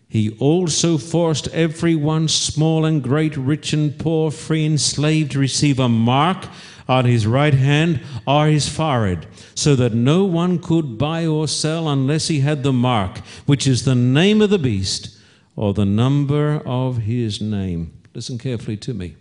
He 0.07 0.38
also 0.39 0.97
forced 0.97 1.49
everyone, 1.49 2.30
small 2.30 2.86
and 2.86 3.03
great, 3.03 3.36
rich 3.36 3.74
and 3.74 3.97
poor, 3.97 4.32
free 4.32 4.66
and 4.66 4.80
slave, 4.80 5.30
to 5.30 5.39
receive 5.39 5.80
a 5.80 5.89
mark 5.89 6.45
on 6.88 7.05
his 7.05 7.25
right 7.25 7.53
hand 7.53 8.01
or 8.27 8.47
his 8.47 8.69
forehead, 8.69 9.27
so 9.55 9.75
that 9.75 9.93
no 9.93 10.23
one 10.23 10.59
could 10.59 10.97
buy 10.97 11.25
or 11.25 11.47
sell 11.47 11.89
unless 11.89 12.27
he 12.27 12.41
had 12.41 12.63
the 12.63 12.73
mark, 12.73 13.19
which 13.45 13.67
is 13.67 13.86
the 13.86 13.95
name 13.95 14.41
of 14.41 14.49
the 14.49 14.59
beast 14.59 15.17
or 15.55 15.73
the 15.73 15.86
number 15.86 16.61
of 16.65 16.97
his 16.99 17.41
name. 17.41 17.91
Listen 18.13 18.38
carefully 18.38 18.77
to 18.77 18.93
me. 18.93 19.15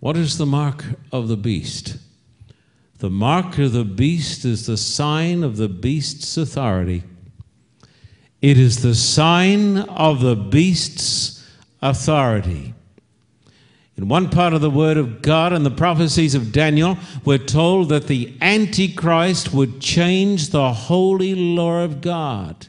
What 0.00 0.16
is 0.16 0.38
the 0.38 0.46
mark 0.46 0.84
of 1.10 1.28
the 1.28 1.36
beast? 1.36 1.96
The 2.98 3.10
mark 3.10 3.58
of 3.58 3.72
the 3.72 3.84
beast 3.84 4.44
is 4.44 4.66
the 4.66 4.76
sign 4.76 5.42
of 5.42 5.56
the 5.56 5.68
beast's 5.68 6.36
authority. 6.36 7.02
It 8.40 8.58
is 8.58 8.82
the 8.82 8.94
sign 8.94 9.78
of 9.78 10.20
the 10.20 10.36
beast's 10.36 11.44
authority. 11.82 12.74
In 13.96 14.08
one 14.08 14.28
part 14.28 14.52
of 14.52 14.60
the 14.60 14.70
Word 14.70 14.98
of 14.98 15.22
God 15.22 15.54
and 15.54 15.64
the 15.64 15.70
prophecies 15.70 16.34
of 16.34 16.52
Daniel, 16.52 16.98
we're 17.24 17.38
told 17.38 17.88
that 17.88 18.08
the 18.08 18.34
Antichrist 18.42 19.54
would 19.54 19.80
change 19.80 20.50
the 20.50 20.72
holy 20.72 21.34
law 21.34 21.82
of 21.82 22.02
God. 22.02 22.66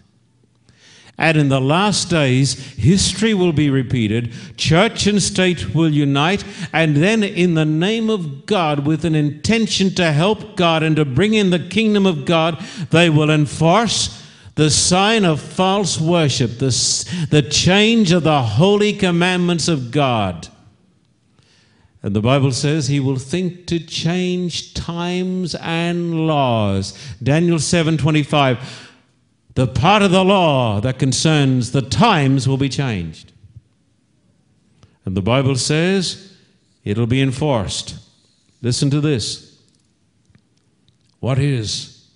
And 1.17 1.35
in 1.35 1.49
the 1.49 1.59
last 1.59 2.09
days, 2.09 2.53
history 2.75 3.33
will 3.33 3.51
be 3.51 3.69
repeated, 3.69 4.33
church 4.55 5.07
and 5.07 5.21
state 5.21 5.73
will 5.73 5.89
unite, 5.89 6.45
and 6.71 6.95
then, 6.95 7.23
in 7.23 7.55
the 7.55 7.65
name 7.65 8.09
of 8.09 8.45
God, 8.45 8.85
with 8.85 9.03
an 9.03 9.15
intention 9.15 9.93
to 9.95 10.11
help 10.13 10.55
God 10.55 10.83
and 10.83 10.95
to 10.95 11.05
bring 11.05 11.33
in 11.33 11.49
the 11.49 11.59
kingdom 11.59 12.05
of 12.05 12.25
God, 12.25 12.63
they 12.91 13.09
will 13.09 13.31
enforce 13.31 14.23
the 14.55 14.69
sign 14.69 15.25
of 15.25 15.41
false 15.41 15.99
worship, 15.99 16.59
the, 16.59 17.27
the 17.31 17.41
change 17.41 18.11
of 18.11 18.23
the 18.23 18.41
holy 18.43 18.93
commandments 18.93 19.67
of 19.67 19.91
God. 19.91 20.47
And 22.07 22.15
the 22.15 22.21
Bible 22.21 22.53
says 22.53 22.87
he 22.87 23.01
will 23.01 23.17
think 23.17 23.65
to 23.67 23.79
change 23.79 24.73
times 24.73 25.55
and 25.55 26.25
laws. 26.25 26.97
Daniel 27.21 27.57
7:25 27.59 28.59
The 29.55 29.67
part 29.67 30.01
of 30.01 30.11
the 30.11 30.23
law 30.23 30.79
that 30.79 30.99
concerns 30.99 31.71
the 31.71 31.81
times 31.81 32.47
will 32.47 32.55
be 32.55 32.69
changed. 32.69 33.33
And 35.03 35.17
the 35.17 35.21
Bible 35.21 35.57
says 35.57 36.31
it'll 36.85 37.07
be 37.07 37.21
enforced. 37.21 37.97
Listen 38.61 38.89
to 38.89 39.01
this. 39.01 39.57
What 41.19 41.37
is 41.37 42.07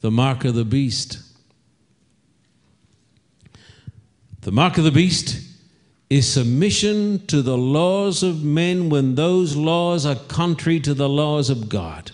the 0.00 0.10
mark 0.10 0.44
of 0.44 0.56
the 0.56 0.64
beast? 0.64 1.20
The 4.40 4.50
mark 4.50 4.78
of 4.78 4.82
the 4.82 4.90
beast 4.90 5.47
is 6.10 6.32
submission 6.32 7.24
to 7.26 7.42
the 7.42 7.56
laws 7.56 8.22
of 8.22 8.42
men 8.42 8.88
when 8.88 9.14
those 9.14 9.56
laws 9.56 10.06
are 10.06 10.14
contrary 10.14 10.80
to 10.80 10.94
the 10.94 11.08
laws 11.08 11.50
of 11.50 11.68
God. 11.68 12.12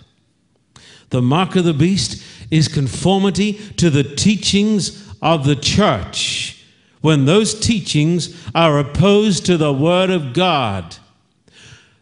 The 1.11 1.21
mark 1.21 1.55
of 1.55 1.63
the 1.63 1.73
beast 1.73 2.21
is 2.51 2.67
conformity 2.67 3.53
to 3.77 3.89
the 3.89 4.03
teachings 4.03 5.13
of 5.21 5.45
the 5.45 5.55
church 5.55 6.63
when 7.01 7.25
those 7.25 7.57
teachings 7.57 8.35
are 8.53 8.79
opposed 8.79 9.45
to 9.45 9.57
the 9.57 9.71
Word 9.71 10.09
of 10.09 10.33
God. 10.33 10.97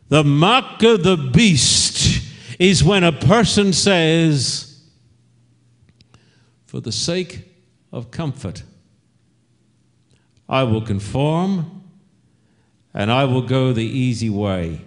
The 0.10 0.24
mark 0.24 0.82
of 0.82 1.04
the 1.04 1.18
beast 1.18 2.22
is 2.58 2.84
when 2.84 3.04
a 3.04 3.12
person 3.12 3.74
says, 3.74 4.82
For 6.66 6.80
the 6.80 6.91
sake 6.91 7.48
of 7.91 8.12
comfort, 8.12 8.64
I 10.50 10.64
will 10.64 10.82
conform 10.82 11.83
and 12.94 13.12
I 13.12 13.26
will 13.26 13.41
go 13.41 13.74
the 13.74 13.86
easy 13.86 14.30
way. 14.30 14.82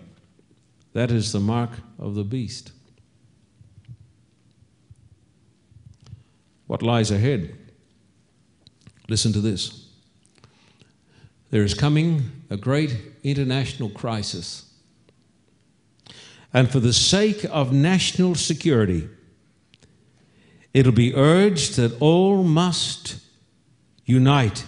That 0.93 1.11
is 1.11 1.33
the 1.33 1.41
mark 1.41 1.71
of 1.99 2.15
the 2.15 2.25
beast. 2.25 2.73
What 6.67 6.83
lies 6.83 7.11
ahead? 7.11 7.57
Listen 9.09 9.33
to 9.33 9.41
this. 9.41 9.89
There 11.51 11.63
is 11.63 11.75
coming 11.75 12.31
a 12.51 12.57
great 12.57 12.97
international 13.23 13.91
crisis. 13.91 14.65
And 16.53 16.71
for 16.71 16.81
the 16.81 16.93
sake 16.93 17.45
of 17.51 17.73
national 17.73 18.35
security, 18.35 19.09
it'll 20.73 20.93
be 20.93 21.15
urged 21.15 21.77
that 21.77 22.01
all 22.01 22.43
must 22.43 23.17
unite 24.05 24.65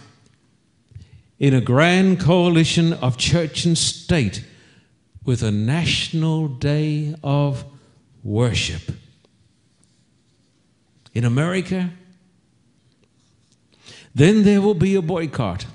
in 1.39 1.55
a 1.55 1.61
grand 1.61 2.21
coalition 2.21 2.93
of 2.93 3.17
church 3.17 3.65
and 3.65 3.79
state 3.79 4.45
with 5.25 5.43
a 5.43 5.51
national 5.51 6.49
day 6.49 7.15
of 7.23 7.65
worship. 8.25 8.83
In 11.15 11.25
America, 11.25 11.91
then 14.15 14.43
there 14.43 14.61
will 14.61 14.75
be 14.75 14.95
a 14.95 15.03
boycott. 15.03 15.67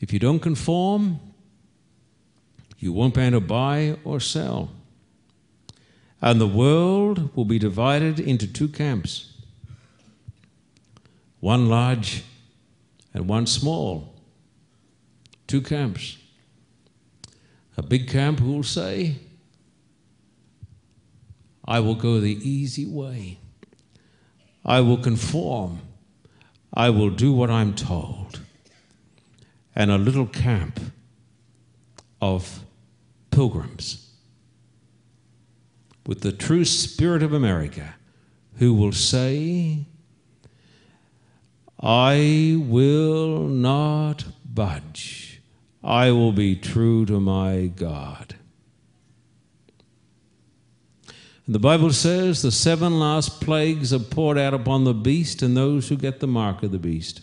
If 0.00 0.12
you 0.12 0.18
don't 0.18 0.40
conform, 0.40 1.20
you 2.78 2.92
won't 2.92 3.14
be 3.14 3.20
able 3.20 3.40
to 3.40 3.46
buy 3.46 3.96
or 4.02 4.18
sell. 4.18 4.70
And 6.20 6.40
the 6.40 6.48
world 6.48 7.34
will 7.36 7.44
be 7.44 7.58
divided 7.58 8.18
into 8.18 8.46
two 8.46 8.68
camps 8.68 9.28
one 11.38 11.68
large 11.68 12.22
and 13.14 13.28
one 13.28 13.46
small. 13.46 14.14
Two 15.46 15.60
camps. 15.60 16.16
A 17.76 17.82
big 17.82 18.08
camp 18.08 18.40
who 18.40 18.52
will 18.52 18.62
say, 18.62 19.16
I 21.64 21.80
will 21.80 21.94
go 21.94 22.20
the 22.20 22.38
easy 22.48 22.86
way. 22.86 23.38
I 24.64 24.80
will 24.80 24.98
conform. 24.98 25.80
I 26.74 26.90
will 26.90 27.10
do 27.10 27.32
what 27.32 27.50
I'm 27.50 27.74
told. 27.74 28.40
And 29.74 29.90
a 29.90 29.98
little 29.98 30.26
camp 30.26 30.80
of 32.20 32.60
pilgrims 33.30 34.10
with 36.06 36.20
the 36.20 36.32
true 36.32 36.64
spirit 36.64 37.22
of 37.22 37.32
America 37.32 37.94
who 38.56 38.74
will 38.74 38.92
say, 38.92 39.86
I 41.82 42.56
will 42.58 43.40
not 43.48 44.24
budge. 44.44 45.40
I 45.82 46.12
will 46.12 46.32
be 46.32 46.54
true 46.54 47.04
to 47.06 47.18
my 47.18 47.72
God. 47.74 48.36
And 51.46 51.54
the 51.56 51.58
Bible 51.58 51.92
says 51.92 52.40
the 52.40 52.52
seven 52.52 53.00
last 53.00 53.40
plagues 53.40 53.92
are 53.92 53.98
poured 53.98 54.38
out 54.38 54.54
upon 54.54 54.84
the 54.84 54.94
beast 54.94 55.42
and 55.42 55.56
those 55.56 55.88
who 55.88 55.96
get 55.96 56.20
the 56.20 56.28
mark 56.28 56.62
of 56.62 56.70
the 56.70 56.78
beast. 56.78 57.20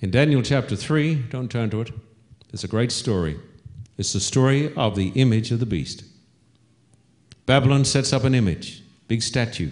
In 0.00 0.10
Daniel 0.10 0.42
chapter 0.42 0.74
3, 0.74 1.14
don't 1.30 1.50
turn 1.50 1.70
to 1.70 1.80
it, 1.80 1.90
it's 2.52 2.64
a 2.64 2.68
great 2.68 2.90
story. 2.90 3.38
It's 3.96 4.12
the 4.12 4.20
story 4.20 4.74
of 4.74 4.96
the 4.96 5.08
image 5.10 5.50
of 5.50 5.60
the 5.60 5.66
beast. 5.66 6.04
Babylon 7.46 7.84
sets 7.84 8.12
up 8.12 8.24
an 8.24 8.34
image, 8.34 8.82
big 9.06 9.22
statue. 9.22 9.70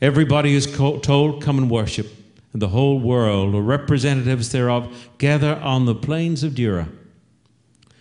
Everybody 0.00 0.54
is 0.54 0.66
told, 0.66 1.42
Come 1.42 1.58
and 1.58 1.70
worship, 1.70 2.08
and 2.52 2.60
the 2.60 2.68
whole 2.68 2.98
world, 2.98 3.54
or 3.54 3.62
representatives 3.62 4.50
thereof, 4.52 5.10
gather 5.18 5.56
on 5.56 5.86
the 5.86 5.94
plains 5.94 6.42
of 6.42 6.54
Dura. 6.54 6.88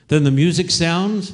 Then 0.08 0.24
the 0.24 0.32
music 0.32 0.72
sounds, 0.72 1.34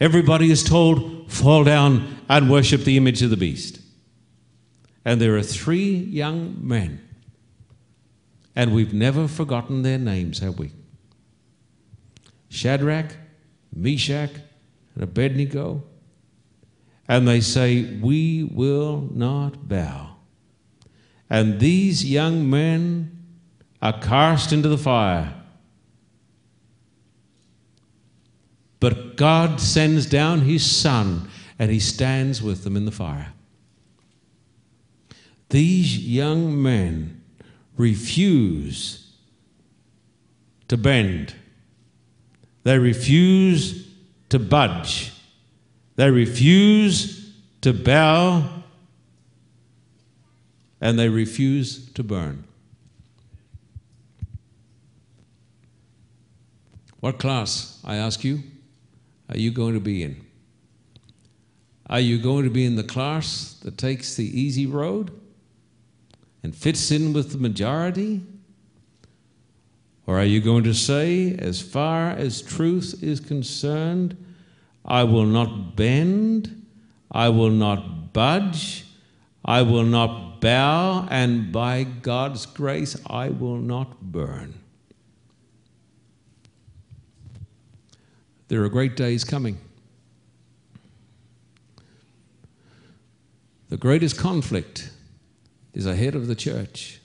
everybody 0.00 0.50
is 0.50 0.62
told, 0.62 1.30
Fall 1.32 1.64
down 1.64 2.18
and 2.28 2.50
worship 2.50 2.82
the 2.82 2.96
image 2.96 3.22
of 3.22 3.30
the 3.30 3.36
beast. 3.36 3.80
And 5.04 5.20
there 5.20 5.36
are 5.36 5.42
three 5.42 5.94
young 5.94 6.56
men, 6.60 7.00
and 8.54 8.74
we've 8.74 8.94
never 8.94 9.26
forgotten 9.26 9.82
their 9.82 9.98
names, 9.98 10.38
have 10.40 10.58
we? 10.58 10.72
Shadrach, 12.48 13.16
Meshach, 13.74 14.30
and 14.94 15.02
Abednego. 15.02 15.82
And 17.08 17.26
they 17.26 17.40
say, 17.40 17.98
We 18.00 18.44
will 18.44 19.08
not 19.12 19.68
bow. 19.68 20.16
And 21.28 21.60
these 21.60 22.04
young 22.04 22.48
men 22.48 23.24
are 23.80 23.98
cast 23.98 24.52
into 24.52 24.68
the 24.68 24.78
fire. 24.78 25.34
But 28.80 29.16
God 29.16 29.60
sends 29.60 30.06
down 30.06 30.40
his 30.42 30.68
Son, 30.68 31.28
and 31.58 31.70
he 31.70 31.80
stands 31.80 32.42
with 32.42 32.64
them 32.64 32.76
in 32.76 32.84
the 32.84 32.90
fire. 32.90 33.32
These 35.50 35.98
young 35.98 36.60
men 36.60 37.22
refuse 37.76 39.14
to 40.68 40.76
bend 40.76 41.34
they 42.64 42.78
refuse 42.78 43.88
to 44.28 44.38
budge. 44.38 45.11
They 45.96 46.10
refuse 46.10 47.32
to 47.60 47.72
bow. 47.72 48.48
And 50.80 50.98
they 50.98 51.08
refuse 51.08 51.90
to 51.92 52.02
burn. 52.02 52.42
What 56.98 57.18
class, 57.18 57.80
I 57.84 57.96
ask 57.96 58.24
you, 58.24 58.42
are 59.28 59.38
you 59.38 59.52
going 59.52 59.74
to 59.74 59.80
be 59.80 60.02
in? 60.02 60.24
Are 61.88 62.00
you 62.00 62.18
going 62.18 62.44
to 62.44 62.50
be 62.50 62.64
in 62.64 62.74
the 62.76 62.82
class 62.82 63.54
that 63.62 63.78
takes 63.78 64.16
the 64.16 64.24
easy 64.24 64.66
road 64.66 65.12
and 66.42 66.54
fits 66.54 66.90
in 66.90 67.12
with 67.12 67.30
the 67.30 67.38
majority? 67.38 68.22
Or 70.06 70.18
are 70.18 70.24
you 70.24 70.40
going 70.40 70.64
to 70.64 70.74
say, 70.74 71.36
as 71.36 71.60
far 71.60 72.10
as 72.10 72.42
truth 72.42 73.02
is 73.02 73.20
concerned, 73.20 74.16
I 74.84 75.04
will 75.04 75.26
not 75.26 75.76
bend, 75.76 76.66
I 77.10 77.28
will 77.28 77.50
not 77.50 78.12
budge, 78.12 78.84
I 79.44 79.62
will 79.62 79.84
not 79.84 80.40
bow, 80.40 81.06
and 81.10 81.52
by 81.52 81.84
God's 81.84 82.46
grace, 82.46 82.96
I 83.06 83.28
will 83.28 83.58
not 83.58 84.00
burn? 84.00 84.54
There 88.48 88.62
are 88.62 88.68
great 88.68 88.96
days 88.96 89.24
coming. 89.24 89.58
The 93.68 93.78
greatest 93.78 94.18
conflict 94.18 94.90
is 95.72 95.86
ahead 95.86 96.14
of 96.14 96.26
the 96.26 96.34
church 96.34 97.00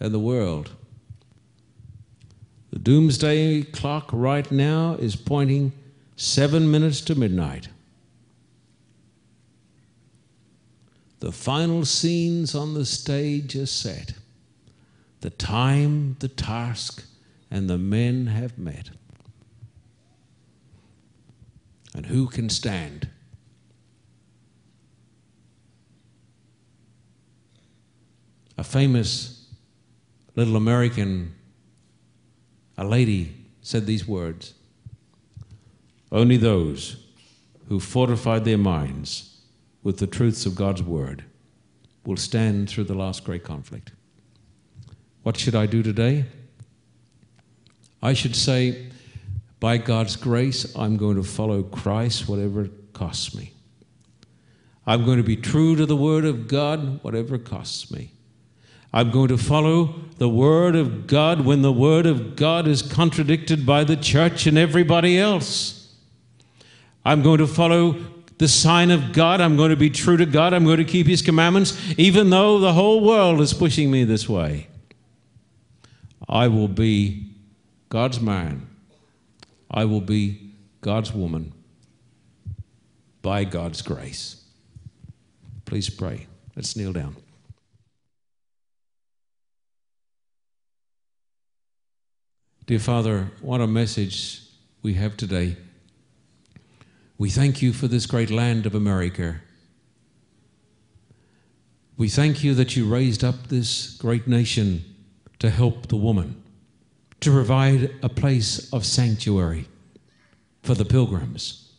and 0.00 0.14
the 0.14 0.18
world. 0.18 0.70
The 2.72 2.78
doomsday 2.78 3.64
clock 3.64 4.08
right 4.12 4.50
now 4.50 4.94
is 4.94 5.16
pointing 5.16 5.72
seven 6.20 6.70
minutes 6.70 7.00
to 7.00 7.14
midnight. 7.14 7.68
The 11.20 11.32
final 11.32 11.86
scenes 11.86 12.54
on 12.54 12.74
the 12.74 12.84
stage 12.84 13.56
are 13.56 13.64
set. 13.64 14.12
The 15.22 15.30
time, 15.30 16.16
the 16.20 16.28
task, 16.28 17.04
and 17.50 17.70
the 17.70 17.78
men 17.78 18.26
have 18.26 18.58
met. 18.58 18.90
And 21.94 22.04
who 22.04 22.26
can 22.26 22.50
stand? 22.50 23.08
A 28.58 28.64
famous 28.64 29.46
little 30.36 30.56
American 30.56 31.34
a 32.76 32.84
lady 32.84 33.34
said 33.62 33.86
these 33.86 34.06
words 34.06 34.52
Only 36.12 36.36
those 36.36 37.04
who 37.68 37.78
fortified 37.80 38.44
their 38.44 38.58
minds 38.58 39.40
with 39.82 39.98
the 39.98 40.06
truths 40.06 40.44
of 40.46 40.54
God's 40.54 40.82
word 40.82 41.24
will 42.04 42.16
stand 42.16 42.68
through 42.68 42.84
the 42.84 42.94
last 42.94 43.24
great 43.24 43.44
conflict. 43.44 43.92
What 45.22 45.36
should 45.36 45.54
I 45.54 45.66
do 45.66 45.82
today? 45.82 46.24
I 48.02 48.14
should 48.14 48.34
say, 48.34 48.88
by 49.60 49.76
God's 49.76 50.16
grace, 50.16 50.74
I'm 50.74 50.96
going 50.96 51.16
to 51.16 51.22
follow 51.22 51.62
Christ, 51.62 52.28
whatever 52.28 52.62
it 52.62 52.72
costs 52.92 53.34
me. 53.34 53.52
I'm 54.86 55.04
going 55.04 55.18
to 55.18 55.22
be 55.22 55.36
true 55.36 55.76
to 55.76 55.84
the 55.84 55.96
Word 55.96 56.24
of 56.24 56.48
God, 56.48 57.04
whatever 57.04 57.34
it 57.34 57.44
costs 57.44 57.90
me. 57.90 58.12
I'm 58.92 59.10
going 59.10 59.28
to 59.28 59.38
follow 59.38 59.94
the 60.16 60.28
Word 60.28 60.74
of 60.74 61.06
God 61.06 61.42
when 61.42 61.62
the 61.62 61.72
Word 61.72 62.06
of 62.06 62.34
God 62.34 62.66
is 62.66 62.82
contradicted 62.82 63.64
by 63.64 63.84
the 63.84 63.96
church 63.96 64.46
and 64.46 64.58
everybody 64.58 65.18
else. 65.18 65.79
I'm 67.04 67.22
going 67.22 67.38
to 67.38 67.46
follow 67.46 67.96
the 68.38 68.48
sign 68.48 68.90
of 68.90 69.12
God. 69.12 69.40
I'm 69.40 69.56
going 69.56 69.70
to 69.70 69.76
be 69.76 69.90
true 69.90 70.16
to 70.16 70.26
God. 70.26 70.54
I'm 70.54 70.64
going 70.64 70.78
to 70.78 70.84
keep 70.84 71.06
His 71.06 71.22
commandments, 71.22 71.78
even 71.98 72.30
though 72.30 72.58
the 72.58 72.72
whole 72.72 73.04
world 73.04 73.40
is 73.40 73.52
pushing 73.52 73.90
me 73.90 74.04
this 74.04 74.28
way. 74.28 74.68
I 76.28 76.48
will 76.48 76.68
be 76.68 77.34
God's 77.88 78.20
man. 78.20 78.66
I 79.70 79.84
will 79.84 80.00
be 80.00 80.52
God's 80.80 81.12
woman 81.12 81.52
by 83.22 83.44
God's 83.44 83.82
grace. 83.82 84.42
Please 85.64 85.90
pray. 85.90 86.26
Let's 86.56 86.76
kneel 86.76 86.92
down. 86.92 87.16
Dear 92.66 92.78
Father, 92.78 93.30
what 93.40 93.60
a 93.60 93.66
message 93.66 94.42
we 94.82 94.94
have 94.94 95.16
today. 95.16 95.56
We 97.20 97.28
thank 97.28 97.60
you 97.60 97.74
for 97.74 97.86
this 97.86 98.06
great 98.06 98.30
land 98.30 98.64
of 98.64 98.74
America. 98.74 99.42
We 101.98 102.08
thank 102.08 102.42
you 102.42 102.54
that 102.54 102.76
you 102.76 102.86
raised 102.86 103.22
up 103.22 103.48
this 103.48 103.94
great 103.98 104.26
nation 104.26 104.82
to 105.38 105.50
help 105.50 105.88
the 105.88 105.98
woman, 105.98 106.42
to 107.20 107.30
provide 107.30 107.94
a 108.02 108.08
place 108.08 108.72
of 108.72 108.86
sanctuary 108.86 109.68
for 110.62 110.74
the 110.74 110.86
pilgrims. 110.86 111.70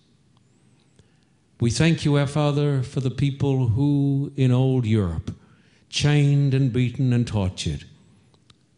We 1.59 1.71
thank 1.71 2.05
you, 2.05 2.17
our 2.17 2.27
Father, 2.27 2.83
for 2.83 2.99
the 2.99 3.09
people 3.09 3.69
who 3.69 4.31
in 4.37 4.51
old 4.51 4.85
Europe, 4.85 5.35
chained 5.89 6.53
and 6.53 6.71
beaten 6.71 7.13
and 7.13 7.25
tortured, 7.25 7.85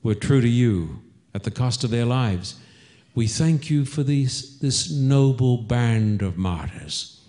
were 0.01 0.16
true 0.16 0.39
to 0.39 0.47
you 0.47 1.01
at 1.36 1.43
the 1.43 1.51
cost 1.51 1.84
of 1.84 1.89
their 1.89 2.05
lives. 2.05 2.55
We 3.16 3.28
thank 3.28 3.70
you 3.70 3.86
for 3.86 4.01
these, 4.01 4.57
this 4.59 4.91
noble 4.91 5.57
band 5.57 6.24
of 6.24 6.38
martyrs. 6.38 7.22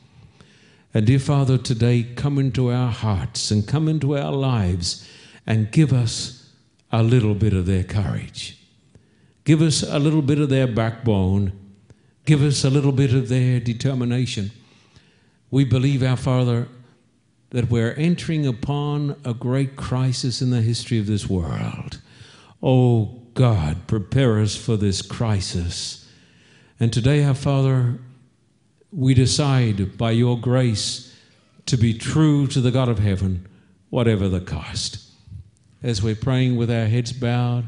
And 0.95 1.07
dear 1.07 1.19
Father, 1.19 1.59
today 1.59 2.05
come 2.17 2.39
into 2.39 2.71
our 2.73 2.91
hearts 2.91 3.51
and 3.51 3.69
come 3.69 3.89
into 3.89 4.17
our 4.17 4.33
lives 4.33 5.07
and 5.47 5.71
give 5.71 5.93
us 5.93 6.51
a 6.91 7.03
little 7.03 7.35
bit 7.35 7.53
of 7.53 7.67
their 7.67 7.85
courage. 7.85 8.59
Give 9.45 9.61
us 9.61 9.83
a 9.83 9.99
little 9.99 10.23
bit 10.23 10.39
of 10.39 10.49
their 10.49 10.67
backbone. 10.67 11.53
Give 12.25 12.43
us 12.43 12.65
a 12.65 12.71
little 12.71 12.93
bit 12.93 13.13
of 13.13 13.29
their 13.29 13.61
determination. 13.61 14.53
We 15.51 15.65
believe, 15.65 16.03
our 16.03 16.17
Father, 16.17 16.67
that 17.51 17.69
we're 17.69 17.93
entering 17.93 18.47
upon 18.47 19.17
a 19.25 19.35
great 19.35 19.77
crisis 19.77 20.41
in 20.41 20.49
the 20.49 20.63
history 20.63 20.99
of 20.99 21.07
this 21.07 21.29
world. 21.29 22.01
Oh 22.63 23.24
God, 23.35 23.89
prepare 23.89 24.39
us 24.39 24.55
for 24.55 24.77
this 24.77 25.03
crisis. 25.03 26.09
And 26.79 26.93
today, 26.93 27.25
our 27.25 27.35
Father, 27.35 27.99
we 28.93 29.13
decide 29.13 29.99
by 29.99 30.13
your 30.13 30.39
grace 30.39 31.13
to 31.67 31.77
be 31.77 31.95
true 31.95 32.47
to 32.47 32.61
the 32.61 32.71
God 32.71 32.89
of 32.89 33.01
heaven, 33.01 33.47
whatever 33.91 34.29
the 34.29 34.41
cost. 34.41 35.11
As 35.83 36.01
we're 36.01 36.15
praying 36.15 36.57
with 36.57 36.71
our 36.71 36.87
heads 36.87 37.13
bowed, 37.13 37.67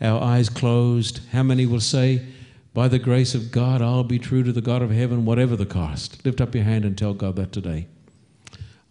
our 0.00 0.20
eyes 0.20 0.48
closed, 0.48 1.20
how 1.30 1.44
many 1.44 1.66
will 1.66 1.80
say, 1.80 2.26
By 2.74 2.88
the 2.88 2.98
grace 2.98 3.34
of 3.34 3.52
God, 3.52 3.80
I'll 3.80 4.02
be 4.02 4.18
true 4.18 4.42
to 4.42 4.52
the 4.52 4.60
God 4.60 4.82
of 4.82 4.90
heaven, 4.90 5.24
whatever 5.24 5.54
the 5.54 5.66
cost? 5.66 6.24
Lift 6.24 6.40
up 6.40 6.54
your 6.54 6.64
hand 6.64 6.84
and 6.84 6.98
tell 6.98 7.14
God 7.14 7.36
that 7.36 7.52
today. 7.52 7.86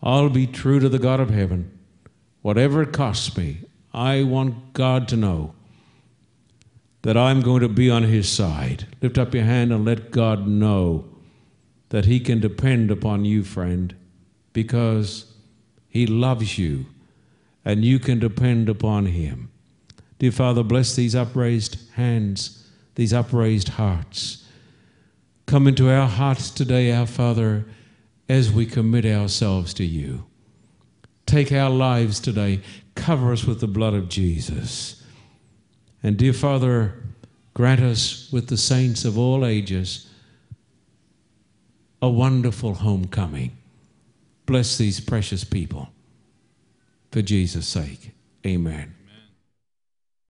I'll 0.01 0.29
be 0.29 0.47
true 0.47 0.79
to 0.79 0.87
the 0.87 0.99
God 0.99 1.19
of 1.19 1.29
heaven, 1.29 1.77
whatever 2.41 2.81
it 2.81 2.93
costs 2.93 3.35
me. 3.35 3.65
I 3.93 4.23
want 4.23 4.73
God 4.73 5.09
to 5.09 5.17
know 5.17 5.55
that 7.01 7.17
I'm 7.17 7.41
going 7.41 7.61
to 7.61 7.69
be 7.69 7.89
on 7.89 8.03
his 8.03 8.29
side. 8.29 8.87
Lift 9.01 9.17
up 9.17 9.33
your 9.33 9.43
hand 9.43 9.71
and 9.71 9.85
let 9.85 10.11
God 10.11 10.47
know 10.47 11.05
that 11.89 12.05
he 12.05 12.19
can 12.19 12.39
depend 12.39 12.91
upon 12.91 13.25
you, 13.25 13.43
friend, 13.43 13.95
because 14.53 15.33
he 15.87 16.05
loves 16.05 16.57
you 16.57 16.85
and 17.65 17.83
you 17.83 17.99
can 17.99 18.19
depend 18.19 18.69
upon 18.69 19.07
him. 19.07 19.51
Dear 20.19 20.31
Father, 20.31 20.63
bless 20.63 20.95
these 20.95 21.15
upraised 21.15 21.77
hands, 21.93 22.67
these 22.95 23.13
upraised 23.13 23.69
hearts. 23.69 24.45
Come 25.45 25.67
into 25.67 25.89
our 25.89 26.07
hearts 26.07 26.51
today, 26.51 26.91
our 26.91 27.07
Father, 27.07 27.65
as 28.27 28.51
we 28.51 28.65
commit 28.65 29.05
ourselves 29.05 29.73
to 29.75 29.85
you. 29.85 30.25
Take 31.25 31.51
our 31.51 31.69
lives 31.69 32.19
today, 32.19 32.61
cover 32.95 33.31
us 33.31 33.45
with 33.45 33.61
the 33.61 33.67
blood 33.67 33.93
of 33.93 34.09
Jesus. 34.09 34.98
And 36.01 36.17
dear 36.17 36.33
Father, 36.33 36.95
grant 37.53 37.81
us 37.81 38.29
with 38.31 38.47
the 38.47 38.57
saints 38.57 39.05
of 39.05 39.17
all 39.17 39.45
ages 39.45 40.09
a 42.01 42.09
wonderful 42.09 42.75
homecoming. 42.75 43.57
Bless 44.45 44.77
these 44.77 44.99
precious 44.99 45.43
people. 45.43 45.89
For 47.11 47.21
Jesus' 47.21 47.67
sake, 47.67 48.11
amen. 48.45 48.95